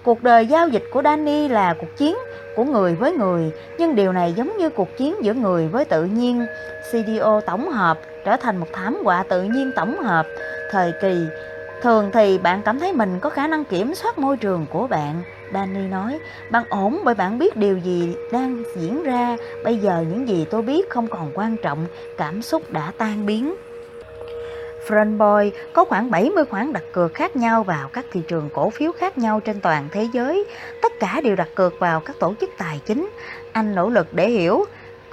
Cuộc 0.02 0.22
đời 0.22 0.46
giao 0.46 0.68
dịch 0.68 0.84
của 0.92 1.02
Danny 1.02 1.48
là 1.48 1.74
cuộc 1.80 1.96
chiến 1.96 2.16
của 2.56 2.64
người 2.64 2.94
với 2.94 3.12
người, 3.12 3.50
nhưng 3.78 3.94
điều 3.94 4.12
này 4.12 4.32
giống 4.32 4.56
như 4.56 4.70
cuộc 4.70 4.88
chiến 4.98 5.14
giữa 5.22 5.34
người 5.34 5.68
với 5.68 5.84
tự 5.84 6.04
nhiên. 6.04 6.46
CDO 6.90 7.40
tổng 7.40 7.70
hợp 7.70 7.98
trở 8.24 8.36
thành 8.36 8.56
một 8.56 8.66
thảm 8.72 8.98
họa 9.04 9.24
tự 9.28 9.42
nhiên 9.42 9.72
tổng 9.76 9.98
hợp. 9.98 10.26
Thời 10.70 10.92
kỳ, 11.02 11.26
thường 11.82 12.10
thì 12.12 12.38
bạn 12.38 12.62
cảm 12.62 12.80
thấy 12.80 12.92
mình 12.92 13.20
có 13.20 13.30
khả 13.30 13.46
năng 13.46 13.64
kiểm 13.64 13.94
soát 13.94 14.18
môi 14.18 14.36
trường 14.36 14.66
của 14.70 14.86
bạn. 14.86 15.22
Danny 15.54 15.88
nói, 15.88 16.18
bạn 16.50 16.64
ổn 16.68 17.00
bởi 17.04 17.14
bạn 17.14 17.38
biết 17.38 17.56
điều 17.56 17.78
gì 17.78 18.16
đang 18.32 18.62
diễn 18.76 19.02
ra. 19.02 19.36
Bây 19.64 19.76
giờ 19.78 20.04
những 20.10 20.28
gì 20.28 20.46
tôi 20.50 20.62
biết 20.62 20.90
không 20.90 21.06
còn 21.08 21.30
quan 21.34 21.56
trọng, 21.56 21.86
cảm 22.16 22.42
xúc 22.42 22.62
đã 22.68 22.92
tan 22.98 23.26
biến. 23.26 23.54
Frontboy 24.86 25.50
có 25.72 25.84
khoảng 25.84 26.10
70 26.10 26.44
khoản 26.44 26.72
đặt 26.72 26.82
cược 26.92 27.14
khác 27.14 27.36
nhau 27.36 27.62
vào 27.62 27.88
các 27.88 28.06
thị 28.12 28.22
trường 28.28 28.48
cổ 28.54 28.70
phiếu 28.70 28.92
khác 28.92 29.18
nhau 29.18 29.40
trên 29.40 29.60
toàn 29.60 29.88
thế 29.92 30.08
giới. 30.12 30.44
Tất 30.82 30.92
cả 31.00 31.20
đều 31.24 31.36
đặt 31.36 31.48
cược 31.54 31.78
vào 31.78 32.00
các 32.00 32.16
tổ 32.18 32.34
chức 32.40 32.50
tài 32.58 32.80
chính. 32.86 33.10
Anh 33.52 33.74
nỗ 33.74 33.88
lực 33.88 34.14
để 34.14 34.30
hiểu 34.30 34.64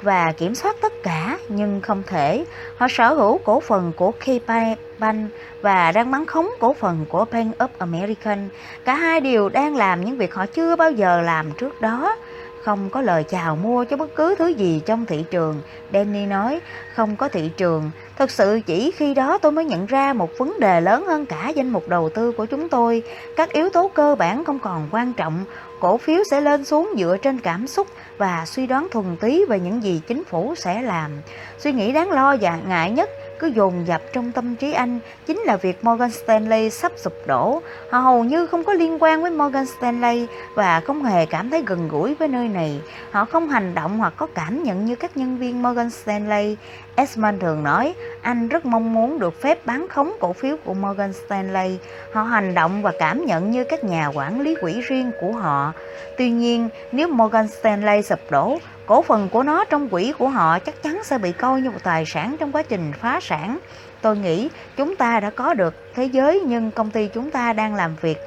và 0.01 0.31
kiểm 0.31 0.55
soát 0.55 0.75
tất 0.81 0.93
cả 1.03 1.37
nhưng 1.49 1.81
không 1.81 2.03
thể. 2.07 2.45
Họ 2.77 2.87
sở 2.89 3.13
hữu 3.13 3.37
cổ 3.37 3.59
phần 3.59 3.93
của 3.95 4.11
KPay 4.11 4.75
Bank 4.99 5.31
và 5.61 5.91
đang 5.91 6.11
bán 6.11 6.25
khống 6.25 6.49
cổ 6.59 6.73
phần 6.73 7.05
của 7.09 7.25
Bank 7.31 7.57
of 7.57 7.67
American. 7.77 8.49
Cả 8.85 8.95
hai 8.95 9.21
đều 9.21 9.49
đang 9.49 9.75
làm 9.75 10.05
những 10.05 10.17
việc 10.17 10.33
họ 10.33 10.45
chưa 10.45 10.75
bao 10.75 10.91
giờ 10.91 11.21
làm 11.21 11.51
trước 11.51 11.81
đó 11.81 12.15
không 12.63 12.89
có 12.89 13.01
lời 13.01 13.23
chào 13.23 13.55
mua 13.55 13.85
cho 13.85 13.97
bất 13.97 14.15
cứ 14.15 14.35
thứ 14.37 14.47
gì 14.47 14.81
trong 14.85 15.05
thị 15.05 15.25
trường. 15.31 15.61
Danny 15.93 16.25
nói, 16.25 16.59
không 16.95 17.15
có 17.15 17.29
thị 17.29 17.51
trường. 17.57 17.91
Thực 18.17 18.31
sự 18.31 18.59
chỉ 18.65 18.91
khi 18.91 19.13
đó 19.13 19.37
tôi 19.37 19.51
mới 19.51 19.65
nhận 19.65 19.85
ra 19.85 20.13
một 20.13 20.29
vấn 20.37 20.59
đề 20.59 20.81
lớn 20.81 21.05
hơn 21.07 21.25
cả 21.25 21.49
danh 21.55 21.69
mục 21.69 21.87
đầu 21.87 22.09
tư 22.09 22.31
của 22.31 22.45
chúng 22.45 22.69
tôi. 22.69 23.03
Các 23.35 23.53
yếu 23.53 23.69
tố 23.69 23.91
cơ 23.93 24.15
bản 24.15 24.45
không 24.45 24.59
còn 24.59 24.87
quan 24.91 25.13
trọng. 25.13 25.45
Cổ 25.79 25.97
phiếu 25.97 26.23
sẽ 26.31 26.41
lên 26.41 26.65
xuống 26.65 26.93
dựa 26.97 27.17
trên 27.21 27.39
cảm 27.39 27.67
xúc 27.67 27.87
và 28.17 28.45
suy 28.45 28.67
đoán 28.67 28.87
thuần 28.91 29.17
túy 29.21 29.45
về 29.49 29.59
những 29.59 29.83
gì 29.83 30.01
chính 30.07 30.23
phủ 30.23 30.55
sẽ 30.57 30.81
làm. 30.81 31.11
Suy 31.59 31.71
nghĩ 31.71 31.91
đáng 31.91 32.11
lo 32.11 32.35
và 32.41 32.59
ngại 32.67 32.91
nhất 32.91 33.09
cứ 33.43 33.49
dồn 33.49 33.87
dập 33.87 34.01
trong 34.13 34.31
tâm 34.31 34.55
trí 34.55 34.73
anh 34.73 34.99
chính 35.25 35.39
là 35.39 35.57
việc 35.57 35.83
Morgan 35.83 36.11
Stanley 36.11 36.69
sắp 36.69 36.91
sụp 36.95 37.13
đổ. 37.27 37.61
Họ 37.89 37.99
hầu 37.99 38.23
như 38.23 38.47
không 38.47 38.63
có 38.63 38.73
liên 38.73 39.03
quan 39.03 39.21
với 39.21 39.31
Morgan 39.31 39.65
Stanley 39.65 40.27
và 40.55 40.79
không 40.79 41.03
hề 41.03 41.25
cảm 41.25 41.49
thấy 41.49 41.63
gần 41.65 41.87
gũi 41.87 42.15
với 42.15 42.27
nơi 42.27 42.47
này. 42.47 42.81
Họ 43.11 43.25
không 43.25 43.49
hành 43.49 43.75
động 43.75 43.97
hoặc 43.97 44.13
có 44.17 44.27
cảm 44.35 44.63
nhận 44.63 44.85
như 44.85 44.95
các 44.95 45.17
nhân 45.17 45.37
viên 45.37 45.61
Morgan 45.61 45.89
Stanley. 45.89 46.57
Esmond 46.95 47.41
thường 47.41 47.63
nói 47.63 47.93
anh 48.21 48.47
rất 48.47 48.65
mong 48.65 48.93
muốn 48.93 49.19
được 49.19 49.41
phép 49.41 49.65
bán 49.65 49.87
khống 49.87 50.13
cổ 50.19 50.33
phiếu 50.33 50.55
của 50.65 50.73
Morgan 50.73 51.13
Stanley. 51.13 51.77
Họ 52.13 52.23
hành 52.23 52.53
động 52.53 52.81
và 52.81 52.91
cảm 52.99 53.25
nhận 53.25 53.51
như 53.51 53.63
các 53.63 53.83
nhà 53.83 54.07
quản 54.07 54.41
lý 54.41 54.55
quỹ 54.61 54.81
riêng 54.81 55.11
của 55.21 55.31
họ. 55.31 55.73
Tuy 56.17 56.29
nhiên, 56.29 56.69
nếu 56.91 57.07
Morgan 57.07 57.47
Stanley 57.47 58.01
sụp 58.01 58.19
đổ, 58.29 58.57
cổ 58.85 59.01
phần 59.01 59.29
của 59.29 59.43
nó 59.43 59.65
trong 59.65 59.89
quỹ 59.89 60.13
của 60.17 60.27
họ 60.27 60.59
chắc 60.59 60.83
chắn 60.83 61.03
sẽ 61.03 61.17
bị 61.17 61.31
coi 61.31 61.61
như 61.61 61.71
một 61.71 61.83
tài 61.83 62.05
sản 62.05 62.35
trong 62.39 62.51
quá 62.51 62.63
trình 62.63 62.93
phá 63.01 63.19
sản. 63.21 63.59
Tôi 64.01 64.17
nghĩ 64.17 64.49
chúng 64.77 64.95
ta 64.95 65.19
đã 65.19 65.29
có 65.29 65.53
được 65.53 65.73
thế 65.95 66.05
giới 66.05 66.41
nhưng 66.45 66.71
công 66.71 66.91
ty 66.91 67.07
chúng 67.07 67.31
ta 67.31 67.53
đang 67.53 67.75
làm 67.75 67.95
việc 68.01 68.17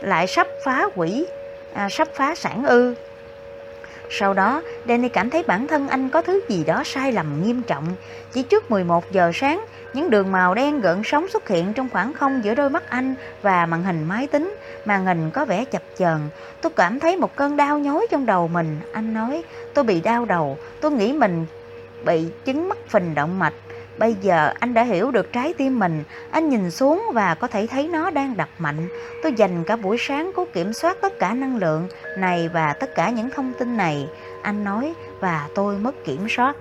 lại 0.00 0.26
sắp 0.26 0.46
phá 0.64 0.86
quỹ, 0.94 1.26
à, 1.74 1.88
sắp 1.88 2.08
phá 2.14 2.34
sản 2.34 2.64
ư. 2.64 2.94
Sau 4.10 4.34
đó, 4.34 4.62
Danny 4.88 5.08
cảm 5.08 5.30
thấy 5.30 5.42
bản 5.42 5.66
thân 5.66 5.88
anh 5.88 6.08
có 6.08 6.22
thứ 6.22 6.40
gì 6.48 6.64
đó 6.64 6.82
sai 6.84 7.12
lầm 7.12 7.42
nghiêm 7.42 7.62
trọng. 7.62 7.84
Chỉ 8.32 8.42
trước 8.42 8.70
11 8.70 9.12
giờ 9.12 9.30
sáng, 9.34 9.64
những 9.94 10.10
đường 10.10 10.32
màu 10.32 10.54
đen 10.54 10.80
gợn 10.80 11.02
sóng 11.04 11.28
xuất 11.28 11.48
hiện 11.48 11.72
trong 11.72 11.88
khoảng 11.92 12.12
không 12.12 12.44
giữa 12.44 12.54
đôi 12.54 12.70
mắt 12.70 12.82
anh 12.88 13.14
và 13.42 13.66
màn 13.66 13.82
hình 13.82 14.04
máy 14.08 14.26
tính. 14.26 14.54
Màn 14.84 15.04
hình 15.04 15.30
có 15.30 15.44
vẻ 15.44 15.64
chập 15.64 15.82
chờn. 15.98 16.18
Tôi 16.60 16.72
cảm 16.76 17.00
thấy 17.00 17.16
một 17.16 17.36
cơn 17.36 17.56
đau 17.56 17.78
nhói 17.78 18.06
trong 18.10 18.26
đầu 18.26 18.48
mình. 18.48 18.80
Anh 18.92 19.14
nói, 19.14 19.42
tôi 19.74 19.84
bị 19.84 20.00
đau 20.00 20.24
đầu. 20.24 20.58
Tôi 20.80 20.90
nghĩ 20.90 21.12
mình 21.12 21.46
bị 22.04 22.26
chứng 22.44 22.68
mất 22.68 22.78
phình 22.88 23.14
động 23.14 23.38
mạch. 23.38 23.54
Bây 23.98 24.14
giờ 24.14 24.52
anh 24.60 24.74
đã 24.74 24.82
hiểu 24.82 25.10
được 25.10 25.32
trái 25.32 25.52
tim 25.52 25.78
mình, 25.78 26.04
anh 26.30 26.48
nhìn 26.48 26.70
xuống 26.70 27.04
và 27.12 27.34
có 27.34 27.46
thể 27.46 27.66
thấy 27.66 27.88
nó 27.88 28.10
đang 28.10 28.36
đập 28.36 28.48
mạnh. 28.58 28.88
Tôi 29.22 29.32
dành 29.32 29.64
cả 29.64 29.76
buổi 29.76 29.96
sáng 30.00 30.30
cố 30.36 30.46
kiểm 30.52 30.72
soát 30.72 30.96
tất 31.00 31.18
cả 31.18 31.34
năng 31.34 31.56
lượng 31.56 31.88
này 32.18 32.48
và 32.48 32.72
tất 32.72 32.94
cả 32.94 33.10
những 33.10 33.30
thông 33.30 33.52
tin 33.58 33.76
này. 33.76 34.08
Anh 34.42 34.64
nói 34.64 34.94
và 35.20 35.48
tôi 35.54 35.78
mất 35.78 36.04
kiểm 36.04 36.26
soát. 36.28 36.56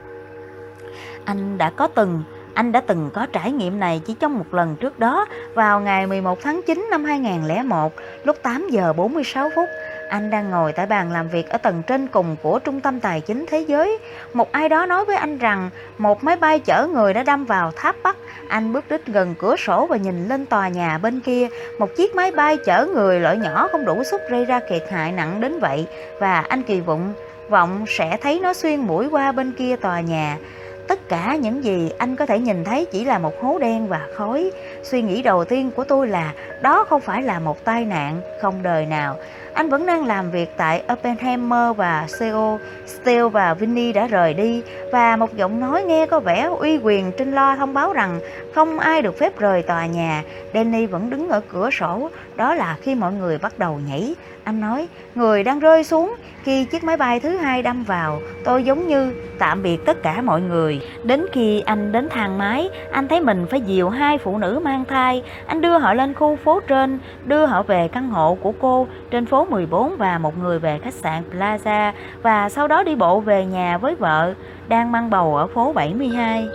Anh 1.25 1.57
đã 1.57 1.69
có 1.69 1.87
từng 1.87 2.23
anh 2.59 2.71
đã 2.71 2.81
từng 2.81 3.09
có 3.13 3.25
trải 3.25 3.51
nghiệm 3.51 3.79
này 3.79 4.01
chỉ 4.05 4.15
trong 4.19 4.37
một 4.37 4.53
lần 4.53 4.75
trước 4.75 4.99
đó, 4.99 5.25
vào 5.53 5.79
ngày 5.79 6.07
11 6.07 6.41
tháng 6.41 6.61
9 6.67 6.87
năm 6.91 7.05
2001 7.05 7.93
lúc 8.23 8.37
8 8.43 8.69
giờ 8.69 8.93
46 8.93 9.49
phút. 9.55 9.69
Anh 10.09 10.29
đang 10.29 10.49
ngồi 10.49 10.73
tại 10.73 10.85
bàn 10.85 11.11
làm 11.11 11.27
việc 11.29 11.49
ở 11.49 11.57
tầng 11.57 11.83
trên 11.87 12.07
cùng 12.07 12.35
của 12.43 12.59
Trung 12.59 12.81
tâm 12.81 12.99
Tài 12.99 13.21
chính 13.21 13.45
Thế 13.49 13.65
giới. 13.67 13.97
Một 14.33 14.51
ai 14.51 14.69
đó 14.69 14.85
nói 14.85 15.05
với 15.05 15.15
anh 15.15 15.37
rằng, 15.37 15.69
một 15.97 16.23
máy 16.23 16.35
bay 16.35 16.59
chở 16.59 16.87
người 16.93 17.13
đã 17.13 17.23
đâm 17.23 17.45
vào 17.45 17.71
tháp 17.75 17.95
Bắc. 18.03 18.17
Anh 18.47 18.73
bước 18.73 18.85
đến 18.89 19.01
gần 19.07 19.35
cửa 19.39 19.55
sổ 19.55 19.85
và 19.85 19.97
nhìn 19.97 20.27
lên 20.27 20.45
tòa 20.45 20.67
nhà 20.67 20.97
bên 20.97 21.19
kia. 21.19 21.47
Một 21.79 21.89
chiếc 21.97 22.15
máy 22.15 22.31
bay 22.31 22.57
chở 22.65 22.87
người 22.93 23.19
loại 23.19 23.37
nhỏ 23.37 23.67
không 23.71 23.85
đủ 23.85 24.03
sức 24.03 24.21
gây 24.29 24.45
ra 24.45 24.59
kiệt 24.69 24.83
hại 24.91 25.11
nặng 25.11 25.41
đến 25.41 25.59
vậy. 25.59 25.87
Và 26.19 26.39
anh 26.39 26.63
kỳ 26.63 26.79
vọng 26.79 27.13
vọng 27.49 27.85
sẽ 27.87 28.17
thấy 28.21 28.39
nó 28.39 28.53
xuyên 28.53 28.79
mũi 28.79 29.07
qua 29.11 29.31
bên 29.31 29.51
kia 29.51 29.75
tòa 29.75 30.01
nhà. 30.01 30.37
Tất 30.89 31.09
cả 31.09 31.35
những 31.35 31.63
gì 31.63 31.91
anh 31.97 32.15
có 32.15 32.25
thể 32.25 32.39
nhìn 32.39 32.63
thấy 32.63 32.85
chỉ 32.91 33.05
là 33.05 33.19
một 33.19 33.33
hố 33.41 33.59
đen 33.59 33.87
và 33.87 34.07
khói. 34.15 34.51
Suy 34.83 35.01
nghĩ 35.01 35.21
đầu 35.21 35.45
tiên 35.45 35.71
của 35.75 35.83
tôi 35.83 36.07
là 36.07 36.33
đó 36.61 36.85
không 36.89 37.01
phải 37.01 37.23
là 37.23 37.39
một 37.39 37.65
tai 37.65 37.85
nạn, 37.85 38.21
không 38.41 38.63
đời 38.63 38.85
nào. 38.85 39.15
Anh 39.53 39.69
vẫn 39.69 39.85
đang 39.85 40.05
làm 40.05 40.31
việc 40.31 40.49
tại 40.57 40.83
Oppenheimer 40.93 41.75
và 41.77 42.07
CO. 42.19 42.57
Steele 42.85 43.29
và 43.29 43.53
Vinny 43.53 43.93
đã 43.93 44.07
rời 44.07 44.33
đi 44.33 44.61
và 44.91 45.15
một 45.15 45.35
giọng 45.37 45.59
nói 45.59 45.83
nghe 45.83 46.05
có 46.05 46.19
vẻ 46.19 46.49
uy 46.59 46.77
quyền 46.83 47.11
trên 47.11 47.31
lo 47.31 47.55
thông 47.55 47.73
báo 47.73 47.93
rằng 47.93 48.19
không 48.55 48.79
ai 48.79 49.01
được 49.01 49.19
phép 49.19 49.39
rời 49.39 49.61
tòa 49.61 49.85
nhà. 49.85 50.23
Danny 50.53 50.85
vẫn 50.85 51.09
đứng 51.09 51.29
ở 51.29 51.41
cửa 51.49 51.69
sổ. 51.69 52.09
Đó 52.35 52.53
là 52.53 52.77
khi 52.81 52.95
mọi 52.95 53.13
người 53.13 53.37
bắt 53.37 53.59
đầu 53.59 53.79
nhảy. 53.87 54.15
Anh 54.43 54.61
nói, 54.61 54.87
người 55.15 55.43
đang 55.43 55.59
rơi 55.59 55.83
xuống. 55.83 56.15
Khi 56.43 56.65
chiếc 56.65 56.83
máy 56.83 56.97
bay 56.97 57.19
thứ 57.19 57.37
hai 57.37 57.61
đâm 57.61 57.83
vào, 57.83 58.19
tôi 58.43 58.63
giống 58.63 58.87
như 58.87 59.13
tạm 59.39 59.63
biệt 59.63 59.85
tất 59.85 60.03
cả 60.03 60.21
mọi 60.21 60.41
người. 60.41 60.81
Đến 61.03 61.25
khi 61.31 61.61
anh 61.61 61.91
đến 61.91 62.09
thang 62.09 62.37
máy, 62.37 62.69
anh 62.91 63.07
thấy 63.07 63.21
mình 63.21 63.45
phải 63.49 63.61
dìu 63.61 63.89
hai 63.89 64.17
phụ 64.17 64.37
nữ 64.37 64.61
mang 64.63 64.85
thai. 64.85 65.23
Anh 65.45 65.61
đưa 65.61 65.77
họ 65.77 65.93
lên 65.93 66.13
khu 66.13 66.35
phố 66.35 66.59
trên, 66.59 66.99
đưa 67.25 67.45
họ 67.45 67.63
về 67.63 67.87
căn 67.87 68.09
hộ 68.09 68.37
của 68.41 68.53
cô 68.59 68.87
trên 69.11 69.25
phố 69.25 69.45
14 69.49 69.95
và 69.97 70.17
một 70.17 70.37
người 70.37 70.59
về 70.59 70.79
khách 70.79 70.93
sạn 70.93 71.23
Plaza 71.31 71.93
và 72.21 72.49
sau 72.49 72.67
đó 72.67 72.83
đi 72.83 72.95
bộ 72.95 73.19
về 73.19 73.45
nhà 73.45 73.77
với 73.77 73.95
vợ 73.95 74.33
đang 74.67 74.91
mang 74.91 75.09
bầu 75.09 75.35
ở 75.35 75.47
phố 75.47 75.73
72. 75.73 76.47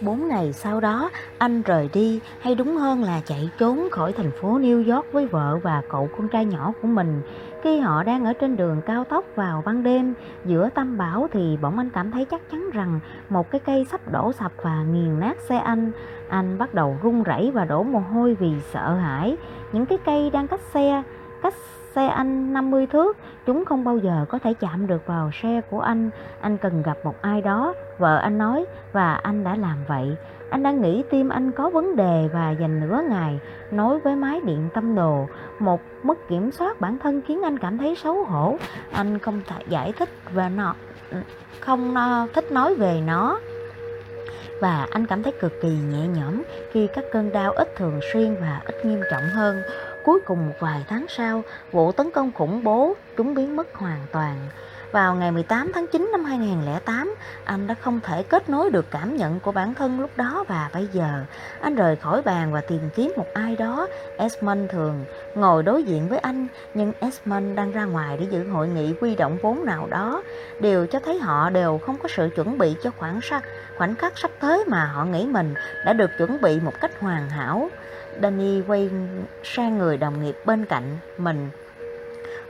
Bốn 0.00 0.28
ngày 0.28 0.52
sau 0.52 0.80
đó, 0.80 1.10
anh 1.38 1.62
rời 1.62 1.90
đi, 1.92 2.20
hay 2.40 2.54
đúng 2.54 2.76
hơn 2.76 3.02
là 3.02 3.20
chạy 3.26 3.50
trốn 3.58 3.88
khỏi 3.90 4.12
thành 4.12 4.30
phố 4.30 4.58
New 4.58 4.94
York 4.94 5.12
với 5.12 5.26
vợ 5.26 5.58
và 5.62 5.82
cậu 5.90 6.08
con 6.16 6.28
trai 6.28 6.44
nhỏ 6.44 6.72
của 6.82 6.88
mình. 6.88 7.22
Khi 7.62 7.78
họ 7.78 8.02
đang 8.02 8.24
ở 8.24 8.32
trên 8.32 8.56
đường 8.56 8.80
cao 8.86 9.04
tốc 9.04 9.24
vào 9.34 9.62
ban 9.66 9.82
đêm, 9.82 10.14
giữa 10.44 10.68
tâm 10.74 10.98
bão 10.98 11.28
thì 11.32 11.58
bỗng 11.62 11.78
anh 11.78 11.90
cảm 11.90 12.10
thấy 12.10 12.24
chắc 12.24 12.50
chắn 12.50 12.70
rằng 12.72 13.00
một 13.28 13.50
cái 13.50 13.60
cây 13.60 13.86
sắp 13.90 14.12
đổ 14.12 14.32
sập 14.32 14.52
và 14.62 14.82
nghiền 14.82 15.20
nát 15.20 15.36
xe 15.40 15.58
anh. 15.58 15.92
Anh 16.28 16.58
bắt 16.58 16.74
đầu 16.74 16.96
run 17.02 17.22
rẩy 17.22 17.50
và 17.54 17.64
đổ 17.64 17.82
mồ 17.82 17.98
hôi 17.98 18.34
vì 18.34 18.52
sợ 18.72 18.94
hãi. 18.94 19.36
Những 19.72 19.86
cái 19.86 19.98
cây 20.04 20.30
đang 20.30 20.48
cách 20.48 20.60
xe, 20.74 21.02
cách 21.42 21.54
xe 21.94 22.06
anh 22.06 22.52
50 22.52 22.86
thước, 22.86 23.16
chúng 23.46 23.64
không 23.64 23.84
bao 23.84 23.98
giờ 23.98 24.24
có 24.28 24.38
thể 24.38 24.54
chạm 24.54 24.86
được 24.86 25.06
vào 25.06 25.30
xe 25.42 25.60
của 25.70 25.80
anh. 25.80 26.10
Anh 26.40 26.58
cần 26.58 26.82
gặp 26.82 26.98
một 27.04 27.14
ai 27.20 27.42
đó, 27.42 27.74
vợ 27.98 28.16
anh 28.16 28.38
nói, 28.38 28.64
và 28.92 29.14
anh 29.14 29.44
đã 29.44 29.56
làm 29.56 29.76
vậy. 29.88 30.16
Anh 30.50 30.62
đang 30.62 30.82
nghĩ 30.82 31.02
tim 31.10 31.28
anh 31.28 31.52
có 31.52 31.70
vấn 31.70 31.96
đề 31.96 32.28
và 32.32 32.50
dành 32.50 32.80
nửa 32.80 33.02
ngày 33.08 33.40
nói 33.70 33.98
với 33.98 34.16
máy 34.16 34.40
điện 34.44 34.68
tâm 34.74 34.94
đồ. 34.94 35.26
Một 35.58 35.80
mất 36.02 36.28
kiểm 36.28 36.50
soát 36.50 36.80
bản 36.80 36.98
thân 36.98 37.22
khiến 37.26 37.42
anh 37.42 37.58
cảm 37.58 37.78
thấy 37.78 37.96
xấu 37.96 38.24
hổ. 38.24 38.56
Anh 38.92 39.18
không 39.18 39.40
thể 39.46 39.56
giải 39.68 39.92
thích 39.92 40.08
và 40.32 40.48
nó 40.48 40.74
không 41.60 41.96
ờ, 41.96 42.26
thích 42.34 42.52
nói 42.52 42.74
về 42.74 43.00
nó 43.06 43.38
và 44.60 44.86
anh 44.90 45.06
cảm 45.06 45.22
thấy 45.22 45.32
cực 45.40 45.52
kỳ 45.62 45.68
nhẹ 45.68 46.06
nhõm 46.06 46.42
khi 46.72 46.88
các 46.94 47.04
cơn 47.12 47.32
đau 47.32 47.52
ít 47.52 47.76
thường 47.76 48.00
xuyên 48.12 48.36
và 48.40 48.60
ít 48.64 48.84
nghiêm 48.84 49.00
trọng 49.10 49.22
hơn. 49.34 49.62
Cuối 50.06 50.20
cùng 50.20 50.46
một 50.46 50.54
vài 50.60 50.84
tháng 50.88 51.06
sau, 51.08 51.42
vụ 51.72 51.92
tấn 51.92 52.10
công 52.10 52.32
khủng 52.32 52.64
bố 52.64 52.94
chúng 53.16 53.34
biến 53.34 53.56
mất 53.56 53.74
hoàn 53.74 54.00
toàn. 54.12 54.48
Vào 54.92 55.14
ngày 55.14 55.30
18 55.30 55.72
tháng 55.74 55.86
9 55.86 56.08
năm 56.12 56.24
2008, 56.24 57.14
anh 57.44 57.66
đã 57.66 57.74
không 57.74 58.00
thể 58.00 58.22
kết 58.22 58.48
nối 58.48 58.70
được 58.70 58.86
cảm 58.90 59.16
nhận 59.16 59.40
của 59.40 59.52
bản 59.52 59.74
thân 59.74 60.00
lúc 60.00 60.10
đó 60.16 60.44
và 60.48 60.70
bây 60.74 60.88
giờ. 60.92 61.24
Anh 61.60 61.74
rời 61.74 61.96
khỏi 61.96 62.22
bàn 62.22 62.52
và 62.52 62.60
tìm 62.60 62.80
kiếm 62.94 63.12
một 63.16 63.26
ai 63.34 63.56
đó. 63.56 63.86
Esmond 64.18 64.70
thường 64.70 65.04
ngồi 65.34 65.62
đối 65.62 65.82
diện 65.82 66.08
với 66.08 66.18
anh, 66.18 66.46
nhưng 66.74 66.92
Esmond 67.00 67.56
đang 67.56 67.72
ra 67.72 67.84
ngoài 67.84 68.16
để 68.20 68.26
dự 68.30 68.48
hội 68.48 68.68
nghị 68.68 68.94
quy 69.00 69.16
động 69.16 69.38
vốn 69.42 69.64
nào 69.64 69.86
đó. 69.90 70.22
Điều 70.60 70.86
cho 70.86 71.00
thấy 71.00 71.18
họ 71.18 71.50
đều 71.50 71.78
không 71.78 71.98
có 72.02 72.08
sự 72.08 72.28
chuẩn 72.36 72.58
bị 72.58 72.76
cho 72.82 72.90
khoảng 72.98 73.20
khắc, 73.20 73.44
khoảnh 73.78 73.94
khắc 73.94 74.18
sắp 74.18 74.30
tới 74.40 74.64
mà 74.66 74.84
họ 74.84 75.04
nghĩ 75.04 75.26
mình 75.26 75.54
đã 75.84 75.92
được 75.92 76.10
chuẩn 76.18 76.40
bị 76.40 76.60
một 76.60 76.72
cách 76.80 77.00
hoàn 77.00 77.30
hảo. 77.30 77.68
Danny 78.22 78.62
quay 78.68 78.90
sang 79.42 79.78
người 79.78 79.96
đồng 79.96 80.22
nghiệp 80.22 80.36
bên 80.44 80.64
cạnh 80.64 80.98
mình. 81.18 81.48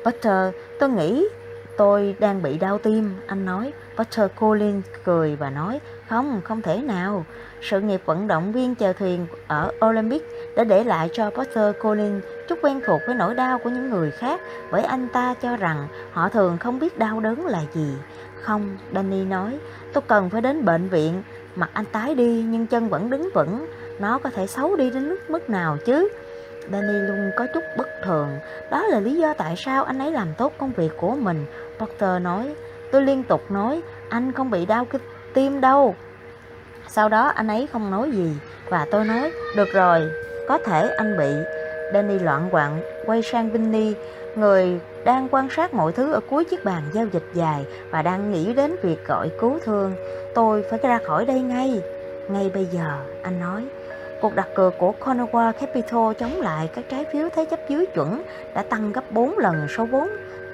Potter, 0.05 0.55
tôi 0.79 0.89
nghĩ 0.91 1.29
tôi 1.77 2.17
đang 2.19 2.43
bị 2.43 2.59
đau 2.59 2.79
tim, 2.79 3.15
anh 3.27 3.45
nói. 3.45 3.73
Potter 3.97 4.31
Collins 4.41 4.87
cười 5.05 5.37
và 5.37 5.51
nói, 5.51 5.81
không, 6.09 6.41
không 6.45 6.63
thể 6.63 6.83
nào. 6.83 7.25
Sự 7.61 7.81
nghiệp 7.81 8.03
vận 8.05 8.27
động 8.27 8.53
viên 8.53 8.75
chèo 8.75 8.93
thuyền 8.93 9.27
ở 9.47 9.73
Olympic 9.85 10.23
đã 10.57 10.65
để 10.65 10.85
lại 10.85 11.11
cho 11.13 11.31
Potter 11.31 11.75
Collins 11.83 12.25
chút 12.49 12.59
quen 12.63 12.81
thuộc 12.87 13.01
với 13.07 13.15
nỗi 13.15 13.35
đau 13.35 13.59
của 13.59 13.71
những 13.71 13.91
người 13.91 14.11
khác 14.11 14.41
bởi 14.71 14.83
anh 14.83 15.09
ta 15.09 15.35
cho 15.43 15.57
rằng 15.57 15.89
họ 16.13 16.29
thường 16.29 16.59
không 16.59 16.79
biết 16.79 16.99
đau 16.99 17.21
đớn 17.21 17.47
là 17.47 17.63
gì. 17.73 17.93
Không, 18.43 18.77
Danny 18.95 19.25
nói, 19.25 19.59
tôi 19.93 20.03
cần 20.07 20.31
phải 20.31 20.41
đến 20.41 20.65
bệnh 20.65 20.89
viện. 20.89 21.23
Mặt 21.57 21.71
anh 21.73 21.85
tái 21.85 22.15
đi 22.15 22.45
nhưng 22.49 22.67
chân 22.67 22.89
vẫn 22.89 23.11
đứng 23.11 23.29
vững 23.35 23.67
nó 23.99 24.19
có 24.19 24.31
thể 24.31 24.47
xấu 24.47 24.77
đi 24.77 24.91
đến 24.91 25.09
mức 25.09 25.21
mức 25.29 25.51
nào 25.51 25.77
chứ? 25.87 26.09
Danny 26.73 26.93
luôn 26.93 27.31
có 27.37 27.47
chút 27.55 27.65
bất 27.77 27.89
thường. 28.05 28.39
Đó 28.71 28.83
là 28.83 29.01
lý 29.01 29.15
do 29.15 29.35
tại 29.35 29.55
sao 29.57 29.85
anh 29.85 29.99
ấy 29.99 30.13
làm 30.13 30.29
tốt 30.39 30.53
công 30.59 30.73
việc 30.73 30.93
của 30.97 31.17
mình. 31.17 31.47
Potter 31.79 32.23
nói 32.23 32.55
Tôi 32.91 33.03
liên 33.03 33.23
tục 33.23 33.51
nói 33.51 33.83
Anh 34.09 34.33
không 34.33 34.51
bị 34.51 34.67
đau 34.67 34.85
cái 34.85 35.01
tim 35.35 35.61
đâu. 35.61 35.95
Sau 36.89 37.09
đó 37.09 37.27
anh 37.27 37.49
ấy 37.49 37.69
không 37.73 37.91
nói 37.91 38.11
gì 38.11 38.37
Và 38.69 38.87
tôi 38.91 39.05
nói 39.05 39.33
Được 39.57 39.69
rồi, 39.73 40.11
có 40.49 40.59
thể 40.59 40.89
anh 40.97 41.19
bị. 41.19 41.31
Danny 41.93 42.19
loạn 42.19 42.49
quạng 42.51 42.81
quay 43.07 43.23
sang 43.23 43.51
Vinny 43.51 43.95
Người 44.37 44.81
đang 45.05 45.29
quan 45.31 45.49
sát 45.51 45.75
mọi 45.75 45.93
thứ 45.93 46.13
ở 46.13 46.21
cuối 46.31 46.45
chiếc 46.45 46.65
bàn 46.65 46.83
giao 46.93 47.07
dịch 47.13 47.27
dài 47.35 47.65
Và 47.91 48.03
đang 48.03 48.33
nghĩ 48.33 48.55
đến 48.55 48.77
việc 48.83 49.07
gọi 49.07 49.31
cứu 49.41 49.59
thương. 49.65 49.95
Tôi 50.35 50.65
phải 50.71 50.79
ra 50.83 50.99
khỏi 51.07 51.25
đây 51.25 51.41
ngay. 51.41 51.83
Ngay 52.29 52.51
bây 52.55 52.65
giờ, 52.65 52.99
anh 53.23 53.41
nói 53.41 53.63
Cuộc 54.21 54.35
đặt 54.35 54.49
cược 54.55 54.79
của 54.79 54.93
Conowa 55.01 55.53
Capital 55.53 56.13
chống 56.19 56.41
lại 56.41 56.69
các 56.75 56.85
trái 56.91 57.05
phiếu 57.13 57.29
thế 57.35 57.45
chấp 57.45 57.61
dưới 57.69 57.87
chuẩn 57.87 58.23
đã 58.55 58.63
tăng 58.63 58.93
gấp 58.93 59.05
4 59.11 59.39
lần 59.39 59.69
số 59.69 59.87
vốn 59.87 60.09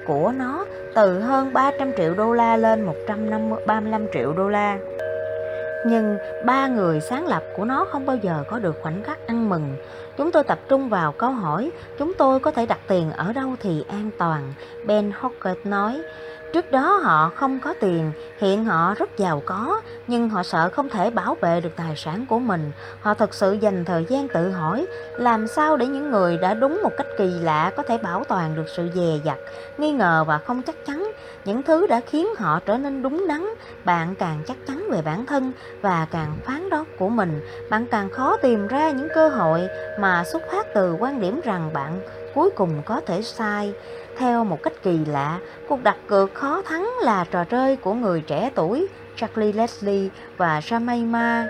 của 0.07 0.31
nó, 0.37 0.65
từ 0.95 1.19
hơn 1.19 1.53
300 1.53 1.91
triệu 1.97 2.13
đô 2.13 2.33
la 2.33 2.57
lên 2.57 2.81
135 2.81 4.07
triệu 4.13 4.33
đô 4.33 4.49
la. 4.49 4.77
Nhưng 5.85 6.17
ba 6.45 6.67
người 6.67 7.01
sáng 7.01 7.27
lập 7.27 7.43
của 7.57 7.65
nó 7.65 7.85
không 7.91 8.05
bao 8.05 8.15
giờ 8.15 8.43
có 8.49 8.59
được 8.59 8.75
khoảnh 8.81 9.03
khắc 9.03 9.27
ăn 9.27 9.49
mừng. 9.49 9.75
Chúng 10.17 10.31
tôi 10.31 10.43
tập 10.43 10.59
trung 10.69 10.89
vào 10.89 11.11
câu 11.11 11.31
hỏi, 11.31 11.71
chúng 11.99 12.13
tôi 12.17 12.39
có 12.39 12.51
thể 12.51 12.65
đặt 12.65 12.79
tiền 12.87 13.11
ở 13.11 13.33
đâu 13.33 13.49
thì 13.59 13.83
an 13.87 14.09
toàn. 14.17 14.53
Ben 14.85 15.11
Hockett 15.19 15.65
nói 15.65 16.01
Trước 16.53 16.71
đó 16.71 16.99
họ 17.03 17.31
không 17.35 17.59
có 17.59 17.73
tiền, 17.79 18.11
hiện 18.37 18.65
họ 18.65 18.93
rất 18.93 19.17
giàu 19.17 19.41
có, 19.45 19.81
nhưng 20.07 20.29
họ 20.29 20.43
sợ 20.43 20.69
không 20.69 20.89
thể 20.89 21.09
bảo 21.09 21.37
vệ 21.41 21.61
được 21.61 21.75
tài 21.75 21.95
sản 21.95 22.25
của 22.29 22.39
mình. 22.39 22.71
Họ 23.01 23.13
thực 23.13 23.33
sự 23.33 23.53
dành 23.53 23.85
thời 23.85 24.05
gian 24.09 24.27
tự 24.27 24.51
hỏi 24.51 24.85
làm 25.17 25.47
sao 25.47 25.77
để 25.77 25.85
những 25.85 26.11
người 26.11 26.37
đã 26.37 26.53
đúng 26.53 26.79
một 26.83 26.91
cách 26.97 27.07
kỳ 27.17 27.25
lạ 27.25 27.71
có 27.77 27.83
thể 27.83 27.97
bảo 27.97 28.23
toàn 28.23 28.55
được 28.55 28.65
sự 28.75 28.89
dè 28.95 29.19
dặt, 29.25 29.37
nghi 29.77 29.91
ngờ 29.91 30.23
và 30.27 30.37
không 30.37 30.61
chắc 30.61 30.85
chắn. 30.85 31.11
Những 31.45 31.63
thứ 31.63 31.87
đã 31.87 32.01
khiến 32.09 32.27
họ 32.37 32.59
trở 32.65 32.77
nên 32.77 33.01
đúng 33.01 33.27
đắn, 33.27 33.45
bạn 33.85 34.15
càng 34.15 34.43
chắc 34.47 34.57
chắn 34.67 34.87
về 34.91 35.01
bản 35.01 35.25
thân 35.25 35.51
và 35.81 36.07
càng 36.11 36.37
phán 36.45 36.69
đoán 36.69 36.83
của 36.99 37.09
mình, 37.09 37.41
bạn 37.69 37.85
càng 37.91 38.09
khó 38.09 38.37
tìm 38.37 38.67
ra 38.67 38.89
những 38.89 39.07
cơ 39.15 39.29
hội 39.29 39.67
mà 39.99 40.23
xuất 40.23 40.41
phát 40.51 40.67
từ 40.73 40.93
quan 40.93 41.21
điểm 41.21 41.41
rằng 41.43 41.69
bạn 41.73 42.01
cuối 42.35 42.49
cùng 42.49 42.81
có 42.85 43.01
thể 43.05 43.21
sai. 43.21 43.73
Theo 44.17 44.43
một 44.43 44.63
cách 44.63 44.73
kỳ 44.83 44.99
lạ, 45.05 45.39
cuộc 45.67 45.83
đặt 45.83 45.97
cược 46.07 46.33
khó 46.33 46.61
thắng 46.61 46.89
là 47.01 47.25
trò 47.31 47.43
chơi 47.43 47.75
của 47.75 47.93
người 47.93 48.21
trẻ 48.21 48.51
tuổi 48.55 48.87
Charlie 49.15 49.53
Leslie 49.53 50.09
và 50.37 50.61
Shamima 50.61 51.47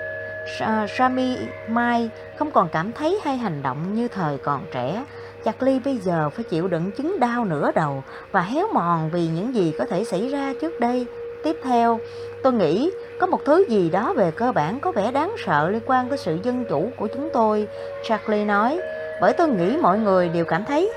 Shami 0.97 1.37
Mai 1.67 2.09
không 2.37 2.51
còn 2.51 2.69
cảm 2.69 2.91
thấy 2.91 3.19
hay 3.23 3.37
hành 3.37 3.61
động 3.63 3.93
như 3.93 4.07
thời 4.07 4.37
còn 4.37 4.65
trẻ. 4.71 5.05
Charlie 5.45 5.79
bây 5.85 5.97
giờ 5.97 6.29
phải 6.29 6.43
chịu 6.43 6.67
đựng 6.67 6.91
chứng 6.91 7.19
đau 7.19 7.45
nửa 7.45 7.71
đầu 7.75 8.03
và 8.31 8.41
héo 8.41 8.67
mòn 8.73 9.09
vì 9.13 9.27
những 9.27 9.55
gì 9.55 9.73
có 9.77 9.85
thể 9.85 10.03
xảy 10.03 10.29
ra 10.29 10.53
trước 10.61 10.79
đây. 10.79 11.05
Tiếp 11.43 11.57
theo, 11.63 11.99
tôi 12.43 12.53
nghĩ 12.53 12.91
có 13.19 13.27
một 13.27 13.39
thứ 13.45 13.65
gì 13.69 13.89
đó 13.89 14.13
về 14.13 14.31
cơ 14.31 14.51
bản 14.51 14.79
có 14.79 14.91
vẻ 14.91 15.11
đáng 15.11 15.35
sợ 15.45 15.69
liên 15.69 15.81
quan 15.85 16.09
tới 16.09 16.17
sự 16.17 16.37
dân 16.43 16.65
chủ 16.69 16.89
của 16.97 17.07
chúng 17.13 17.29
tôi. 17.33 17.67
Charlie 18.03 18.45
nói, 18.45 18.79
bởi 19.21 19.33
tôi 19.33 19.49
nghĩ 19.49 19.77
mọi 19.81 19.99
người 19.99 20.29
đều 20.29 20.45
cảm 20.45 20.65
thấy 20.65 20.91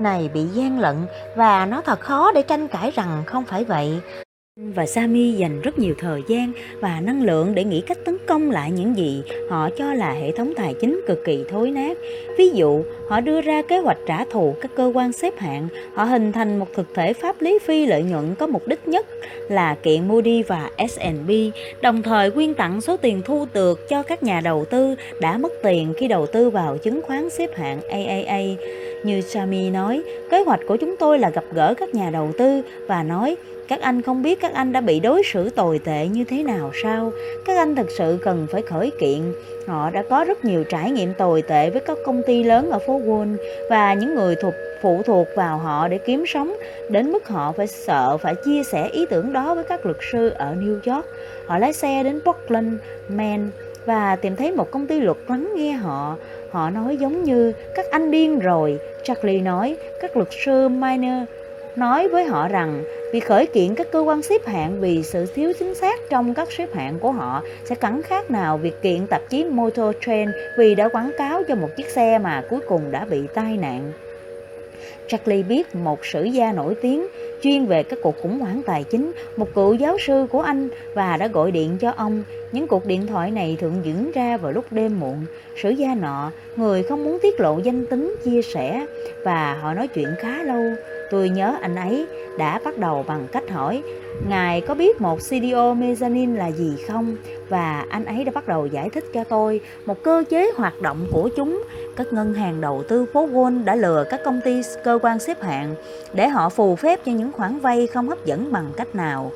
này 0.00 0.30
bị 0.34 0.40
gian 0.54 0.78
lận 0.78 0.96
và 1.36 1.66
nó 1.66 1.80
thật 1.80 2.00
khó 2.00 2.32
để 2.32 2.42
tranh 2.42 2.68
cãi 2.68 2.90
rằng 2.94 3.22
không 3.26 3.44
phải 3.44 3.64
vậy. 3.64 4.00
và 4.56 4.86
Sami 4.86 5.32
dành 5.32 5.60
rất 5.60 5.78
nhiều 5.78 5.94
thời 5.98 6.22
gian 6.28 6.52
và 6.80 7.00
năng 7.00 7.22
lượng 7.22 7.54
để 7.54 7.64
nghĩ 7.64 7.80
cách 7.80 7.98
tấn 8.04 8.16
công 8.26 8.50
lại 8.50 8.70
những 8.70 8.96
gì 8.96 9.22
họ 9.50 9.70
cho 9.78 9.94
là 9.94 10.12
hệ 10.12 10.32
thống 10.32 10.52
tài 10.56 10.74
chính 10.80 11.00
cực 11.06 11.24
kỳ 11.24 11.44
thối 11.50 11.70
nát. 11.70 11.98
Ví 12.38 12.50
dụ, 12.50 12.82
họ 13.08 13.20
đưa 13.20 13.40
ra 13.40 13.62
kế 13.62 13.78
hoạch 13.78 13.98
trả 14.06 14.24
thù 14.24 14.54
các 14.60 14.70
cơ 14.76 14.92
quan 14.94 15.12
xếp 15.12 15.38
hạng, 15.38 15.68
họ 15.94 16.04
hình 16.04 16.32
thành 16.32 16.58
một 16.58 16.66
thực 16.74 16.94
thể 16.94 17.12
pháp 17.12 17.40
lý 17.40 17.58
phi 17.58 17.86
lợi 17.86 18.02
nhuận 18.02 18.34
có 18.34 18.46
mục 18.46 18.68
đích 18.68 18.88
nhất 18.88 19.06
là 19.48 19.76
kiện 19.82 20.08
Moody 20.08 20.42
và 20.42 20.70
S&P, 20.88 21.30
đồng 21.82 22.02
thời 22.02 22.30
quyên 22.30 22.54
tặng 22.54 22.80
số 22.80 22.96
tiền 22.96 23.22
thu 23.24 23.46
được 23.54 23.88
cho 23.88 24.02
các 24.02 24.22
nhà 24.22 24.40
đầu 24.40 24.64
tư 24.64 24.94
đã 25.20 25.38
mất 25.38 25.52
tiền 25.62 25.94
khi 25.96 26.08
đầu 26.08 26.26
tư 26.26 26.50
vào 26.50 26.78
chứng 26.78 27.02
khoán 27.02 27.30
xếp 27.30 27.50
hạng 27.56 27.80
AAA. 27.90 28.40
Như 29.04 29.20
Sami 29.20 29.70
nói, 29.70 30.02
kế 30.30 30.42
hoạch 30.42 30.60
của 30.66 30.76
chúng 30.76 30.96
tôi 30.96 31.18
là 31.18 31.30
gặp 31.30 31.44
gỡ 31.52 31.74
các 31.74 31.94
nhà 31.94 32.10
đầu 32.10 32.32
tư 32.38 32.62
và 32.86 33.02
nói 33.02 33.36
các 33.68 33.80
anh 33.80 34.02
không 34.02 34.22
biết 34.22 34.40
các 34.40 34.54
anh 34.54 34.72
đã 34.72 34.80
bị 34.80 35.00
đối 35.00 35.22
xử 35.22 35.50
tồi 35.50 35.78
tệ 35.78 36.06
như 36.06 36.24
thế 36.24 36.42
nào 36.42 36.70
sao? 36.82 37.12
Các 37.44 37.56
anh 37.56 37.74
thực 37.74 37.90
sự 37.90 38.18
cần 38.22 38.46
phải 38.50 38.62
khởi 38.62 38.90
kiện. 39.00 39.20
Họ 39.66 39.90
đã 39.90 40.02
có 40.10 40.24
rất 40.24 40.44
nhiều 40.44 40.64
trải 40.64 40.90
nghiệm 40.90 41.14
tồi 41.14 41.42
tệ 41.42 41.70
với 41.70 41.80
các 41.86 41.98
công 42.04 42.22
ty 42.26 42.42
lớn 42.42 42.70
ở 42.70 42.78
phố 42.86 43.00
Wall 43.00 43.36
và 43.70 43.94
những 43.94 44.14
người 44.14 44.36
thuộc 44.36 44.54
phụ 44.82 45.02
thuộc 45.02 45.26
vào 45.36 45.58
họ 45.58 45.88
để 45.88 45.98
kiếm 45.98 46.24
sống 46.26 46.56
đến 46.88 47.12
mức 47.12 47.28
họ 47.28 47.52
phải 47.52 47.66
sợ 47.66 48.16
phải 48.16 48.34
chia 48.44 48.62
sẻ 48.64 48.88
ý 48.92 49.06
tưởng 49.10 49.32
đó 49.32 49.54
với 49.54 49.64
các 49.64 49.86
luật 49.86 49.96
sư 50.12 50.28
ở 50.28 50.54
New 50.54 50.94
York. 50.94 51.06
Họ 51.46 51.58
lái 51.58 51.72
xe 51.72 52.02
đến 52.02 52.20
Portland, 52.24 52.74
Maine 53.08 53.44
và 53.86 54.16
tìm 54.16 54.36
thấy 54.36 54.52
một 54.52 54.70
công 54.70 54.86
ty 54.86 55.00
luật 55.00 55.16
lắng 55.28 55.52
nghe 55.56 55.72
họ. 55.72 56.16
Họ 56.50 56.70
nói 56.70 56.96
giống 56.96 57.24
như 57.24 57.52
các 57.74 57.90
anh 57.90 58.10
điên 58.10 58.38
rồi. 58.38 58.78
Charlie 59.02 59.40
nói, 59.40 59.76
các 60.00 60.16
luật 60.16 60.28
sư 60.44 60.68
Miner 60.68 61.24
nói 61.76 62.08
với 62.08 62.24
họ 62.24 62.48
rằng 62.48 62.84
việc 63.12 63.26
khởi 63.26 63.46
kiện 63.46 63.74
các 63.74 63.86
cơ 63.92 64.00
quan 64.00 64.22
xếp 64.22 64.46
hạng, 64.46 64.80
vì 64.80 65.02
sự 65.02 65.26
thiếu 65.34 65.52
chính 65.58 65.74
xác 65.74 66.00
trong 66.10 66.34
các 66.34 66.52
xếp 66.52 66.68
hạng 66.74 66.98
của 66.98 67.12
họ, 67.12 67.42
sẽ 67.64 67.74
chẳng 67.74 68.02
khác 68.02 68.30
nào 68.30 68.58
việc 68.58 68.82
kiện 68.82 69.06
tạp 69.06 69.22
chí 69.30 69.44
Motor 69.44 69.96
Trend 70.06 70.30
vì 70.58 70.74
đã 70.74 70.88
quảng 70.88 71.10
cáo 71.18 71.42
cho 71.48 71.54
một 71.54 71.68
chiếc 71.76 71.86
xe 71.86 72.18
mà 72.18 72.42
cuối 72.50 72.60
cùng 72.68 72.90
đã 72.90 73.04
bị 73.04 73.20
tai 73.34 73.56
nạn. 73.56 73.92
Charlie 75.08 75.42
biết 75.42 75.74
một 75.74 76.06
sử 76.06 76.24
gia 76.24 76.52
nổi 76.52 76.74
tiếng 76.74 77.06
chuyên 77.42 77.66
về 77.66 77.82
các 77.82 77.98
cuộc 78.02 78.14
khủng 78.22 78.38
hoảng 78.38 78.62
tài 78.66 78.84
chính, 78.84 79.12
một 79.36 79.54
cựu 79.54 79.74
giáo 79.74 79.96
sư 79.98 80.26
của 80.30 80.40
anh 80.40 80.68
và 80.94 81.16
đã 81.16 81.26
gọi 81.26 81.50
điện 81.50 81.78
cho 81.80 81.90
ông. 81.90 82.24
Những 82.52 82.66
cuộc 82.66 82.86
điện 82.86 83.06
thoại 83.06 83.30
này 83.30 83.56
thường 83.60 83.80
diễn 83.84 84.10
ra 84.14 84.36
vào 84.36 84.52
lúc 84.52 84.64
đêm 84.70 85.00
muộn. 85.00 85.26
Sử 85.62 85.70
gia 85.70 85.94
nọ, 85.94 86.30
người 86.56 86.82
không 86.82 87.04
muốn 87.04 87.18
tiết 87.22 87.40
lộ 87.40 87.58
danh 87.58 87.86
tính, 87.86 88.16
chia 88.24 88.42
sẻ 88.42 88.86
và 89.24 89.54
họ 89.54 89.74
nói 89.74 89.88
chuyện 89.88 90.08
khá 90.18 90.42
lâu. 90.42 90.62
Tôi 91.10 91.28
nhớ 91.28 91.56
anh 91.60 91.76
ấy 91.76 92.06
đã 92.38 92.60
bắt 92.64 92.78
đầu 92.78 93.04
bằng 93.08 93.26
cách 93.32 93.50
hỏi 93.50 93.82
Ngài 94.28 94.60
có 94.60 94.74
biết 94.74 95.00
một 95.00 95.18
CDO 95.18 95.74
mezzanine 95.74 96.36
là 96.36 96.50
gì 96.50 96.76
không? 96.88 97.16
Và 97.48 97.86
anh 97.88 98.04
ấy 98.04 98.24
đã 98.24 98.32
bắt 98.32 98.48
đầu 98.48 98.66
giải 98.66 98.90
thích 98.90 99.04
cho 99.14 99.24
tôi 99.24 99.60
một 99.86 100.02
cơ 100.02 100.24
chế 100.28 100.50
hoạt 100.56 100.80
động 100.80 101.06
của 101.12 101.28
chúng. 101.36 101.62
Các 101.96 102.12
ngân 102.12 102.34
hàng 102.34 102.60
đầu 102.60 102.82
tư 102.88 103.06
phố 103.12 103.28
Wall 103.28 103.64
đã 103.64 103.74
lừa 103.74 104.04
các 104.10 104.20
công 104.24 104.40
ty, 104.40 104.62
cơ 104.84 104.98
quan 105.02 105.18
xếp 105.18 105.42
hạng 105.42 105.74
để 106.12 106.28
họ 106.28 106.48
phù 106.48 106.76
phép 106.76 107.00
cho 107.06 107.12
những 107.12 107.32
khoản 107.32 107.58
vay 107.58 107.86
không 107.86 108.08
hấp 108.08 108.24
dẫn 108.24 108.52
bằng 108.52 108.66
cách 108.76 108.94
nào. 108.94 109.32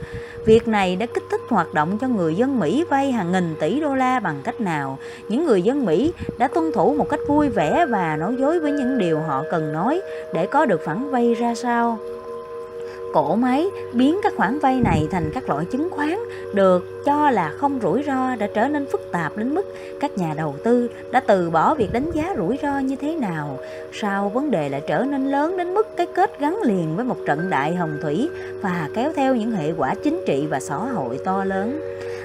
Việc 0.47 0.69
này 0.69 0.97
đã 0.97 1.07
kích 1.07 1.23
thích 1.31 1.41
hoạt 1.49 1.75
động 1.75 1.99
cho 1.99 2.09
người 2.09 2.35
dân 2.35 2.59
Mỹ 2.59 2.85
vay 2.91 3.13
hàng 3.13 3.33
nghìn 3.33 3.55
tỷ 3.61 3.81
đô 3.81 3.95
la 3.95 4.21
bằng 4.21 4.41
cách 4.45 4.61
nào. 4.61 4.99
Những 5.29 5.45
người 5.45 5.63
dân 5.63 5.85
Mỹ 5.85 6.13
đã 6.39 6.49
tuân 6.49 6.73
thủ 6.73 6.95
một 6.95 7.09
cách 7.09 7.21
vui 7.27 7.49
vẻ 7.49 7.87
và 7.87 8.17
nói 8.17 8.37
dối 8.39 8.61
với 8.61 8.73
những 8.73 8.99
điều 8.99 9.21
họ 9.21 9.45
cần 9.51 9.73
nói 9.73 10.01
để 10.35 10.47
có 10.47 10.67
được 10.67 10.81
khoản 10.85 11.11
vay 11.11 11.35
ra 11.35 11.55
sao 11.55 11.99
cổ 13.13 13.35
máy 13.35 13.67
biến 13.93 14.21
các 14.23 14.33
khoản 14.37 14.59
vay 14.59 14.81
này 14.81 15.09
thành 15.11 15.31
các 15.35 15.49
loại 15.49 15.65
chứng 15.65 15.89
khoán 15.91 16.19
được 16.55 17.05
cho 17.05 17.31
là 17.31 17.53
không 17.57 17.79
rủi 17.83 18.03
ro 18.07 18.37
đã 18.39 18.47
trở 18.55 18.69
nên 18.69 18.87
phức 18.93 19.01
tạp 19.13 19.37
đến 19.37 19.55
mức 19.55 19.75
các 20.01 20.19
nhà 20.19 20.35
đầu 20.37 20.55
tư 20.65 20.91
đã 21.11 21.21
từ 21.21 21.51
bỏ 21.51 21.75
việc 21.75 21.93
đánh 21.93 22.11
giá 22.11 22.35
rủi 22.37 22.59
ro 22.63 22.79
như 22.79 22.97
thế 22.97 23.17
nào. 23.17 23.59
Sau 23.93 24.29
vấn 24.29 24.51
đề 24.51 24.69
lại 24.69 24.83
trở 24.87 25.05
nên 25.05 25.31
lớn 25.31 25.57
đến 25.57 25.75
mức 25.75 25.97
cái 25.97 26.07
kết 26.07 26.41
gắn 26.41 26.59
liền 26.63 26.97
với 26.97 27.05
một 27.05 27.17
trận 27.27 27.51
đại 27.51 27.75
hồng 27.75 27.99
thủy 28.03 28.29
và 28.63 28.89
kéo 28.95 29.13
theo 29.17 29.37
những 29.37 29.51
hệ 29.51 29.73
quả 29.79 29.95
chính 29.95 30.23
trị 30.27 30.47
và 30.51 30.61
xã 30.61 30.77
hội 30.77 31.19
to 31.25 31.45
lớn. 31.45 31.81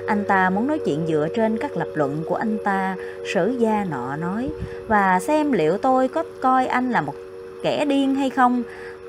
Anh 0.08 0.24
ta 0.26 0.50
muốn 0.50 0.68
nói 0.68 0.80
chuyện 0.86 1.08
dựa 1.08 1.28
trên 1.36 1.58
các 1.58 1.78
lập 1.78 1.88
luận 1.94 2.24
của 2.26 2.36
anh 2.36 2.58
ta, 2.64 2.96
sử 3.34 3.56
gia 3.60 3.86
nọ 3.92 4.16
nói, 4.16 4.50
và 4.88 5.20
xem 5.20 5.52
liệu 5.52 5.78
tôi 5.78 6.08
có 6.08 6.24
coi 6.42 6.68
anh 6.68 6.92
là 6.92 7.02
một 7.02 7.16
kẻ 7.62 7.86
điên 7.86 8.16
hay 8.16 8.30
không. 8.30 8.64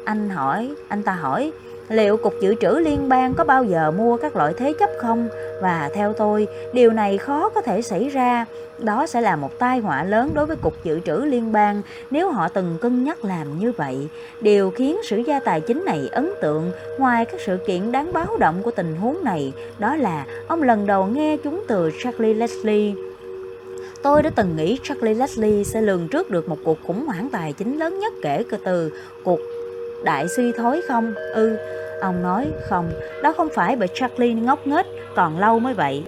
Anh 0.05 0.31
hỏi, 0.31 0.75
anh 0.89 1.03
ta 1.03 1.13
hỏi, 1.13 1.53
Liệu 1.89 2.17
Cục 2.17 2.35
Dự 2.41 2.55
trữ 2.61 2.79
Liên 2.79 3.09
bang 3.09 3.35
có 3.35 3.45
bao 3.45 3.65
giờ 3.65 3.91
mua 3.91 4.17
các 4.17 4.37
loại 4.37 4.53
thế 4.57 4.73
chấp 4.79 4.91
không? 4.99 5.29
Và 5.63 5.91
theo 5.95 6.13
tôi, 6.13 6.47
điều 6.73 6.93
này 6.93 7.19
khó 7.19 7.49
có 7.49 7.61
thể 7.61 7.83
xảy 7.83 8.09
ra. 8.09 8.47
Đó 8.79 9.07
sẽ 9.07 9.21
là 9.21 9.37
một 9.37 9.59
tai 9.59 9.79
họa 9.79 10.05
lớn 10.05 10.31
đối 10.35 10.47
với 10.47 10.57
Cục 10.57 10.85
Dự 10.85 11.01
trữ 11.01 11.17
Liên 11.17 11.53
bang 11.53 11.83
nếu 12.11 12.31
họ 12.31 12.49
từng 12.49 12.79
cân 12.81 13.05
nhắc 13.05 13.25
làm 13.25 13.59
như 13.59 13.73
vậy. 13.73 14.09
Điều 14.41 14.71
khiến 14.71 14.97
sử 15.05 15.17
gia 15.17 15.41
tài 15.41 15.61
chính 15.61 15.85
này 15.85 16.09
ấn 16.13 16.31
tượng 16.41 16.73
ngoài 16.99 17.25
các 17.25 17.41
sự 17.47 17.59
kiện 17.67 17.93
đáng 17.93 18.13
báo 18.13 18.37
động 18.39 18.63
của 18.63 18.71
tình 18.71 18.97
huống 18.97 19.25
này 19.25 19.53
đó 19.79 19.97
là 19.97 20.27
ông 20.49 20.63
lần 20.63 20.87
đầu 20.87 21.07
nghe 21.07 21.37
chúng 21.37 21.65
từ 21.69 21.91
Charlie 22.03 22.35
Leslie. 22.35 22.95
Tôi 24.03 24.23
đã 24.23 24.31
từng 24.31 24.57
nghĩ 24.57 24.79
Charlie 24.83 25.15
Leslie 25.15 25.65
sẽ 25.65 25.83
lường 25.83 26.09
trước 26.09 26.31
được 26.31 26.49
một 26.49 26.59
cuộc 26.65 26.79
khủng 26.87 27.07
hoảng 27.07 27.29
tài 27.33 27.53
chính 27.53 27.79
lớn 27.79 27.99
nhất 27.99 28.13
kể 28.23 28.45
từ 28.65 28.93
cuộc 29.25 29.39
đại 30.05 30.29
suy 30.29 30.53
thối 30.53 30.83
không? 30.89 31.15
Ừ, 31.33 31.57
ông 32.01 32.23
nói 32.23 32.47
không, 32.69 32.91
đó 33.23 33.33
không 33.33 33.49
phải 33.55 33.77
bởi 33.77 33.89
Charlie 33.95 34.35
ngốc 34.35 34.67
nghếch, 34.67 34.87
còn 35.15 35.39
lâu 35.39 35.59
mới 35.59 35.75
vậy. 35.75 36.03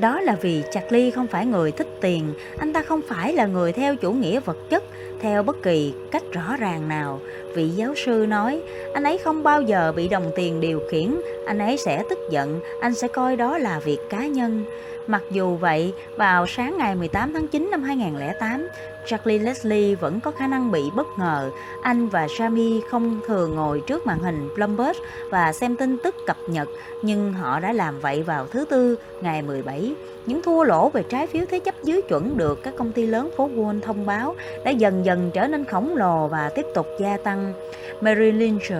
Đó 0.00 0.20
là 0.20 0.36
vì 0.40 0.62
Charlie 0.70 1.10
không 1.10 1.26
phải 1.26 1.46
người 1.46 1.72
thích 1.72 1.88
tiền, 2.00 2.34
anh 2.58 2.72
ta 2.72 2.82
không 2.82 3.00
phải 3.08 3.32
là 3.32 3.46
người 3.46 3.72
theo 3.72 3.96
chủ 3.96 4.12
nghĩa 4.12 4.40
vật 4.40 4.56
chất, 4.70 4.82
theo 5.20 5.42
bất 5.42 5.62
kỳ 5.62 5.92
cách 6.10 6.22
rõ 6.32 6.56
ràng 6.58 6.88
nào. 6.88 7.20
Vị 7.54 7.68
giáo 7.68 7.94
sư 7.94 8.26
nói, 8.28 8.62
anh 8.94 9.02
ấy 9.02 9.18
không 9.18 9.42
bao 9.42 9.62
giờ 9.62 9.92
bị 9.96 10.08
đồng 10.08 10.30
tiền 10.36 10.60
điều 10.60 10.80
khiển, 10.90 11.20
anh 11.46 11.58
ấy 11.58 11.76
sẽ 11.76 12.04
tức 12.10 12.18
giận, 12.30 12.60
anh 12.80 12.94
sẽ 12.94 13.08
coi 13.08 13.36
đó 13.36 13.58
là 13.58 13.78
việc 13.78 13.98
cá 14.10 14.26
nhân. 14.26 14.64
Mặc 15.06 15.22
dù 15.30 15.56
vậy, 15.56 15.94
vào 16.16 16.46
sáng 16.46 16.78
ngày 16.78 16.94
18 16.94 17.32
tháng 17.32 17.48
9 17.48 17.68
năm 17.70 17.82
2008, 17.82 18.68
Charlie 19.06 19.38
Leslie 19.38 19.94
vẫn 19.94 20.20
có 20.20 20.30
khả 20.30 20.46
năng 20.46 20.70
bị 20.70 20.82
bất 20.96 21.06
ngờ. 21.18 21.50
Anh 21.82 22.08
và 22.08 22.26
Jamie 22.26 22.80
không 22.90 23.20
thường 23.26 23.54
ngồi 23.54 23.82
trước 23.86 24.06
màn 24.06 24.18
hình 24.18 24.48
Bloomberg 24.54 24.98
và 25.30 25.52
xem 25.52 25.76
tin 25.76 25.98
tức 25.98 26.14
cập 26.26 26.36
nhật, 26.46 26.68
nhưng 27.02 27.32
họ 27.32 27.60
đã 27.60 27.72
làm 27.72 28.00
vậy 28.00 28.22
vào 28.22 28.46
thứ 28.46 28.64
Tư, 28.70 28.98
ngày 29.20 29.42
17. 29.42 29.94
Những 30.26 30.42
thua 30.42 30.64
lỗ 30.64 30.88
về 30.88 31.02
trái 31.02 31.26
phiếu 31.26 31.44
thế 31.50 31.58
chấp 31.58 31.74
dưới 31.82 32.02
chuẩn 32.02 32.36
được 32.36 32.62
các 32.62 32.74
công 32.78 32.92
ty 32.92 33.06
lớn 33.06 33.30
phố 33.36 33.48
Wall 33.48 33.80
thông 33.80 34.06
báo 34.06 34.34
đã 34.64 34.70
dần 34.70 35.04
dần 35.04 35.30
trở 35.34 35.46
nên 35.46 35.64
khổng 35.64 35.96
lồ 35.96 36.28
và 36.28 36.50
tiếp 36.54 36.66
tục 36.74 36.86
gia 36.98 37.16
tăng. 37.16 37.52
Mary 38.00 38.32
Lynch 38.32 38.70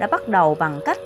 đã 0.00 0.06
bắt 0.06 0.28
đầu 0.28 0.54
bằng 0.54 0.80
cách 0.84 0.98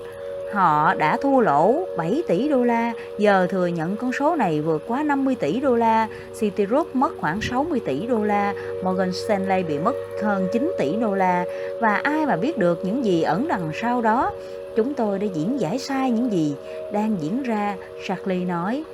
Họ 0.55 0.95
đã 0.95 1.17
thua 1.17 1.41
lỗ 1.41 1.87
7 1.97 2.23
tỷ 2.29 2.49
đô 2.49 2.65
la, 2.65 2.93
giờ 3.19 3.47
thừa 3.51 3.67
nhận 3.67 3.97
con 3.97 4.13
số 4.13 4.37
này 4.37 4.61
vượt 4.61 4.83
quá 4.89 5.03
50 5.03 5.37
tỷ 5.41 5.61
đô 5.61 5.77
la. 5.77 6.09
Citigroup 6.41 6.97
mất 6.97 7.13
khoảng 7.21 7.41
60 7.41 7.81
tỷ 7.85 8.07
đô 8.07 8.25
la, 8.25 8.55
Morgan 8.85 9.13
Stanley 9.13 9.63
bị 9.63 9.79
mất 9.79 9.95
hơn 10.23 10.49
9 10.53 10.73
tỷ 10.79 10.97
đô 11.01 11.15
la. 11.15 11.45
Và 11.81 11.95
ai 11.95 12.27
mà 12.27 12.37
biết 12.37 12.59
được 12.59 12.79
những 12.85 13.05
gì 13.05 13.23
ẩn 13.23 13.49
đằng 13.49 13.71
sau 13.75 14.03
đó? 14.03 14.33
Chúng 14.77 14.95
tôi 14.95 15.19
đã 15.19 15.27
diễn 15.35 15.61
giải 15.61 15.79
sai 15.79 16.11
những 16.11 16.33
gì 16.33 16.55
đang 16.93 17.17
diễn 17.21 17.43
ra, 17.43 17.77
Charlie 18.07 18.45
nói. 18.45 18.85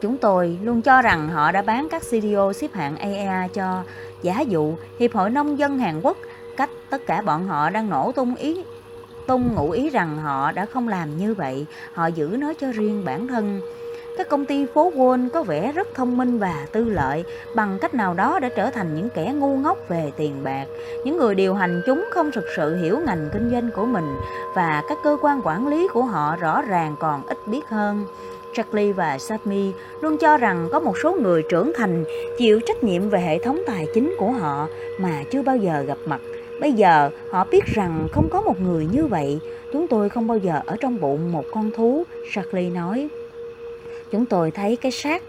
Chúng 0.00 0.16
tôi 0.16 0.58
luôn 0.62 0.82
cho 0.82 1.02
rằng 1.02 1.28
họ 1.28 1.52
đã 1.52 1.62
bán 1.62 1.88
các 1.90 2.02
CDO 2.02 2.52
xếp 2.52 2.72
hạng 2.72 2.96
AEA 2.96 3.48
cho 3.54 3.82
giả 4.22 4.40
dụ 4.40 4.74
Hiệp 4.98 5.12
hội 5.12 5.30
Nông 5.30 5.58
dân 5.58 5.78
Hàn 5.78 6.00
Quốc 6.02 6.16
cách 6.56 6.70
tất 6.90 7.06
cả 7.06 7.22
bọn 7.22 7.46
họ 7.46 7.70
đang 7.70 7.90
nổ 7.90 8.12
tung 8.12 8.34
ý 8.34 8.62
tung 9.26 9.54
ngụ 9.54 9.70
ý 9.70 9.90
rằng 9.90 10.18
họ 10.18 10.52
đã 10.52 10.66
không 10.66 10.88
làm 10.88 11.16
như 11.16 11.34
vậy, 11.34 11.66
họ 11.92 12.06
giữ 12.06 12.36
nó 12.38 12.52
cho 12.60 12.72
riêng 12.72 13.04
bản 13.04 13.28
thân. 13.28 13.60
Các 14.18 14.28
công 14.28 14.46
ty 14.46 14.66
phố 14.74 14.92
Wall 14.96 15.30
có 15.30 15.42
vẻ 15.42 15.72
rất 15.72 15.88
thông 15.94 16.16
minh 16.16 16.38
và 16.38 16.66
tư 16.72 16.84
lợi, 16.84 17.24
bằng 17.54 17.78
cách 17.80 17.94
nào 17.94 18.14
đó 18.14 18.38
đã 18.38 18.48
trở 18.56 18.70
thành 18.70 18.94
những 18.94 19.08
kẻ 19.14 19.32
ngu 19.36 19.56
ngốc 19.56 19.78
về 19.88 20.12
tiền 20.16 20.44
bạc. 20.44 20.64
Những 21.04 21.16
người 21.16 21.34
điều 21.34 21.54
hành 21.54 21.82
chúng 21.86 22.08
không 22.12 22.30
thực 22.32 22.44
sự 22.56 22.76
hiểu 22.76 22.98
ngành 23.06 23.28
kinh 23.32 23.50
doanh 23.50 23.70
của 23.76 23.84
mình 23.84 24.14
và 24.54 24.82
các 24.88 24.98
cơ 25.04 25.16
quan 25.22 25.40
quản 25.44 25.68
lý 25.68 25.88
của 25.92 26.02
họ 26.02 26.36
rõ 26.36 26.62
ràng 26.62 26.96
còn 27.00 27.26
ít 27.26 27.38
biết 27.46 27.68
hơn. 27.68 28.04
Charlie 28.54 28.92
và 28.92 29.18
Sammy 29.18 29.72
luôn 30.00 30.18
cho 30.18 30.36
rằng 30.36 30.68
có 30.72 30.80
một 30.80 30.94
số 31.02 31.16
người 31.22 31.42
trưởng 31.50 31.72
thành 31.76 32.04
chịu 32.38 32.60
trách 32.66 32.84
nhiệm 32.84 33.08
về 33.08 33.20
hệ 33.20 33.38
thống 33.38 33.62
tài 33.66 33.86
chính 33.94 34.14
của 34.18 34.30
họ 34.30 34.68
mà 34.98 35.22
chưa 35.30 35.42
bao 35.42 35.56
giờ 35.56 35.84
gặp 35.86 35.98
mặt 36.06 36.20
Bây 36.62 36.72
giờ 36.72 37.10
họ 37.30 37.46
biết 37.50 37.64
rằng 37.74 38.08
không 38.12 38.28
có 38.28 38.40
một 38.40 38.60
người 38.60 38.86
như 38.92 39.06
vậy, 39.06 39.38
chúng 39.72 39.88
tôi 39.88 40.08
không 40.08 40.26
bao 40.26 40.38
giờ 40.38 40.60
ở 40.66 40.76
trong 40.80 41.00
bụng 41.00 41.32
một 41.32 41.44
con 41.52 41.70
thú, 41.76 42.04
Charlie 42.32 42.70
nói. 42.70 43.08
Chúng 44.10 44.26
tôi 44.26 44.50
thấy 44.50 44.76
cái 44.76 44.92
xác 44.92 45.22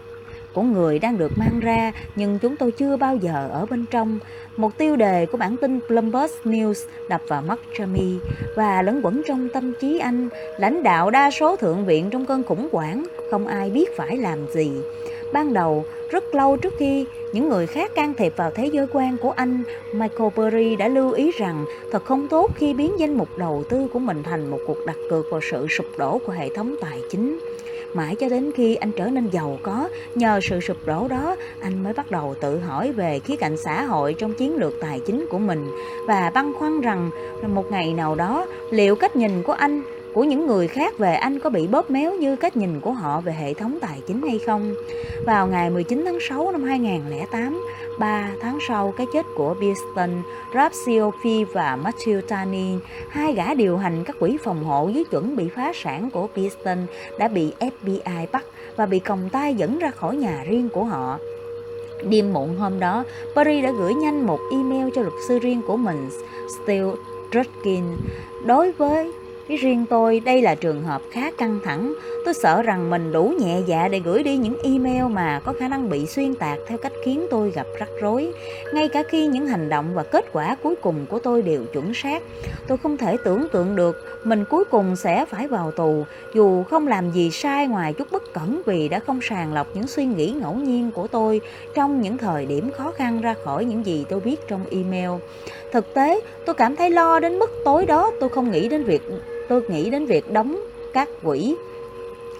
của 0.54 0.62
người 0.62 0.98
đang 0.98 1.18
được 1.18 1.38
mang 1.38 1.60
ra, 1.60 1.92
nhưng 2.16 2.38
chúng 2.38 2.56
tôi 2.56 2.70
chưa 2.70 2.96
bao 2.96 3.16
giờ 3.16 3.48
ở 3.52 3.66
bên 3.66 3.84
trong. 3.90 4.18
Một 4.56 4.78
tiêu 4.78 4.96
đề 4.96 5.26
của 5.26 5.38
bản 5.38 5.56
tin 5.56 5.80
Bloomberg 5.88 6.32
News 6.44 6.86
đập 7.08 7.20
vào 7.28 7.42
mắt 7.42 7.58
Jamie 7.76 8.18
và 8.56 8.82
lẫn 8.82 9.00
quẩn 9.02 9.22
trong 9.26 9.48
tâm 9.54 9.72
trí 9.80 9.98
anh, 9.98 10.28
lãnh 10.58 10.82
đạo 10.82 11.10
đa 11.10 11.30
số 11.30 11.56
thượng 11.56 11.84
viện 11.84 12.10
trong 12.10 12.26
cơn 12.26 12.42
khủng 12.42 12.68
hoảng, 12.72 13.06
không 13.30 13.46
ai 13.46 13.70
biết 13.70 13.96
phải 13.96 14.16
làm 14.16 14.38
gì. 14.52 14.70
Ban 15.34 15.52
đầu, 15.52 15.84
rất 16.10 16.34
lâu 16.34 16.56
trước 16.56 16.74
khi 16.78 17.06
những 17.32 17.48
người 17.48 17.66
khác 17.66 17.94
can 17.94 18.14
thiệp 18.14 18.32
vào 18.36 18.50
thế 18.50 18.66
giới 18.66 18.86
quan 18.92 19.16
của 19.18 19.30
anh, 19.30 19.62
Michael 19.92 20.30
Burry 20.36 20.76
đã 20.76 20.88
lưu 20.88 21.12
ý 21.12 21.30
rằng 21.30 21.64
thật 21.92 22.04
không 22.04 22.28
tốt 22.28 22.50
khi 22.54 22.74
biến 22.74 22.98
danh 22.98 23.18
mục 23.18 23.28
đầu 23.38 23.64
tư 23.68 23.88
của 23.92 23.98
mình 23.98 24.22
thành 24.22 24.50
một 24.50 24.58
cuộc 24.66 24.86
đặt 24.86 24.96
cược 25.10 25.30
vào 25.30 25.40
sự 25.50 25.66
sụp 25.68 25.86
đổ 25.98 26.18
của 26.26 26.32
hệ 26.32 26.48
thống 26.54 26.74
tài 26.80 26.98
chính. 27.10 27.38
Mãi 27.94 28.16
cho 28.16 28.28
đến 28.28 28.52
khi 28.52 28.74
anh 28.74 28.92
trở 28.92 29.06
nên 29.06 29.28
giàu 29.30 29.58
có, 29.62 29.88
nhờ 30.14 30.40
sự 30.42 30.60
sụp 30.60 30.76
đổ 30.86 31.08
đó, 31.08 31.36
anh 31.60 31.82
mới 31.82 31.92
bắt 31.92 32.10
đầu 32.10 32.34
tự 32.40 32.58
hỏi 32.58 32.92
về 32.92 33.18
khía 33.18 33.36
cạnh 33.36 33.56
xã 33.56 33.82
hội 33.82 34.14
trong 34.18 34.34
chiến 34.34 34.56
lược 34.56 34.72
tài 34.80 35.00
chính 35.06 35.26
của 35.30 35.38
mình 35.38 35.70
và 36.08 36.30
băn 36.34 36.52
khoăn 36.58 36.80
rằng 36.80 37.10
một 37.48 37.70
ngày 37.70 37.94
nào 37.94 38.14
đó 38.14 38.46
liệu 38.70 38.96
cách 38.96 39.16
nhìn 39.16 39.42
của 39.42 39.52
anh 39.52 39.82
của 40.14 40.24
những 40.24 40.46
người 40.46 40.68
khác 40.68 40.98
về 40.98 41.14
anh 41.14 41.38
có 41.38 41.50
bị 41.50 41.66
bóp 41.66 41.90
méo 41.90 42.14
như 42.14 42.36
cách 42.36 42.56
nhìn 42.56 42.80
của 42.80 42.92
họ 42.92 43.20
về 43.20 43.32
hệ 43.32 43.54
thống 43.54 43.78
tài 43.80 44.00
chính 44.06 44.22
hay 44.22 44.38
không. 44.46 44.74
Vào 45.26 45.46
ngày 45.46 45.70
19 45.70 46.02
tháng 46.04 46.18
6 46.20 46.52
năm 46.52 46.62
2008, 46.64 47.64
3 47.98 48.30
tháng 48.40 48.58
sau 48.68 48.92
cái 48.96 49.06
chết 49.12 49.26
của 49.36 49.54
Birston, 49.60 50.22
Rapsiofi 50.52 51.44
và 51.52 51.78
Matthew 51.84 52.20
Tani, 52.20 52.78
hai 53.08 53.32
gã 53.32 53.54
điều 53.54 53.76
hành 53.76 54.04
các 54.04 54.16
quỹ 54.18 54.36
phòng 54.44 54.64
hộ 54.64 54.88
dưới 54.88 55.04
chuẩn 55.04 55.36
bị 55.36 55.48
phá 55.48 55.72
sản 55.74 56.10
của 56.10 56.28
Birston 56.36 56.78
đã 57.18 57.28
bị 57.28 57.52
FBI 57.60 58.26
bắt 58.32 58.44
và 58.76 58.86
bị 58.86 58.98
còng 58.98 59.28
tay 59.32 59.54
dẫn 59.54 59.78
ra 59.78 59.90
khỏi 59.90 60.16
nhà 60.16 60.44
riêng 60.48 60.68
của 60.68 60.84
họ. 60.84 61.18
Đêm 62.10 62.32
muộn 62.32 62.56
hôm 62.56 62.80
đó, 62.80 63.04
Paris 63.34 63.64
đã 63.64 63.70
gửi 63.78 63.94
nhanh 63.94 64.26
một 64.26 64.38
email 64.50 64.88
cho 64.94 65.02
luật 65.02 65.14
sư 65.28 65.38
riêng 65.38 65.62
của 65.66 65.76
mình, 65.76 66.08
Steele 66.48 66.92
Drutkin. 67.32 67.84
Đối 68.46 68.72
với 68.72 69.12
với 69.48 69.56
riêng 69.56 69.86
tôi, 69.90 70.20
đây 70.20 70.42
là 70.42 70.54
trường 70.54 70.82
hợp 70.82 71.02
khá 71.10 71.30
căng 71.38 71.60
thẳng. 71.64 71.94
Tôi 72.24 72.34
sợ 72.34 72.62
rằng 72.62 72.90
mình 72.90 73.12
đủ 73.12 73.34
nhẹ 73.38 73.60
dạ 73.66 73.88
để 73.88 74.00
gửi 74.00 74.22
đi 74.22 74.36
những 74.36 74.56
email 74.62 75.04
mà 75.04 75.40
có 75.44 75.52
khả 75.52 75.68
năng 75.68 75.88
bị 75.88 76.06
xuyên 76.06 76.34
tạc 76.34 76.58
theo 76.66 76.78
cách 76.78 76.92
khiến 77.04 77.26
tôi 77.30 77.50
gặp 77.50 77.66
rắc 77.78 77.88
rối. 78.00 78.32
Ngay 78.72 78.88
cả 78.88 79.02
khi 79.08 79.26
những 79.26 79.46
hành 79.46 79.68
động 79.68 79.94
và 79.94 80.02
kết 80.02 80.24
quả 80.32 80.56
cuối 80.62 80.74
cùng 80.76 81.06
của 81.06 81.18
tôi 81.18 81.42
đều 81.42 81.64
chuẩn 81.72 81.94
xác. 81.94 82.22
Tôi 82.66 82.78
không 82.78 82.96
thể 82.96 83.16
tưởng 83.24 83.48
tượng 83.52 83.76
được 83.76 83.96
mình 84.24 84.44
cuối 84.50 84.64
cùng 84.64 84.96
sẽ 84.96 85.24
phải 85.24 85.48
vào 85.48 85.70
tù, 85.70 86.04
dù 86.34 86.64
không 86.64 86.88
làm 86.88 87.10
gì 87.10 87.30
sai 87.30 87.66
ngoài 87.66 87.92
chút 87.92 88.12
bất 88.12 88.32
cẩn 88.34 88.62
vì 88.66 88.88
đã 88.88 89.00
không 89.00 89.20
sàng 89.22 89.54
lọc 89.54 89.66
những 89.74 89.86
suy 89.86 90.04
nghĩ 90.04 90.30
ngẫu 90.30 90.54
nhiên 90.54 90.90
của 90.90 91.06
tôi 91.06 91.40
trong 91.74 92.00
những 92.00 92.18
thời 92.18 92.46
điểm 92.46 92.70
khó 92.70 92.92
khăn 92.92 93.20
ra 93.20 93.34
khỏi 93.44 93.64
những 93.64 93.86
gì 93.86 94.04
tôi 94.08 94.20
biết 94.20 94.36
trong 94.48 94.64
email. 94.70 95.10
Thực 95.72 95.94
tế, 95.94 96.20
tôi 96.46 96.54
cảm 96.54 96.76
thấy 96.76 96.90
lo 96.90 97.20
đến 97.20 97.38
mức 97.38 97.50
tối 97.64 97.86
đó 97.86 98.10
tôi 98.20 98.28
không 98.28 98.50
nghĩ 98.50 98.68
đến 98.68 98.84
việc 98.84 99.02
tôi 99.48 99.62
nghĩ 99.68 99.90
đến 99.90 100.06
việc 100.06 100.32
đóng 100.32 100.60
các 100.92 101.08
quỹ. 101.22 101.54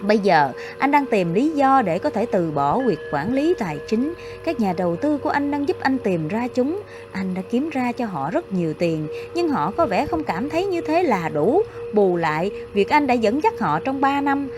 Bây 0.01 0.18
giờ, 0.18 0.53
anh 0.78 0.90
đang 0.90 1.07
tìm 1.07 1.34
lý 1.34 1.51
do 1.51 1.82
để 1.82 1.99
có 1.99 2.11
thể 2.11 2.26
từ 2.26 2.51
bỏ 2.51 2.78
việc 2.78 2.99
quản 3.12 3.34
lý 3.34 3.55
tài 3.59 3.78
chính. 3.86 4.14
Các 4.45 4.61
nhà 4.61 4.72
đầu 4.76 4.97
tư 4.97 5.18
của 5.18 5.30
anh 5.30 5.51
đang 5.51 5.68
giúp 5.68 5.76
anh 5.80 5.99
tìm 5.99 6.28
ra 6.28 6.49
chúng. 6.55 6.82
Anh 7.12 7.34
đã 7.34 7.42
kiếm 7.42 7.68
ra 7.72 7.92
cho 7.92 8.07
họ 8.07 8.30
rất 8.30 8.53
nhiều 8.53 8.74
tiền, 8.74 9.09
nhưng 9.34 9.49
họ 9.49 9.70
có 9.70 9.86
vẻ 9.86 10.07
không 10.07 10.24
cảm 10.24 10.49
thấy 10.51 10.66
như 10.66 10.80
thế 10.80 11.03
là 11.03 11.28
đủ. 11.28 11.62
Bù 11.92 12.16
lại, 12.16 12.51
việc 12.72 12.88
anh 12.88 13.07
đã 13.07 13.14
dẫn 13.14 13.42
dắt 13.42 13.59
họ 13.61 13.80
trong 13.80 14.01
3 14.01 14.20
năm. 14.20 14.49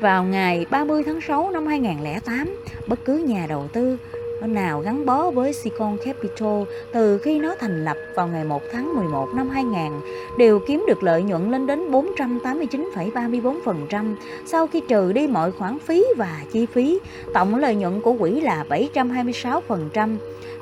Vào 0.00 0.24
ngày 0.24 0.66
30 0.70 1.02
tháng 1.04 1.20
6 1.20 1.50
năm 1.50 1.66
2008, 1.66 2.56
bất 2.86 3.04
cứ 3.04 3.16
nhà 3.16 3.46
đầu 3.48 3.68
tư 3.72 3.98
nào 4.40 4.80
gắn 4.80 5.06
bó 5.06 5.30
với 5.30 5.52
Sicon 5.52 5.96
Capital 6.04 6.62
từ 6.92 7.18
khi 7.18 7.38
nó 7.38 7.54
thành 7.60 7.84
lập 7.84 7.96
vào 8.14 8.28
ngày 8.28 8.44
1 8.44 8.62
tháng 8.72 8.94
11 8.94 9.28
năm 9.34 9.48
2000 9.48 10.00
đều 10.38 10.60
kiếm 10.66 10.84
được 10.88 11.02
lợi 11.02 11.22
nhuận 11.22 11.50
lên 11.50 11.66
đến 11.66 11.90
489,34% 11.90 14.14
sau 14.46 14.66
khi 14.66 14.82
trừ 14.88 15.12
đi 15.12 15.26
mọi 15.26 15.52
khoản 15.52 15.78
phí 15.78 16.04
và 16.16 16.42
chi 16.52 16.66
phí. 16.66 16.98
Tổng 17.34 17.54
lợi 17.54 17.74
nhuận 17.74 18.00
của 18.00 18.14
quỹ 18.18 18.40
là 18.40 18.64
726%. 18.68 20.16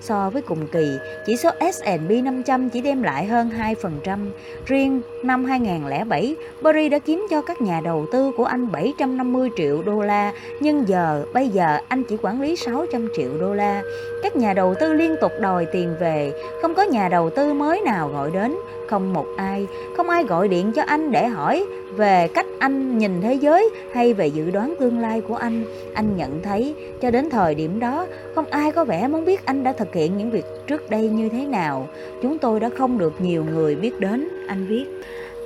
So 0.04 0.30
với 0.30 0.42
cùng 0.42 0.66
kỳ, 0.66 0.98
chỉ 1.26 1.36
số 1.36 1.50
S&P 1.72 2.10
500 2.24 2.70
chỉ 2.70 2.80
đem 2.80 3.02
lại 3.02 3.26
hơn 3.26 3.50
2%. 3.82 4.18
Riêng 4.66 5.02
năm 5.22 5.44
2007, 5.44 6.36
Berry 6.62 6.88
đã 6.88 6.98
kiếm 6.98 7.26
cho 7.30 7.42
các 7.42 7.60
nhà 7.60 7.80
đầu 7.84 8.06
tư 8.12 8.32
của 8.36 8.44
anh 8.44 8.72
750 8.72 9.50
triệu 9.56 9.82
đô 9.82 10.00
la, 10.00 10.32
nhưng 10.60 10.88
giờ, 10.88 11.24
bây 11.32 11.48
giờ 11.48 11.78
anh 11.88 12.04
chỉ 12.04 12.16
quản 12.22 12.40
lý 12.40 12.56
600 12.56 13.08
triệu 13.16 13.30
đô 13.40 13.54
la. 13.54 13.82
Các 14.22 14.36
nhà 14.36 14.52
đầu 14.52 14.74
tư 14.80 14.92
liên 14.92 15.14
tục 15.20 15.32
đòi 15.40 15.66
tiền 15.72 15.94
về, 16.00 16.32
không 16.62 16.74
có 16.74 16.82
nhà 16.82 17.08
đầu 17.08 17.30
tư 17.30 17.54
mới 17.54 17.80
nào 17.80 18.08
gọi 18.08 18.30
đến, 18.30 18.56
không 18.88 19.12
một 19.12 19.26
ai, 19.36 19.66
không 19.96 20.10
ai 20.10 20.24
gọi 20.24 20.48
điện 20.48 20.72
cho 20.72 20.82
anh 20.82 21.12
để 21.12 21.26
hỏi 21.26 21.66
về 21.96 22.28
cách 22.34 22.46
anh 22.58 22.98
nhìn 22.98 23.20
thế 23.20 23.34
giới 23.34 23.70
hay 23.92 24.14
về 24.14 24.26
dự 24.26 24.50
đoán 24.50 24.74
tương 24.80 24.98
lai 24.98 25.20
của 25.20 25.34
anh. 25.34 25.64
Anh 25.94 26.16
nhận 26.16 26.42
thấy 26.42 26.74
cho 27.00 27.10
đến 27.10 27.30
thời 27.30 27.54
điểm 27.54 27.80
đó, 27.80 28.06
không 28.34 28.46
ai 28.50 28.72
có 28.72 28.84
vẻ 28.84 29.08
muốn 29.08 29.24
biết 29.24 29.46
anh 29.46 29.64
đã 29.64 29.72
thực 29.72 29.94
hiện 29.94 30.16
những 30.16 30.30
việc 30.30 30.44
trước 30.66 30.90
đây 30.90 31.08
như 31.08 31.28
thế 31.28 31.46
nào. 31.46 31.88
Chúng 32.22 32.38
tôi 32.38 32.60
đã 32.60 32.70
không 32.78 32.98
được 32.98 33.12
nhiều 33.20 33.44
người 33.44 33.76
biết 33.76 34.00
đến, 34.00 34.28
anh 34.48 34.66
viết. 34.66 34.84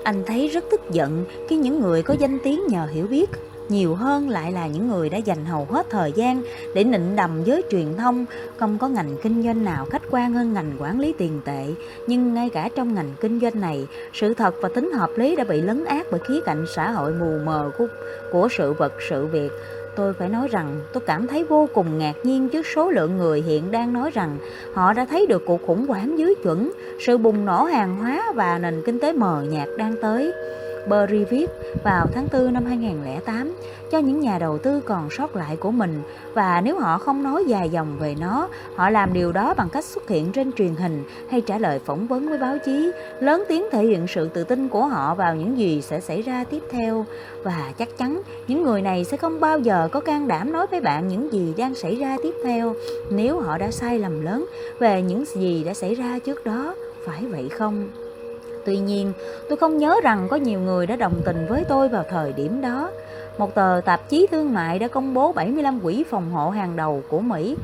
Anh 0.04 0.22
thấy 0.26 0.48
rất 0.48 0.64
tức 0.70 0.80
giận 0.90 1.24
khi 1.48 1.56
những 1.56 1.80
người 1.80 2.02
có 2.02 2.14
danh 2.18 2.38
tiếng 2.44 2.60
nhờ 2.68 2.88
hiểu 2.92 3.06
biết 3.06 3.30
nhiều 3.68 3.94
hơn 3.94 4.28
lại 4.28 4.52
là 4.52 4.66
những 4.66 4.88
người 4.88 5.08
đã 5.08 5.18
dành 5.18 5.44
hầu 5.44 5.66
hết 5.70 5.86
thời 5.90 6.12
gian 6.12 6.42
để 6.74 6.84
nịnh 6.84 7.16
đầm 7.16 7.44
với 7.44 7.62
truyền 7.70 7.96
thông, 7.96 8.24
không 8.56 8.78
có 8.78 8.88
ngành 8.88 9.16
kinh 9.22 9.42
doanh 9.42 9.64
nào 9.64 9.86
khách 9.90 10.02
quan 10.10 10.32
hơn 10.32 10.52
ngành 10.52 10.72
quản 10.78 11.00
lý 11.00 11.14
tiền 11.18 11.40
tệ. 11.44 11.66
Nhưng 12.06 12.34
ngay 12.34 12.50
cả 12.50 12.68
trong 12.76 12.94
ngành 12.94 13.10
kinh 13.20 13.40
doanh 13.40 13.60
này, 13.60 13.86
sự 14.12 14.34
thật 14.34 14.54
và 14.60 14.68
tính 14.68 14.92
hợp 14.92 15.10
lý 15.16 15.36
đã 15.36 15.44
bị 15.44 15.60
lấn 15.60 15.84
át 15.84 16.06
bởi 16.10 16.20
khía 16.28 16.40
cạnh 16.44 16.64
xã 16.76 16.90
hội 16.90 17.12
mù 17.12 17.38
mờ 17.44 17.70
của, 17.78 17.86
của 18.32 18.48
sự 18.50 18.72
vật, 18.72 18.92
sự 19.10 19.26
việc. 19.26 19.52
Tôi 19.96 20.12
phải 20.12 20.28
nói 20.28 20.48
rằng 20.48 20.80
tôi 20.92 21.00
cảm 21.06 21.26
thấy 21.26 21.44
vô 21.44 21.68
cùng 21.74 21.98
ngạc 21.98 22.14
nhiên 22.22 22.48
trước 22.48 22.66
số 22.74 22.90
lượng 22.90 23.16
người 23.16 23.42
hiện 23.42 23.70
đang 23.70 23.92
nói 23.92 24.10
rằng 24.10 24.38
họ 24.74 24.92
đã 24.92 25.04
thấy 25.04 25.26
được 25.26 25.42
cuộc 25.46 25.60
khủng 25.66 25.86
hoảng 25.86 26.18
dưới 26.18 26.34
chuẩn, 26.42 26.72
sự 27.06 27.18
bùng 27.18 27.44
nổ 27.44 27.64
hàng 27.64 27.96
hóa 27.96 28.32
và 28.34 28.58
nền 28.58 28.82
kinh 28.86 29.00
tế 29.00 29.12
mờ 29.12 29.44
nhạt 29.48 29.68
đang 29.78 29.94
tới. 30.02 30.32
Berry 30.86 31.24
viết 31.24 31.46
vào 31.84 32.06
tháng 32.14 32.28
4 32.32 32.52
năm 32.52 32.64
2008 32.64 33.54
cho 33.90 33.98
những 33.98 34.20
nhà 34.20 34.38
đầu 34.38 34.58
tư 34.58 34.80
còn 34.80 35.10
sót 35.10 35.36
lại 35.36 35.56
của 35.56 35.70
mình. 35.70 36.02
Và 36.34 36.60
nếu 36.60 36.78
họ 36.78 36.98
không 36.98 37.22
nói 37.22 37.44
dài 37.46 37.68
dòng 37.68 37.98
về 37.98 38.14
nó, 38.20 38.48
họ 38.74 38.90
làm 38.90 39.12
điều 39.12 39.32
đó 39.32 39.54
bằng 39.54 39.68
cách 39.70 39.84
xuất 39.84 40.08
hiện 40.08 40.32
trên 40.32 40.52
truyền 40.52 40.74
hình 40.74 41.04
hay 41.30 41.40
trả 41.40 41.58
lời 41.58 41.78
phỏng 41.78 42.06
vấn 42.06 42.28
với 42.28 42.38
báo 42.38 42.58
chí, 42.64 42.92
lớn 43.20 43.44
tiếng 43.48 43.64
thể 43.72 43.86
hiện 43.86 44.06
sự 44.06 44.28
tự 44.28 44.44
tin 44.44 44.68
của 44.68 44.86
họ 44.86 45.14
vào 45.14 45.34
những 45.36 45.58
gì 45.58 45.82
sẽ 45.82 46.00
xảy 46.00 46.22
ra 46.22 46.44
tiếp 46.44 46.62
theo. 46.70 47.06
Và 47.42 47.72
chắc 47.78 47.98
chắn 47.98 48.22
những 48.48 48.62
người 48.62 48.82
này 48.82 49.04
sẽ 49.04 49.16
không 49.16 49.40
bao 49.40 49.58
giờ 49.58 49.88
có 49.92 50.00
can 50.00 50.28
đảm 50.28 50.52
nói 50.52 50.66
với 50.70 50.80
bạn 50.80 51.08
những 51.08 51.32
gì 51.32 51.54
đang 51.56 51.74
xảy 51.74 51.96
ra 51.96 52.16
tiếp 52.22 52.34
theo 52.44 52.74
nếu 53.10 53.40
họ 53.40 53.58
đã 53.58 53.70
sai 53.70 53.98
lầm 53.98 54.24
lớn 54.24 54.46
về 54.78 55.02
những 55.02 55.24
gì 55.24 55.64
đã 55.64 55.74
xảy 55.74 55.94
ra 55.94 56.18
trước 56.18 56.44
đó, 56.44 56.74
phải 57.04 57.24
vậy 57.24 57.48
không? 57.48 57.88
Tuy 58.68 58.78
nhiên, 58.78 59.12
tôi 59.48 59.58
không 59.58 59.78
nhớ 59.78 60.00
rằng 60.02 60.28
có 60.30 60.36
nhiều 60.36 60.60
người 60.60 60.86
đã 60.86 60.96
đồng 60.96 61.22
tình 61.24 61.46
với 61.48 61.64
tôi 61.68 61.88
vào 61.88 62.04
thời 62.10 62.32
điểm 62.32 62.60
đó. 62.60 62.90
Một 63.38 63.54
tờ 63.54 63.80
tạp 63.84 64.08
chí 64.08 64.26
thương 64.30 64.54
mại 64.54 64.78
đã 64.78 64.88
công 64.88 65.14
bố 65.14 65.32
75 65.32 65.80
quỹ 65.80 66.04
phòng 66.10 66.30
hộ 66.30 66.50
hàng 66.50 66.76
đầu 66.76 67.02
của 67.08 67.20
Mỹ 67.20 67.56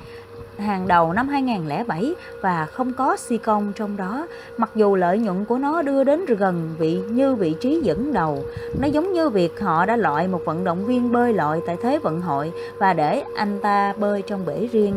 hàng 0.59 0.88
đầu 0.88 1.12
năm 1.12 1.28
2007 1.28 2.14
và 2.40 2.66
không 2.66 2.92
có 2.92 3.16
si 3.16 3.38
công 3.38 3.72
trong 3.72 3.96
đó, 3.96 4.26
mặc 4.57 4.70
dù 4.74 4.96
lợi 4.96 5.18
nhuận 5.18 5.44
của 5.44 5.59
nó 5.59 5.82
đưa 5.82 6.05
đến 6.05 6.24
gần 6.38 6.70
vị 6.78 6.98
như 7.11 7.34
vị 7.34 7.55
trí 7.61 7.80
dẫn 7.82 8.12
đầu. 8.12 8.44
Nó 8.80 8.86
giống 8.86 9.12
như 9.12 9.30
việc 9.30 9.61
họ 9.61 9.86
đã 9.86 9.96
loại 9.96 10.28
một 10.28 10.40
vận 10.44 10.64
động 10.64 10.84
viên 10.84 11.12
bơi 11.12 11.32
lội 11.32 11.62
tại 11.66 11.76
Thế 11.82 11.98
vận 11.98 12.20
hội 12.20 12.52
và 12.78 12.92
để 12.92 13.24
anh 13.36 13.61
ta 13.62 13.92
bơi 13.98 14.22
trong 14.22 14.46
bể 14.46 14.68
riêng. 14.72 14.94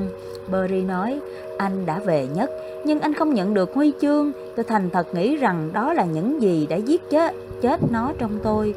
Berry 0.51 0.81
nói, 0.81 1.19
anh 1.57 1.85
đã 1.85 1.99
về 1.99 2.27
nhất, 2.35 2.49
nhưng 2.85 2.99
anh 2.99 3.13
không 3.13 3.33
nhận 3.33 3.53
được 3.53 3.73
huy 3.73 3.93
chương. 4.01 4.31
Tôi 4.55 4.63
thành 4.63 4.89
thật 4.89 5.13
nghĩ 5.13 5.35
rằng 5.35 5.69
đó 5.73 5.93
là 5.93 6.05
những 6.05 6.41
gì 6.41 6.67
đã 6.69 6.75
giết 6.75 7.09
chết, 7.09 7.35
chết 7.61 7.79
nó 7.91 8.11
trong 8.17 8.39
tôi. 8.43 8.73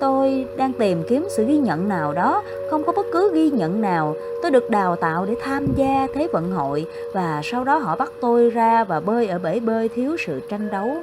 Tôi 0.00 0.46
đang 0.56 0.72
tìm 0.72 1.02
kiếm 1.08 1.26
sự 1.36 1.44
ghi 1.46 1.58
nhận 1.58 1.88
nào 1.88 2.12
đó, 2.12 2.42
không 2.70 2.84
có 2.84 2.92
bất 2.92 3.06
cứ 3.12 3.30
ghi 3.34 3.50
nhận 3.50 3.80
nào. 3.80 4.14
Tôi 4.42 4.50
được 4.50 4.70
đào 4.70 4.96
tạo 4.96 5.26
để 5.26 5.34
tham 5.40 5.66
gia 5.76 6.06
Thế 6.14 6.28
vận 6.32 6.50
hội 6.50 6.86
và 7.14 7.40
sau 7.44 7.64
đó 7.64 7.78
họ 7.78 7.96
bắt 7.96 8.12
tôi 8.20 8.50
ra 8.50 8.84
và 8.84 9.00
bơi 9.00 9.28
ở 9.28 9.38
bể 9.38 9.60
bơi 9.60 9.88
thiếu 9.88 10.16
sự 10.26 10.40
tranh 10.48 10.70
đấu. 10.70 11.02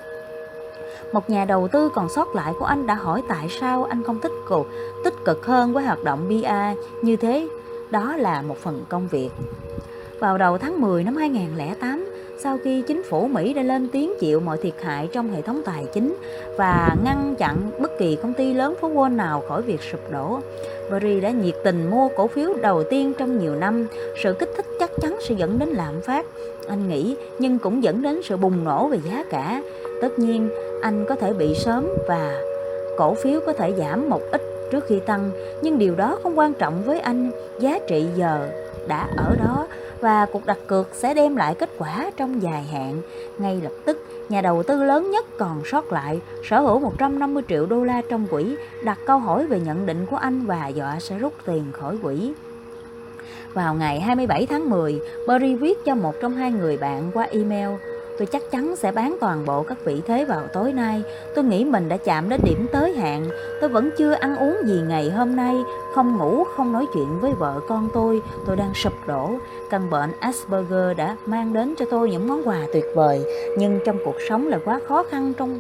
Một 1.11 1.29
nhà 1.29 1.45
đầu 1.45 1.67
tư 1.67 1.89
còn 1.95 2.09
sót 2.09 2.35
lại 2.35 2.53
của 2.59 2.65
anh 2.65 2.87
đã 2.87 2.93
hỏi 2.93 3.21
tại 3.29 3.47
sao 3.59 3.83
anh 3.83 4.03
không 4.03 4.19
tích 4.19 4.31
cực, 4.49 4.67
tích 5.03 5.13
cực 5.25 5.45
hơn 5.45 5.73
với 5.73 5.83
hoạt 5.83 6.03
động 6.03 6.41
ba 6.43 6.73
như 7.01 7.15
thế. 7.15 7.47
Đó 7.91 8.15
là 8.17 8.41
một 8.41 8.57
phần 8.57 8.85
công 8.89 9.07
việc. 9.07 9.29
Vào 10.19 10.37
đầu 10.37 10.57
tháng 10.57 10.81
10 10.81 11.03
năm 11.03 11.15
2008, 11.15 12.05
sau 12.37 12.57
khi 12.63 12.81
chính 12.87 13.03
phủ 13.03 13.27
Mỹ 13.27 13.53
đã 13.53 13.61
lên 13.61 13.87
tiếng 13.91 14.13
chịu 14.19 14.39
mọi 14.39 14.57
thiệt 14.57 14.73
hại 14.81 15.09
trong 15.11 15.31
hệ 15.31 15.41
thống 15.41 15.61
tài 15.65 15.85
chính 15.93 16.15
và 16.57 16.95
ngăn 17.03 17.35
chặn 17.37 17.71
bất 17.79 17.91
kỳ 17.99 18.15
công 18.15 18.33
ty 18.33 18.53
lớn 18.53 18.75
phố 18.81 18.89
Wall 18.89 19.15
nào 19.15 19.43
khỏi 19.47 19.61
việc 19.61 19.81
sụp 19.91 20.11
đổ. 20.11 20.39
Berry 20.91 21.19
đã 21.19 21.29
nhiệt 21.29 21.55
tình 21.63 21.89
mua 21.89 22.09
cổ 22.15 22.27
phiếu 22.27 22.53
đầu 22.61 22.83
tiên 22.83 23.13
trong 23.17 23.39
nhiều 23.39 23.55
năm, 23.55 23.87
sự 24.23 24.33
kích 24.39 24.49
thích 24.57 24.65
chắc 24.79 24.91
chắn 25.01 25.17
sẽ 25.21 25.35
dẫn 25.35 25.59
đến 25.59 25.69
lạm 25.69 26.01
phát, 26.01 26.25
anh 26.67 26.89
nghĩ, 26.89 27.15
nhưng 27.39 27.59
cũng 27.59 27.83
dẫn 27.83 28.01
đến 28.01 28.21
sự 28.23 28.37
bùng 28.37 28.63
nổ 28.63 28.87
về 28.87 28.97
giá 29.09 29.23
cả. 29.29 29.61
Tất 30.01 30.19
nhiên, 30.19 30.49
anh 30.81 31.05
có 31.09 31.15
thể 31.15 31.33
bị 31.33 31.55
sớm 31.55 31.87
và 32.07 32.41
cổ 32.97 33.13
phiếu 33.13 33.39
có 33.45 33.53
thể 33.53 33.73
giảm 33.77 34.09
một 34.09 34.21
ít 34.31 34.41
trước 34.71 34.85
khi 34.87 34.99
tăng, 34.99 35.31
nhưng 35.61 35.77
điều 35.77 35.95
đó 35.95 36.17
không 36.23 36.39
quan 36.39 36.53
trọng 36.53 36.83
với 36.83 36.99
anh, 36.99 37.31
giá 37.59 37.79
trị 37.87 38.05
giờ 38.15 38.47
đã 38.87 39.07
ở 39.17 39.35
đó 39.35 39.67
và 40.01 40.25
cuộc 40.25 40.45
đặt 40.45 40.57
cược 40.67 40.89
sẽ 40.93 41.13
đem 41.13 41.35
lại 41.35 41.55
kết 41.55 41.69
quả 41.77 42.11
trong 42.17 42.41
dài 42.41 42.63
hạn. 42.63 43.01
Ngay 43.37 43.61
lập 43.61 43.73
tức, 43.85 44.05
nhà 44.29 44.41
đầu 44.41 44.63
tư 44.63 44.83
lớn 44.83 45.11
nhất 45.11 45.25
còn 45.37 45.61
sót 45.65 45.91
lại, 45.91 46.21
sở 46.43 46.59
hữu 46.59 46.79
150 46.79 47.43
triệu 47.49 47.65
đô 47.65 47.83
la 47.83 48.01
trong 48.09 48.27
quỹ, 48.27 48.55
đặt 48.83 48.99
câu 49.05 49.19
hỏi 49.19 49.47
về 49.47 49.59
nhận 49.59 49.85
định 49.85 50.05
của 50.05 50.17
anh 50.17 50.45
và 50.45 50.67
dọa 50.67 50.99
sẽ 50.99 51.17
rút 51.17 51.33
tiền 51.45 51.63
khỏi 51.71 51.97
quỹ. 52.03 52.33
Vào 53.53 53.73
ngày 53.73 53.99
27 53.99 54.45
tháng 54.45 54.69
10, 54.69 54.99
Barry 55.27 55.55
viết 55.55 55.85
cho 55.85 55.95
một 55.95 56.13
trong 56.21 56.33
hai 56.33 56.51
người 56.51 56.77
bạn 56.77 57.11
qua 57.13 57.27
email 57.31 57.69
Tôi 58.17 58.25
chắc 58.25 58.51
chắn 58.51 58.75
sẽ 58.75 58.91
bán 58.91 59.17
toàn 59.21 59.45
bộ 59.45 59.63
các 59.63 59.85
vị 59.85 60.01
thế 60.07 60.25
vào 60.25 60.47
tối 60.53 60.73
nay. 60.73 61.03
Tôi 61.35 61.43
nghĩ 61.43 61.65
mình 61.65 61.89
đã 61.89 61.97
chạm 61.97 62.29
đến 62.29 62.41
điểm 62.43 62.67
tới 62.71 62.93
hạn. 62.93 63.29
Tôi 63.61 63.69
vẫn 63.69 63.89
chưa 63.97 64.11
ăn 64.11 64.35
uống 64.35 64.57
gì 64.65 64.81
ngày 64.87 65.11
hôm 65.11 65.35
nay, 65.35 65.55
không 65.95 66.17
ngủ, 66.17 66.43
không 66.43 66.71
nói 66.71 66.85
chuyện 66.93 67.19
với 67.19 67.33
vợ 67.33 67.59
con 67.67 67.89
tôi. 67.93 68.21
Tôi 68.45 68.55
đang 68.55 68.73
sụp 68.73 68.93
đổ. 69.07 69.31
Căn 69.69 69.89
bệnh 69.89 70.11
Asperger 70.19 70.97
đã 70.97 71.17
mang 71.25 71.53
đến 71.53 71.75
cho 71.79 71.85
tôi 71.91 72.11
những 72.11 72.27
món 72.27 72.47
quà 72.47 72.59
tuyệt 72.73 72.85
vời, 72.95 73.23
nhưng 73.57 73.79
trong 73.85 73.97
cuộc 74.05 74.15
sống 74.29 74.47
là 74.47 74.59
quá 74.65 74.79
khó 74.87 75.03
khăn 75.03 75.33
trong 75.37 75.59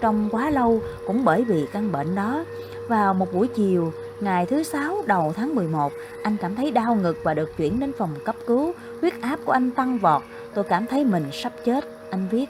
trong 0.00 0.28
quá 0.32 0.50
lâu 0.50 0.80
cũng 1.06 1.24
bởi 1.24 1.44
vì 1.44 1.66
căn 1.72 1.92
bệnh 1.92 2.14
đó. 2.14 2.44
Vào 2.88 3.14
một 3.14 3.32
buổi 3.32 3.48
chiều, 3.48 3.92
ngày 4.20 4.46
thứ 4.46 4.62
sáu 4.62 5.02
đầu 5.06 5.32
tháng 5.36 5.54
11, 5.54 5.92
anh 6.22 6.36
cảm 6.40 6.54
thấy 6.54 6.70
đau 6.70 6.94
ngực 6.94 7.16
và 7.22 7.34
được 7.34 7.56
chuyển 7.56 7.80
đến 7.80 7.92
phòng 7.98 8.10
cấp 8.24 8.36
cứu. 8.46 8.72
Huyết 9.00 9.20
áp 9.20 9.38
của 9.44 9.52
anh 9.52 9.70
tăng 9.70 9.98
vọt, 9.98 10.22
tôi 10.54 10.64
cảm 10.64 10.86
thấy 10.86 11.04
mình 11.04 11.24
sắp 11.32 11.52
chết 11.64 11.84
anh 12.14 12.28
viết. 12.30 12.46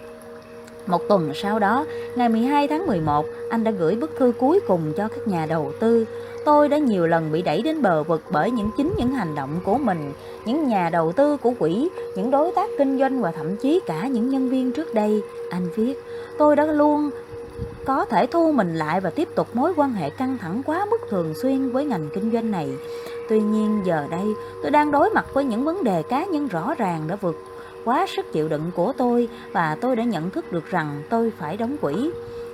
Một 0.86 1.08
tuần 1.08 1.32
sau 1.34 1.58
đó, 1.58 1.86
ngày 2.16 2.28
12 2.28 2.68
tháng 2.68 2.86
11, 2.86 3.26
anh 3.50 3.64
đã 3.64 3.70
gửi 3.70 3.96
bức 3.96 4.10
thư 4.18 4.32
cuối 4.38 4.60
cùng 4.66 4.92
cho 4.96 5.08
các 5.08 5.28
nhà 5.28 5.46
đầu 5.46 5.72
tư. 5.80 6.06
Tôi 6.44 6.68
đã 6.68 6.78
nhiều 6.78 7.06
lần 7.06 7.32
bị 7.32 7.42
đẩy 7.42 7.62
đến 7.62 7.82
bờ 7.82 8.02
vực 8.02 8.22
bởi 8.30 8.50
những 8.50 8.70
chính 8.76 8.94
những 8.98 9.10
hành 9.10 9.34
động 9.34 9.60
của 9.64 9.78
mình, 9.78 10.12
những 10.44 10.68
nhà 10.68 10.90
đầu 10.92 11.12
tư 11.12 11.36
của 11.36 11.52
quỹ, 11.58 11.88
những 12.16 12.30
đối 12.30 12.52
tác 12.52 12.70
kinh 12.78 12.98
doanh 12.98 13.22
và 13.22 13.32
thậm 13.32 13.56
chí 13.56 13.80
cả 13.86 14.06
những 14.06 14.28
nhân 14.28 14.48
viên 14.48 14.72
trước 14.72 14.94
đây. 14.94 15.22
Anh 15.50 15.68
viết, 15.76 15.94
tôi 16.38 16.56
đã 16.56 16.64
luôn 16.66 17.10
có 17.84 18.04
thể 18.04 18.26
thu 18.26 18.52
mình 18.52 18.74
lại 18.74 19.00
và 19.00 19.10
tiếp 19.10 19.28
tục 19.34 19.48
mối 19.54 19.72
quan 19.76 19.92
hệ 19.92 20.10
căng 20.10 20.38
thẳng 20.38 20.62
quá 20.66 20.86
mức 20.90 21.00
thường 21.10 21.34
xuyên 21.42 21.70
với 21.70 21.84
ngành 21.84 22.08
kinh 22.14 22.30
doanh 22.32 22.50
này. 22.50 22.68
Tuy 23.28 23.40
nhiên 23.40 23.82
giờ 23.84 24.06
đây 24.10 24.26
tôi 24.62 24.70
đang 24.70 24.90
đối 24.90 25.10
mặt 25.10 25.26
với 25.34 25.44
những 25.44 25.64
vấn 25.64 25.84
đề 25.84 26.02
cá 26.02 26.24
nhân 26.24 26.48
rõ 26.48 26.74
ràng 26.78 27.08
đã 27.08 27.16
vượt 27.16 27.36
quá 27.84 28.06
sức 28.16 28.32
chịu 28.32 28.48
đựng 28.48 28.70
của 28.74 28.92
tôi 28.98 29.28
và 29.52 29.76
tôi 29.80 29.96
đã 29.96 30.04
nhận 30.04 30.30
thức 30.30 30.52
được 30.52 30.70
rằng 30.70 31.02
tôi 31.10 31.32
phải 31.38 31.56
đóng 31.56 31.76
quỹ. 31.80 32.10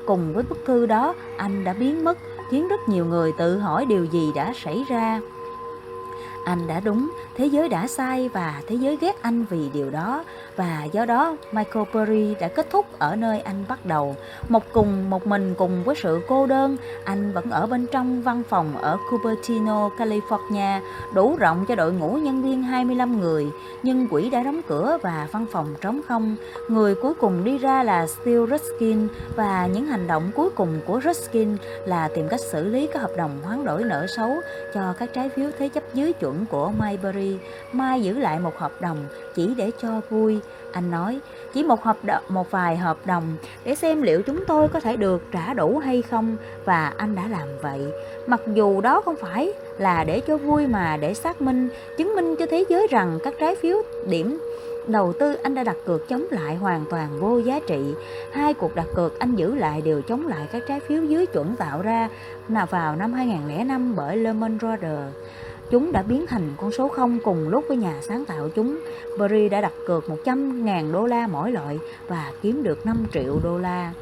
Cùng 0.07 0.35
với 0.35 0.45
bức 0.49 0.59
thư 0.67 0.87
đó, 0.87 1.15
anh 1.37 1.65
đã 1.65 1.73
biến 1.73 2.05
mất, 2.05 2.19
khiến 2.51 2.69
rất 2.69 2.81
nhiều 2.89 3.05
người 3.05 3.33
tự 3.39 3.59
hỏi 3.59 3.87
điều 3.87 4.05
gì 4.05 4.33
đã 4.35 4.53
xảy 4.65 4.85
ra. 4.89 5.21
Anh 6.45 6.67
đã 6.67 6.81
đúng, 6.81 7.11
thế 7.37 7.47
giới 7.47 7.69
đã 7.69 7.87
sai 7.87 8.29
và 8.29 8.63
thế 8.67 8.77
giới 8.77 8.99
ghét 9.01 9.23
anh 9.23 9.45
vì 9.51 9.71
điều 9.75 9.91
đó 9.91 10.25
và 10.57 10.85
do 10.93 11.07
đó 11.07 11.37
Michael 11.53 11.87
Perry 11.95 12.35
đã 12.41 12.49
kết 12.49 12.71
thúc 12.71 12.87
ở 12.99 13.17
nơi 13.17 13.41
anh 13.41 13.65
bắt 13.69 13.87
đầu. 13.87 14.17
Một 14.49 14.73
cùng 14.73 15.11
một 15.11 15.27
mình 15.27 15.55
cùng 15.59 15.85
với 15.85 15.95
sự 16.03 16.21
cô 16.29 16.47
đơn, 16.47 16.77
anh 17.05 17.33
vẫn 17.33 17.51
ở 17.51 17.67
bên 17.67 17.87
trong 17.93 18.23
văn 18.23 18.43
phòng 18.49 18.77
ở 18.77 18.99
Cupertino, 19.11 19.91
California, 19.99 20.81
đủ 21.15 21.37
rộng 21.37 21.65
cho 21.69 21.75
đội 21.75 21.93
ngũ 21.93 22.13
nhân 22.13 22.43
viên 22.43 22.63
25 22.63 23.21
người, 23.21 23.47
nhưng 23.83 24.09
quỹ 24.09 24.31
đã 24.31 24.43
đóng 24.43 24.61
cửa 24.69 24.99
và 25.03 25.29
văn 25.33 25.47
phòng 25.53 25.75
trống 25.81 26.01
không. 26.09 26.37
Người 26.69 26.95
cuối 26.95 27.15
cùng 27.15 27.45
đi 27.45 27.59
ra 27.59 27.83
là 27.83 28.07
Steve 28.07 28.57
Ruskin 28.57 29.09
và 29.37 29.67
những 29.67 29.87
hành 29.87 30.07
động 30.07 30.31
cuối 30.35 30.51
cùng 30.51 30.81
của 30.87 31.01
Ruskin 31.05 31.57
là 31.87 32.09
tìm 32.15 32.29
cách 32.29 32.41
xử 32.41 32.65
lý 32.65 32.89
các 32.93 33.03
hợp 33.03 33.13
đồng 33.17 33.39
hoán 33.43 33.65
đổi 33.65 33.85
nợ 33.85 34.07
xấu 34.17 34.41
cho 34.75 34.95
các 34.99 35.11
trái 35.15 35.29
phiếu 35.29 35.51
thế 35.59 35.69
chấp 35.69 35.85
dưới 35.95 36.13
chuẩn 36.31 36.47
của 36.47 36.73
Mayberry. 36.79 37.39
Mai 37.73 38.03
giữ 38.03 38.19
lại 38.19 38.39
một 38.39 38.59
hợp 38.59 38.81
đồng 38.81 38.97
chỉ 39.35 39.55
để 39.57 39.71
cho 39.83 40.01
vui 40.11 40.41
anh 40.73 40.91
nói, 40.91 41.21
chỉ 41.53 41.63
một 41.63 41.83
hợp 41.83 41.97
đồng, 42.03 42.23
một 42.29 42.51
vài 42.51 42.77
hợp 42.77 42.97
đồng 43.07 43.37
để 43.65 43.75
xem 43.75 44.03
liệu 44.03 44.23
chúng 44.23 44.45
tôi 44.47 44.69
có 44.69 44.81
thể 44.81 44.97
được 44.97 45.23
trả 45.33 45.55
đủ 45.55 45.79
hay 45.79 46.03
không 46.03 46.37
và 46.65 46.93
anh 46.97 47.15
đã 47.15 47.23
làm 47.29 47.49
vậy. 47.63 47.81
Mặc 48.27 48.41
dù 48.55 48.81
đó 48.81 49.01
không 49.01 49.17
phải 49.21 49.53
là 49.79 50.05
để 50.05 50.21
cho 50.21 50.37
vui 50.37 50.67
mà 50.67 50.97
để 50.97 51.15
xác 51.15 51.43
minh, 51.43 51.69
chứng 51.99 52.15
minh 52.17 52.37
cho 52.39 52.47
thế 52.51 52.65
giới 52.69 52.87
rằng 52.91 53.19
các 53.25 53.35
trái 53.41 53.55
phiếu 53.55 53.83
điểm 54.07 54.39
đầu 54.87 55.13
tư 55.13 55.35
anh 55.43 55.55
đã 55.55 55.65
đặt 55.65 55.77
cược 55.87 56.09
chống 56.09 56.25
lại 56.31 56.57
hoàn 56.57 56.85
toàn 56.91 57.21
vô 57.21 57.39
giá 57.39 57.61
trị. 57.67 57.95
Hai 58.33 58.55
cuộc 58.55 58.75
đặt 58.75 58.87
cược 58.95 59.19
anh 59.19 59.35
giữ 59.37 59.55
lại 59.55 59.81
đều 59.81 60.03
chống 60.03 60.27
lại 60.27 60.49
các 60.53 60.63
trái 60.69 60.81
phiếu 60.81 61.03
dưới 61.03 61.27
chuẩn 61.27 61.57
tạo 61.57 61.83
ra 61.83 62.09
nào 62.49 62.67
vào 62.67 62.97
năm 62.97 63.13
2005 63.13 63.97
bởi 63.97 64.17
Lehman 64.17 64.59
Brothers. 64.59 65.15
Chúng 65.71 65.93
đã 65.93 66.03
biến 66.03 66.27
thành 66.27 66.51
con 66.57 66.73
số 66.73 66.89
0 66.89 67.19
cùng 67.25 67.49
lúc 67.49 67.65
với 67.69 67.77
nhà 67.77 68.01
sáng 68.03 68.25
tạo 68.25 68.49
chúng. 68.55 68.79
Berry 69.19 69.49
đã 69.49 69.61
đặt 69.61 69.73
cược 69.87 70.05
100.000 70.25 70.93
đô 70.93 71.07
la 71.07 71.27
mỗi 71.27 71.53
loại 71.53 71.79
và 72.09 72.33
kiếm 72.43 72.63
được 72.63 72.87
5 72.87 73.07
triệu 73.13 73.41
đô 73.43 73.59
la. 73.59 73.93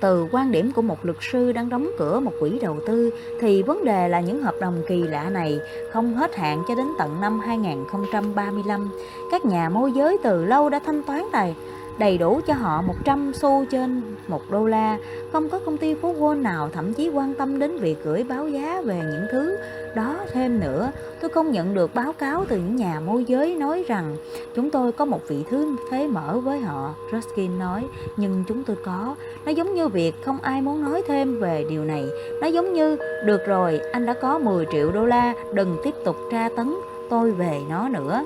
Từ 0.00 0.28
quan 0.32 0.52
điểm 0.52 0.72
của 0.72 0.82
một 0.82 1.04
luật 1.04 1.16
sư 1.20 1.52
đang 1.52 1.68
đóng 1.68 1.90
cửa 1.98 2.20
một 2.20 2.32
quỹ 2.40 2.58
đầu 2.62 2.76
tư, 2.86 3.10
thì 3.40 3.62
vấn 3.62 3.84
đề 3.84 4.08
là 4.08 4.20
những 4.20 4.42
hợp 4.42 4.54
đồng 4.60 4.82
kỳ 4.88 5.02
lạ 5.02 5.30
này 5.30 5.58
không 5.92 6.14
hết 6.14 6.36
hạn 6.36 6.62
cho 6.68 6.74
đến 6.74 6.86
tận 6.98 7.20
năm 7.20 7.40
2035. 7.40 8.88
Các 9.30 9.44
nhà 9.44 9.68
môi 9.68 9.92
giới 9.92 10.16
từ 10.22 10.44
lâu 10.44 10.68
đã 10.68 10.80
thanh 10.86 11.02
toán 11.02 11.22
tài 11.32 11.54
đầy 11.98 12.18
đủ 12.18 12.40
cho 12.46 12.54
họ 12.54 12.82
100 12.82 13.32
xu 13.34 13.64
trên 13.70 14.02
1 14.28 14.42
đô 14.50 14.66
la. 14.66 14.98
Không 15.32 15.48
có 15.48 15.58
công 15.58 15.76
ty 15.76 15.94
phố 15.94 16.14
Wall 16.14 16.42
nào 16.42 16.70
thậm 16.72 16.94
chí 16.94 17.08
quan 17.08 17.34
tâm 17.34 17.58
đến 17.58 17.78
việc 17.78 17.96
gửi 18.04 18.24
báo 18.24 18.48
giá 18.48 18.80
về 18.84 18.96
những 18.96 19.26
thứ 19.32 19.56
đó 19.94 20.16
thêm 20.32 20.60
nữa. 20.60 20.90
Tôi 21.20 21.30
không 21.30 21.52
nhận 21.52 21.74
được 21.74 21.94
báo 21.94 22.12
cáo 22.12 22.44
từ 22.48 22.56
những 22.56 22.76
nhà 22.76 23.00
môi 23.00 23.24
giới 23.24 23.54
nói 23.54 23.84
rằng 23.88 24.16
chúng 24.54 24.70
tôi 24.70 24.92
có 24.92 25.04
một 25.04 25.28
vị 25.28 25.44
thứ 25.50 25.76
thế 25.90 26.06
mở 26.06 26.40
với 26.44 26.58
họ, 26.58 26.94
Ruskin 27.12 27.58
nói, 27.58 27.84
nhưng 28.16 28.44
chúng 28.48 28.64
tôi 28.64 28.76
có. 28.84 29.14
Nó 29.44 29.50
giống 29.50 29.74
như 29.74 29.88
việc 29.88 30.14
không 30.24 30.38
ai 30.42 30.62
muốn 30.62 30.84
nói 30.84 31.02
thêm 31.06 31.40
về 31.40 31.64
điều 31.70 31.84
này. 31.84 32.04
Nó 32.40 32.46
giống 32.46 32.72
như, 32.72 32.96
được 33.24 33.46
rồi, 33.46 33.80
anh 33.92 34.06
đã 34.06 34.14
có 34.22 34.38
10 34.38 34.66
triệu 34.72 34.92
đô 34.92 35.06
la, 35.06 35.34
đừng 35.54 35.76
tiếp 35.84 35.94
tục 36.04 36.16
tra 36.32 36.48
tấn 36.56 36.74
tôi 37.10 37.30
về 37.30 37.60
nó 37.68 37.88
nữa. 37.88 38.24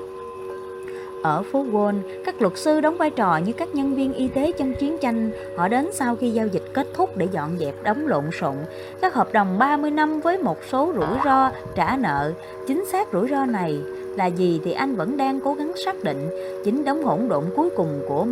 Ở 1.23 1.43
phố 1.43 1.65
Wall, 1.71 1.99
các 2.25 2.41
luật 2.41 2.57
sư 2.57 2.81
đóng 2.81 2.97
vai 2.97 3.09
trò 3.09 3.37
như 3.37 3.53
các 3.53 3.75
nhân 3.75 3.95
viên 3.95 4.13
y 4.13 4.27
tế 4.27 4.51
trong 4.51 4.73
chiến 4.79 4.97
tranh. 5.01 5.31
Họ 5.57 5.67
đến 5.67 5.89
sau 5.93 6.15
khi 6.15 6.29
giao 6.29 6.47
dịch 6.47 6.63
kết 6.73 6.87
thúc 6.93 7.17
để 7.17 7.27
dọn 7.31 7.57
dẹp 7.59 7.83
đống 7.83 8.07
lộn 8.07 8.23
xộn. 8.39 8.55
Các 9.01 9.13
hợp 9.13 9.33
đồng 9.33 9.59
30 9.59 9.91
năm 9.91 10.19
với 10.19 10.37
một 10.37 10.57
số 10.71 10.93
rủi 10.95 11.17
ro 11.25 11.51
trả 11.75 11.97
nợ. 11.97 12.33
Chính 12.67 12.85
xác 12.91 13.07
rủi 13.13 13.27
ro 13.29 13.45
này 13.45 13.81
là 14.17 14.25
gì 14.25 14.61
thì 14.63 14.71
anh 14.71 14.95
vẫn 14.95 15.17
đang 15.17 15.39
cố 15.39 15.53
gắng 15.53 15.71
xác 15.85 16.03
định. 16.03 16.29
Chính 16.65 16.85
đống 16.85 17.03
hỗn 17.03 17.27
độn 17.29 17.43
cuối 17.55 17.69
cùng 17.75 18.01
của 18.07 18.25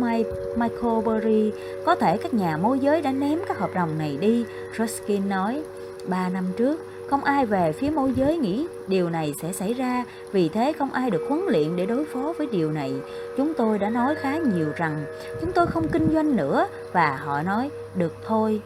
Michael 0.56 1.02
Burry, 1.04 1.52
có 1.84 1.94
thể 1.94 2.16
các 2.16 2.34
nhà 2.34 2.56
môi 2.56 2.78
giới 2.78 3.02
đã 3.02 3.12
ném 3.12 3.38
các 3.48 3.58
hợp 3.58 3.70
đồng 3.74 3.98
này 3.98 4.16
đi, 4.20 4.44
Ruskin 4.78 5.28
nói. 5.28 5.62
Ba 6.06 6.28
năm 6.28 6.44
trước, 6.56 6.80
không 7.10 7.24
ai 7.24 7.46
về 7.46 7.72
phía 7.72 7.90
môi 7.90 8.12
giới 8.16 8.38
nghĩ 8.38 8.66
điều 8.88 9.10
này 9.10 9.34
sẽ 9.42 9.52
xảy 9.52 9.74
ra, 9.74 10.04
vì 10.32 10.48
thế 10.48 10.72
không 10.72 10.92
ai 10.92 11.10
được 11.10 11.26
huấn 11.28 11.42
luyện 11.48 11.76
để 11.76 11.86
đối 11.86 12.04
phó 12.04 12.32
với 12.38 12.46
điều 12.52 12.72
này. 12.72 12.94
Chúng 13.36 13.54
tôi 13.54 13.78
đã 13.78 13.90
nói 13.90 14.14
khá 14.14 14.36
nhiều 14.36 14.72
rằng 14.76 15.04
chúng 15.40 15.52
tôi 15.52 15.66
không 15.66 15.88
kinh 15.88 16.08
doanh 16.12 16.36
nữa 16.36 16.68
và 16.92 17.16
họ 17.16 17.42
nói 17.42 17.70
được 17.94 18.14
thôi. 18.26 18.60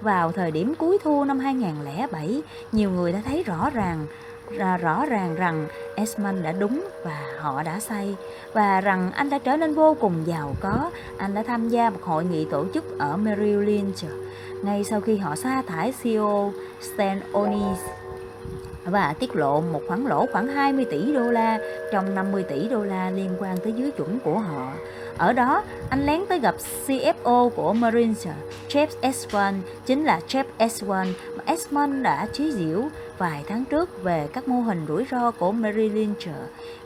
Vào 0.00 0.32
thời 0.32 0.50
điểm 0.50 0.74
cuối 0.74 0.98
thu 1.04 1.24
năm 1.24 1.38
2007, 1.38 2.42
nhiều 2.72 2.90
người 2.90 3.12
đã 3.12 3.22
thấy 3.24 3.42
rõ 3.42 3.70
ràng 3.70 4.06
rõ 4.80 5.06
ràng 5.06 5.34
rằng 5.34 5.66
Esmond 5.94 6.44
đã 6.44 6.52
đúng 6.52 6.88
và 7.04 7.26
họ 7.38 7.62
đã 7.62 7.80
say 7.80 8.16
và 8.52 8.80
rằng 8.80 9.12
anh 9.12 9.30
đã 9.30 9.38
trở 9.38 9.56
nên 9.56 9.74
vô 9.74 9.96
cùng 10.00 10.14
giàu 10.26 10.54
có. 10.60 10.90
Anh 11.18 11.34
đã 11.34 11.42
tham 11.42 11.68
gia 11.68 11.90
một 11.90 12.02
hội 12.02 12.24
nghị 12.24 12.44
tổ 12.44 12.64
chức 12.74 12.98
ở 12.98 13.16
Merrill 13.16 13.64
Lynch 13.64 14.04
ngay 14.62 14.84
sau 14.84 15.00
khi 15.00 15.16
họ 15.16 15.36
sa 15.36 15.62
thải 15.66 15.92
CEO 16.02 16.52
Stan 16.80 17.20
Onis 17.32 17.78
và 18.84 19.14
tiết 19.18 19.36
lộ 19.36 19.60
một 19.60 19.82
khoản 19.88 20.04
lỗ 20.04 20.26
khoảng 20.32 20.46
20 20.46 20.84
tỷ 20.90 21.12
đô 21.12 21.30
la 21.30 21.58
trong 21.92 22.14
50 22.14 22.42
tỷ 22.42 22.68
đô 22.68 22.84
la 22.84 23.10
liên 23.10 23.30
quan 23.38 23.56
tới 23.58 23.72
dưới 23.72 23.90
chuẩn 23.90 24.18
của 24.24 24.38
họ. 24.38 24.72
Ở 25.18 25.32
đó, 25.32 25.62
anh 25.90 26.06
lén 26.06 26.20
tới 26.28 26.38
gặp 26.38 26.54
CFO 26.86 27.48
của 27.48 27.72
Marines, 27.72 28.26
Jeff 28.68 28.86
Eswan, 29.00 29.52
chính 29.86 30.04
là 30.04 30.20
Jeff 30.28 30.44
Eswan 30.58 31.12
mà 31.36 31.44
Esmond 31.46 32.02
đã 32.02 32.26
chế 32.32 32.50
giễu 32.50 32.88
vài 33.20 33.44
tháng 33.48 33.64
trước 33.64 34.02
về 34.02 34.28
các 34.32 34.48
mô 34.48 34.60
hình 34.60 34.84
rủi 34.88 35.06
ro 35.10 35.30
của 35.30 35.52
Mary 35.52 35.88
Lynch. 35.88 36.24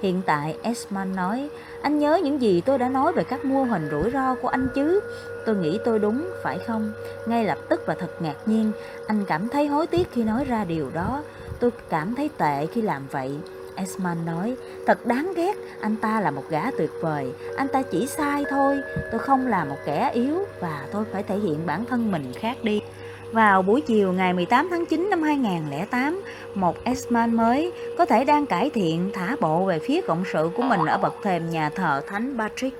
Hiện 0.02 0.22
tại, 0.26 0.56
Esmond 0.62 1.16
nói, 1.16 1.48
anh 1.82 1.98
nhớ 1.98 2.20
những 2.24 2.40
gì 2.40 2.60
tôi 2.60 2.78
đã 2.78 2.88
nói 2.88 3.12
về 3.12 3.24
các 3.24 3.44
mô 3.44 3.64
hình 3.64 3.88
rủi 3.90 4.10
ro 4.10 4.34
của 4.34 4.48
anh 4.48 4.68
chứ? 4.74 5.00
Tôi 5.46 5.56
nghĩ 5.56 5.78
tôi 5.84 5.98
đúng, 5.98 6.30
phải 6.42 6.58
không? 6.66 6.92
Ngay 7.26 7.44
lập 7.44 7.58
tức 7.68 7.82
và 7.86 7.94
thật 7.94 8.22
ngạc 8.22 8.36
nhiên, 8.46 8.72
anh 9.06 9.24
cảm 9.28 9.48
thấy 9.48 9.66
hối 9.66 9.86
tiếc 9.86 10.12
khi 10.12 10.24
nói 10.24 10.44
ra 10.44 10.64
điều 10.64 10.90
đó. 10.94 11.22
Tôi 11.60 11.70
cảm 11.88 12.14
thấy 12.14 12.30
tệ 12.38 12.66
khi 12.66 12.82
làm 12.82 13.06
vậy. 13.10 13.38
Esman 13.76 14.26
nói, 14.26 14.56
thật 14.86 15.06
đáng 15.06 15.32
ghét, 15.36 15.56
anh 15.80 15.96
ta 15.96 16.20
là 16.20 16.30
một 16.30 16.44
gã 16.50 16.70
tuyệt 16.70 16.90
vời, 17.00 17.32
anh 17.56 17.68
ta 17.68 17.82
chỉ 17.82 18.06
sai 18.06 18.44
thôi, 18.50 18.80
tôi 19.10 19.18
không 19.18 19.46
là 19.46 19.64
một 19.64 19.76
kẻ 19.84 20.10
yếu 20.14 20.38
và 20.60 20.86
tôi 20.92 21.04
phải 21.12 21.22
thể 21.22 21.38
hiện 21.38 21.66
bản 21.66 21.84
thân 21.84 22.12
mình 22.12 22.32
khác 22.34 22.56
đi. 22.62 22.80
Vào 23.34 23.62
buổi 23.62 23.80
chiều 23.80 24.12
ngày 24.12 24.32
18 24.32 24.68
tháng 24.70 24.86
9 24.86 25.10
năm 25.10 25.22
2008, 25.22 26.20
một 26.54 26.84
Esman 26.84 27.36
mới 27.36 27.72
có 27.98 28.06
thể 28.06 28.24
đang 28.24 28.46
cải 28.46 28.70
thiện 28.70 29.10
thả 29.14 29.36
bộ 29.40 29.64
về 29.64 29.78
phía 29.78 30.00
cộng 30.00 30.24
sự 30.32 30.50
của 30.56 30.62
mình 30.62 30.80
ở 30.86 30.98
bậc 30.98 31.14
thềm 31.22 31.50
nhà 31.50 31.70
thờ 31.70 32.02
Thánh 32.06 32.34
Patrick. 32.38 32.76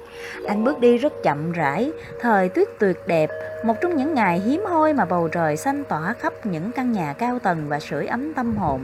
Anh 0.46 0.64
bước 0.64 0.80
đi 0.80 0.98
rất 0.98 1.12
chậm 1.22 1.52
rãi, 1.52 1.92
thời 2.20 2.48
tuyết 2.48 2.68
tuyệt 2.78 2.96
đẹp, 3.06 3.30
một 3.64 3.74
trong 3.80 3.96
những 3.96 4.14
ngày 4.14 4.40
hiếm 4.40 4.64
hoi 4.64 4.92
mà 4.92 5.04
bầu 5.04 5.28
trời 5.28 5.56
xanh 5.56 5.84
tỏa 5.84 6.12
khắp 6.12 6.46
những 6.46 6.72
căn 6.72 6.92
nhà 6.92 7.12
cao 7.12 7.38
tầng 7.38 7.68
và 7.68 7.80
sưởi 7.80 8.06
ấm 8.06 8.34
tâm 8.34 8.56
hồn. 8.56 8.80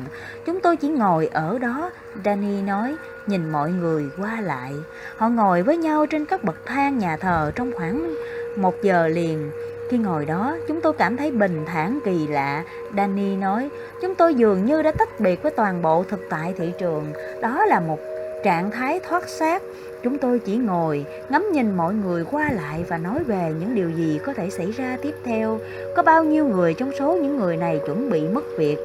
Chúng 0.47 0.61
tôi 0.61 0.77
chỉ 0.77 0.89
ngồi 0.89 1.27
ở 1.27 1.59
đó, 1.59 1.91
Danny 2.25 2.63
nói, 2.63 2.97
nhìn 3.27 3.53
mọi 3.53 3.71
người 3.71 4.05
qua 4.19 4.41
lại. 4.41 4.73
Họ 5.17 5.29
ngồi 5.29 5.63
với 5.63 5.77
nhau 5.77 6.07
trên 6.07 6.27
các 6.27 6.45
bậc 6.45 6.67
thang 6.67 6.99
nhà 6.99 7.17
thờ 7.17 7.53
trong 7.55 7.73
khoảng 7.77 8.15
một 8.57 8.75
giờ 8.83 9.09
liền. 9.09 9.51
Khi 9.91 9.99
ngồi 9.99 10.27
đó, 10.27 10.57
chúng 10.69 10.81
tôi 10.81 10.93
cảm 10.93 11.17
thấy 11.17 11.31
bình 11.31 11.65
thản 11.67 11.99
kỳ 12.05 12.27
lạ. 12.27 12.65
Danny 12.97 13.37
nói, 13.37 13.69
chúng 14.03 14.15
tôi 14.15 14.35
dường 14.35 14.65
như 14.65 14.83
đã 14.83 14.93
tách 14.93 15.21
biệt 15.21 15.43
với 15.43 15.53
toàn 15.53 15.83
bộ 15.83 16.05
thực 16.09 16.21
tại 16.31 16.55
thị 16.59 16.73
trường. 16.79 17.13
Đó 17.43 17.65
là 17.67 17.81
một 17.81 17.99
trạng 18.45 18.71
thái 18.71 19.01
thoát 19.09 19.29
xác. 19.29 19.63
Chúng 20.03 20.19
tôi 20.19 20.39
chỉ 20.39 20.57
ngồi, 20.57 21.05
ngắm 21.29 21.47
nhìn 21.53 21.77
mọi 21.77 21.95
người 21.95 22.25
qua 22.31 22.51
lại 22.53 22.85
và 22.89 22.99
nói 22.99 23.25
về 23.25 23.53
những 23.61 23.75
điều 23.75 23.91
gì 23.91 24.21
có 24.27 24.35
thể 24.35 24.51
xảy 24.51 24.71
ra 24.73 24.97
tiếp 25.03 25.15
theo. 25.25 25.59
Có 25.97 26.03
bao 26.03 26.25
nhiêu 26.25 26.45
người 26.45 26.75
trong 26.75 26.93
số 26.99 27.13
những 27.13 27.37
người 27.37 27.57
này 27.57 27.81
chuẩn 27.87 28.11
bị 28.11 28.29
mất 28.29 28.45
việc. 28.59 28.77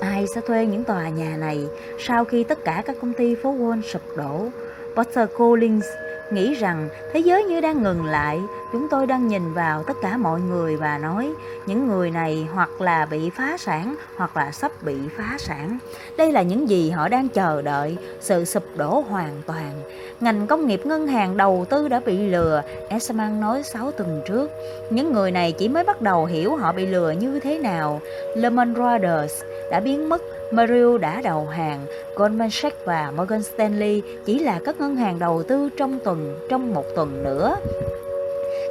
Ai 0.00 0.26
sẽ 0.34 0.40
thuê 0.40 0.66
những 0.66 0.84
tòa 0.84 1.08
nhà 1.08 1.36
này 1.36 1.66
sau 1.98 2.24
khi 2.24 2.44
tất 2.44 2.64
cả 2.64 2.82
các 2.86 2.96
công 3.00 3.12
ty 3.12 3.34
phố 3.34 3.54
Wall 3.54 3.82
sụp 3.82 4.02
đổ? 4.16 4.48
Potter 4.96 5.28
Collins 5.38 5.86
nghĩ 6.32 6.54
rằng 6.54 6.88
thế 7.12 7.20
giới 7.20 7.44
như 7.44 7.60
đang 7.60 7.82
ngừng 7.82 8.04
lại 8.04 8.40
chúng 8.72 8.88
tôi 8.88 9.06
đang 9.06 9.28
nhìn 9.28 9.52
vào 9.54 9.82
tất 9.82 9.96
cả 10.02 10.16
mọi 10.16 10.40
người 10.40 10.76
và 10.76 10.98
nói 10.98 11.32
những 11.66 11.88
người 11.88 12.10
này 12.10 12.48
hoặc 12.54 12.80
là 12.80 13.06
bị 13.06 13.30
phá 13.30 13.56
sản 13.58 13.94
hoặc 14.16 14.36
là 14.36 14.50
sắp 14.50 14.72
bị 14.82 14.94
phá 15.16 15.36
sản. 15.38 15.78
Đây 16.16 16.32
là 16.32 16.42
những 16.42 16.68
gì 16.68 16.90
họ 16.90 17.08
đang 17.08 17.28
chờ 17.28 17.62
đợi 17.62 17.96
sự 18.20 18.44
sụp 18.44 18.64
đổ 18.76 19.04
hoàn 19.08 19.42
toàn. 19.46 19.82
Ngành 20.20 20.46
công 20.46 20.66
nghiệp 20.66 20.80
ngân 20.84 21.06
hàng 21.06 21.36
đầu 21.36 21.66
tư 21.70 21.88
đã 21.88 22.00
bị 22.00 22.18
lừa 22.18 22.62
Esman 22.88 23.40
nói 23.40 23.62
6 23.62 23.92
tuần 23.92 24.22
trước. 24.28 24.50
Những 24.90 25.12
người 25.12 25.30
này 25.30 25.52
chỉ 25.52 25.68
mới 25.68 25.84
bắt 25.84 26.02
đầu 26.02 26.24
hiểu 26.26 26.56
họ 26.56 26.72
bị 26.72 26.86
lừa 26.86 27.10
như 27.10 27.40
thế 27.40 27.58
nào. 27.58 28.00
Lehman 28.36 28.74
Brothers 28.74 29.42
đã 29.70 29.80
biến 29.80 30.08
mất 30.08 30.22
Merrill 30.52 30.98
đã 30.98 31.20
đầu 31.24 31.46
hàng, 31.46 31.86
Goldman 32.16 32.50
Sachs 32.50 32.76
và 32.84 33.12
Morgan 33.16 33.42
Stanley 33.42 34.02
chỉ 34.24 34.38
là 34.38 34.60
các 34.64 34.80
ngân 34.80 34.96
hàng 34.96 35.18
đầu 35.18 35.42
tư 35.42 35.68
trong 35.76 35.98
tuần 36.04 36.38
trong 36.48 36.74
một 36.74 36.84
tuần 36.96 37.22
nữa. 37.24 37.56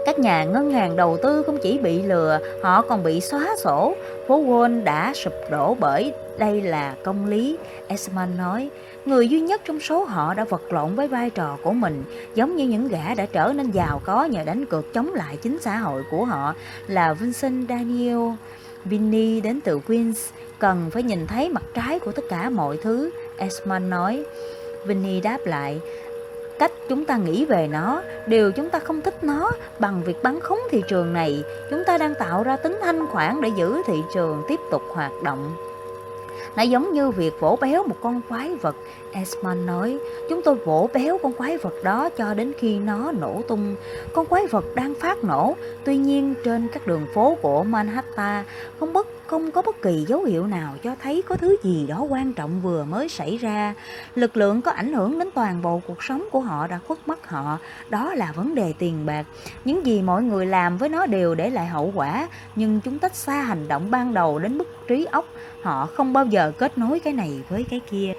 Các 0.10 0.20
nhà 0.20 0.44
ngân 0.44 0.72
hàng 0.72 0.96
đầu 0.96 1.18
tư 1.24 1.44
không 1.44 1.58
chỉ 1.64 1.78
bị 1.78 2.02
lừa, 2.02 2.40
họ 2.64 2.82
còn 2.82 3.04
bị 3.04 3.22
xóa 3.22 3.48
sổ. 3.64 3.96
Phố 4.28 4.44
Wall 4.44 4.84
đã 4.84 5.14
sụp 5.14 5.34
đổ 5.52 5.76
bởi 5.80 6.14
đây 6.38 6.62
là 6.62 6.96
công 7.04 7.26
lý, 7.26 7.58
Esman 7.88 8.38
nói. 8.38 8.70
Người 9.06 9.28
duy 9.28 9.40
nhất 9.40 9.62
trong 9.66 9.80
số 9.80 10.04
họ 10.04 10.34
đã 10.34 10.44
vật 10.44 10.74
lộn 10.74 10.96
với 10.96 11.08
vai 11.08 11.30
trò 11.30 11.58
của 11.64 11.72
mình, 11.72 12.04
giống 12.36 12.56
như 12.56 12.68
những 12.68 12.88
gã 12.88 13.14
đã 13.16 13.26
trở 13.26 13.54
nên 13.56 13.72
giàu 13.72 14.02
có 14.06 14.26
nhờ 14.26 14.44
đánh 14.44 14.66
cược 14.66 14.94
chống 14.94 15.14
lại 15.14 15.38
chính 15.38 15.58
xã 15.62 15.78
hội 15.78 16.04
của 16.12 16.26
họ 16.26 16.56
là 16.88 17.14
Vincent 17.14 17.70
Daniel. 17.70 18.30
Vinny 18.86 19.42
đến 19.42 19.60
từ 19.62 19.80
Queens, 19.80 20.30
cần 20.60 20.90
phải 20.92 21.04
nhìn 21.04 21.28
thấy 21.28 21.50
mặt 21.50 21.64
trái 21.74 22.00
của 22.00 22.12
tất 22.12 22.24
cả 22.30 22.50
mọi 22.50 22.78
thứ, 22.78 23.10
Esman 23.38 23.90
nói. 23.90 24.24
Vinny 24.86 25.22
đáp 25.22 25.46
lại, 25.46 25.80
cách 26.60 26.72
chúng 26.90 27.06
ta 27.06 27.18
nghĩ 27.18 27.46
về 27.46 27.68
nó, 27.68 28.02
điều 28.28 28.52
chúng 28.52 28.70
ta 28.70 28.80
không 28.80 29.02
thích 29.02 29.24
nó 29.24 29.52
bằng 29.80 30.04
việc 30.04 30.24
bắn 30.24 30.40
khống 30.40 30.60
thị 30.72 30.84
trường 30.88 31.14
này, 31.14 31.44
chúng 31.70 31.84
ta 31.86 31.98
đang 31.98 32.16
tạo 32.16 32.44
ra 32.44 32.56
tính 32.56 32.80
thanh 32.82 33.08
khoản 33.08 33.42
để 33.42 33.50
giữ 33.56 33.82
thị 33.86 34.04
trường 34.14 34.44
tiếp 34.48 34.60
tục 34.72 34.82
hoạt 34.90 35.12
động. 35.24 35.56
Nó 36.56 36.64
giống 36.64 36.94
như 36.94 37.12
việc 37.12 37.40
vỗ 37.40 37.58
béo 37.62 37.84
một 37.84 37.96
con 38.02 38.22
quái 38.30 38.56
vật 38.56 38.76
Esmond 39.12 39.68
nói, 39.68 39.98
chúng 40.30 40.42
tôi 40.42 40.56
vỗ 40.56 40.90
béo 40.94 41.18
con 41.24 41.34
quái 41.34 41.58
vật 41.58 41.74
đó 41.84 42.10
cho 42.10 42.34
đến 42.34 42.54
khi 42.58 42.80
nó 42.80 43.12
nổ 43.12 43.42
tung. 43.48 43.76
Con 44.14 44.26
quái 44.26 44.48
vật 44.48 44.66
đang 44.76 44.94
phát 44.96 45.24
nổ, 45.24 45.56
tuy 45.86 45.98
nhiên 45.98 46.34
trên 46.44 46.68
các 46.74 46.88
đường 46.88 47.08
phố 47.14 47.38
của 47.42 47.64
Manhattan 47.64 48.46
không 48.80 48.94
bất 48.94 49.08
không 49.30 49.52
có 49.52 49.62
bất 49.62 49.82
kỳ 49.82 50.06
dấu 50.08 50.24
hiệu 50.24 50.48
nào 50.48 50.76
cho 50.84 50.96
thấy 51.02 51.22
có 51.28 51.38
thứ 51.38 51.58
gì 51.64 51.88
đó 51.88 52.02
quan 52.02 52.34
trọng 52.34 52.62
vừa 52.62 52.84
mới 52.84 53.10
xảy 53.10 53.38
ra. 53.38 53.74
Lực 54.16 54.38
lượng 54.38 54.62
có 54.62 54.72
ảnh 54.72 54.94
hưởng 54.94 55.20
đến 55.20 55.30
toàn 55.36 55.62
bộ 55.62 55.82
cuộc 55.88 56.04
sống 56.04 56.28
của 56.32 56.40
họ 56.40 56.68
đã 56.68 56.80
khuất 56.88 57.08
mất 57.08 57.28
họ, 57.28 57.58
đó 57.90 58.14
là 58.14 58.32
vấn 58.36 58.56
đề 58.56 58.74
tiền 58.80 59.06
bạc. 59.06 59.26
Những 59.66 59.86
gì 59.86 60.02
mọi 60.02 60.24
người 60.24 60.46
làm 60.46 60.78
với 60.78 60.90
nó 60.90 61.06
đều 61.06 61.36
để 61.36 61.50
lại 61.50 61.66
hậu 61.66 61.92
quả, 61.96 62.28
nhưng 62.56 62.82
chúng 62.82 63.00
tách 63.00 63.16
xa 63.16 63.34
hành 63.34 63.68
động 63.68 63.92
ban 63.92 64.14
đầu 64.14 64.40
đến 64.40 64.58
mức 64.58 64.68
trí 64.88 65.06
óc, 65.06 65.26
họ 65.62 65.86
không 65.86 66.14
bao 66.14 66.26
giờ 66.26 66.52
kết 66.58 66.78
nối 66.78 67.00
cái 67.00 67.14
này 67.14 67.44
với 67.50 67.66
cái 67.70 67.82
kia 67.92 68.14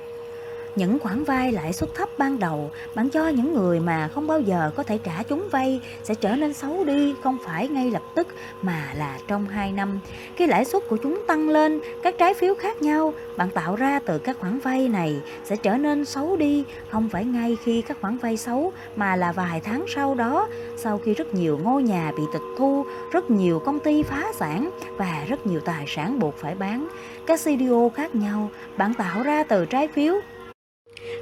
những 0.77 0.99
khoản 0.99 1.25
vay 1.25 1.53
lãi 1.53 1.73
suất 1.73 1.95
thấp 1.95 2.09
ban 2.19 2.39
đầu 2.39 2.71
bạn 2.95 3.11
cho 3.11 3.29
những 3.29 3.55
người 3.55 3.81
mà 3.81 4.09
không 4.09 4.27
bao 4.27 4.41
giờ 4.41 4.71
có 4.77 4.83
thể 4.83 4.99
trả 4.99 5.23
chúng 5.23 5.49
vay 5.51 5.81
sẽ 6.03 6.15
trở 6.15 6.37
nên 6.37 6.53
xấu 6.53 6.85
đi 6.85 7.15
không 7.23 7.39
phải 7.45 7.69
ngay 7.69 7.91
lập 7.91 8.03
tức 8.15 8.27
mà 8.63 8.93
là 8.97 9.19
trong 9.27 9.47
2 9.47 9.73
năm. 9.73 10.01
Khi 10.37 10.47
lãi 10.47 10.65
suất 10.65 10.89
của 10.89 10.97
chúng 10.97 11.23
tăng 11.27 11.49
lên, 11.49 11.81
các 12.03 12.19
trái 12.19 12.35
phiếu 12.35 12.55
khác 12.55 12.83
nhau 12.83 13.15
bạn 13.37 13.51
tạo 13.51 13.77
ra 13.77 14.01
từ 14.07 14.19
các 14.19 14.37
khoản 14.41 14.59
vay 14.59 14.89
này 14.89 15.21
sẽ 15.45 15.57
trở 15.57 15.77
nên 15.77 16.05
xấu 16.05 16.37
đi 16.37 16.65
không 16.91 17.09
phải 17.09 17.25
ngay 17.25 17.57
khi 17.65 17.83
các 17.83 17.97
khoản 18.01 18.19
vay 18.19 18.37
xấu 18.37 18.73
mà 18.97 19.17
là 19.17 19.33
vài 19.33 19.61
tháng 19.61 19.85
sau 19.89 20.15
đó 20.15 20.49
sau 20.77 20.99
khi 20.99 21.15
rất 21.15 21.35
nhiều 21.35 21.59
ngôi 21.63 21.83
nhà 21.83 22.13
bị 22.17 22.23
tịch 22.33 22.43
thu, 22.59 22.87
rất 23.13 23.31
nhiều 23.31 23.59
công 23.59 23.81
ty 23.81 24.03
phá 24.03 24.25
sản 24.35 24.71
và 24.97 25.25
rất 25.29 25.47
nhiều 25.47 25.61
tài 25.61 25.85
sản 25.89 26.19
buộc 26.19 26.35
phải 26.37 26.55
bán. 26.55 26.89
Các 27.27 27.41
CDO 27.41 27.89
khác 27.95 28.15
nhau 28.15 28.51
bạn 28.77 28.95
tạo 28.95 29.23
ra 29.23 29.45
từ 29.45 29.67
trái 29.67 29.89
phiếu 29.89 30.15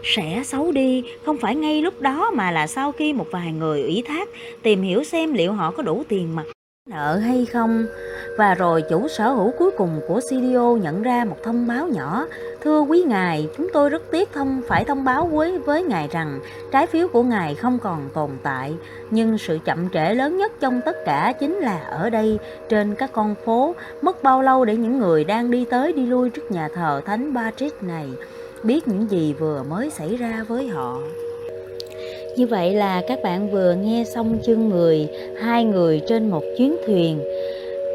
sẽ 0.02 0.42
xấu 0.44 0.72
đi, 0.72 1.04
không 1.24 1.38
phải 1.38 1.54
ngay 1.54 1.82
lúc 1.82 2.00
đó 2.00 2.30
mà 2.30 2.50
là 2.50 2.66
sau 2.66 2.92
khi 2.92 3.12
một 3.12 3.26
vài 3.30 3.52
người 3.52 3.82
ủy 3.82 4.02
thác 4.06 4.28
tìm 4.62 4.82
hiểu 4.82 5.04
xem 5.04 5.34
liệu 5.34 5.52
họ 5.52 5.70
có 5.70 5.82
đủ 5.82 6.02
tiền 6.08 6.36
mặt, 6.36 6.44
nợ 6.88 7.16
hay 7.16 7.46
không. 7.46 7.86
Và 8.38 8.54
rồi 8.54 8.82
chủ 8.90 9.08
sở 9.08 9.30
hữu 9.30 9.52
cuối 9.58 9.70
cùng 9.70 10.00
của 10.08 10.20
CDO 10.20 10.76
nhận 10.82 11.02
ra 11.02 11.24
một 11.24 11.36
thông 11.42 11.66
báo 11.66 11.88
nhỏ. 11.88 12.26
Thưa 12.60 12.80
quý 12.80 13.02
ngài, 13.02 13.48
chúng 13.56 13.68
tôi 13.72 13.90
rất 13.90 14.02
tiếc 14.10 14.32
thông, 14.32 14.62
phải 14.68 14.84
thông 14.84 15.04
báo 15.04 15.26
với 15.26 15.58
với 15.58 15.82
ngài 15.82 16.08
rằng 16.12 16.40
trái 16.72 16.86
phiếu 16.86 17.08
của 17.08 17.22
ngài 17.22 17.54
không 17.54 17.78
còn 17.78 18.08
tồn 18.14 18.30
tại. 18.42 18.74
Nhưng 19.10 19.38
sự 19.38 19.58
chậm 19.64 19.88
trễ 19.92 20.14
lớn 20.14 20.36
nhất 20.36 20.52
trong 20.60 20.80
tất 20.84 20.96
cả 21.04 21.32
chính 21.40 21.54
là 21.54 21.78
ở 21.78 22.10
đây, 22.10 22.38
trên 22.68 22.94
các 22.94 23.12
con 23.12 23.34
phố. 23.44 23.74
Mất 24.02 24.22
bao 24.22 24.42
lâu 24.42 24.64
để 24.64 24.76
những 24.76 24.98
người 24.98 25.24
đang 25.24 25.50
đi 25.50 25.64
tới 25.70 25.92
đi 25.92 26.06
lui 26.06 26.30
trước 26.30 26.50
nhà 26.50 26.68
thờ 26.74 27.00
thánh 27.06 27.34
Patrick 27.34 27.82
này? 27.82 28.08
Biết 28.64 28.88
những 28.88 29.06
gì 29.10 29.32
vừa 29.32 29.62
mới 29.62 29.90
xảy 29.90 30.16
ra 30.16 30.44
với 30.48 30.66
họ. 30.66 31.00
Như 32.36 32.46
vậy 32.46 32.74
là 32.74 33.02
các 33.08 33.18
bạn 33.22 33.50
vừa 33.50 33.74
nghe 33.74 34.04
xong 34.14 34.38
chương 34.42 34.68
người 34.68 35.08
hai 35.40 35.64
người 35.64 36.00
trên 36.08 36.30
một 36.30 36.42
chuyến 36.58 36.76
thuyền. 36.86 37.20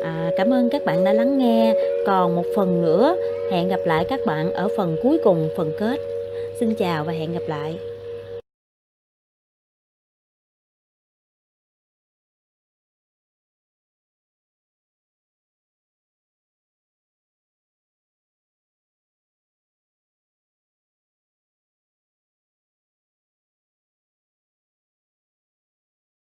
À, 0.03 0.32
cảm 0.38 0.53
ơn 0.53 0.70
các 0.70 0.86
bạn 0.86 1.03
đã 1.03 1.14
lắng 1.14 1.38
nghe. 1.38 1.76
Còn 2.05 2.36
một 2.36 2.45
phần 2.55 2.82
nữa 2.82 3.16
hẹn 3.51 3.68
gặp 3.68 3.80
lại 3.86 4.05
các 4.09 4.20
bạn 4.26 4.53
ở 4.53 4.68
phần 4.78 4.95
cuối 5.03 5.18
cùng 5.24 5.49
phần 5.57 5.72
kết. 5.80 5.99
Xin 6.59 6.76
chào 6.76 7.03
và 7.03 7.14
hẹn 7.14 7.34
gặp 7.34 7.43
lại. 7.47 7.76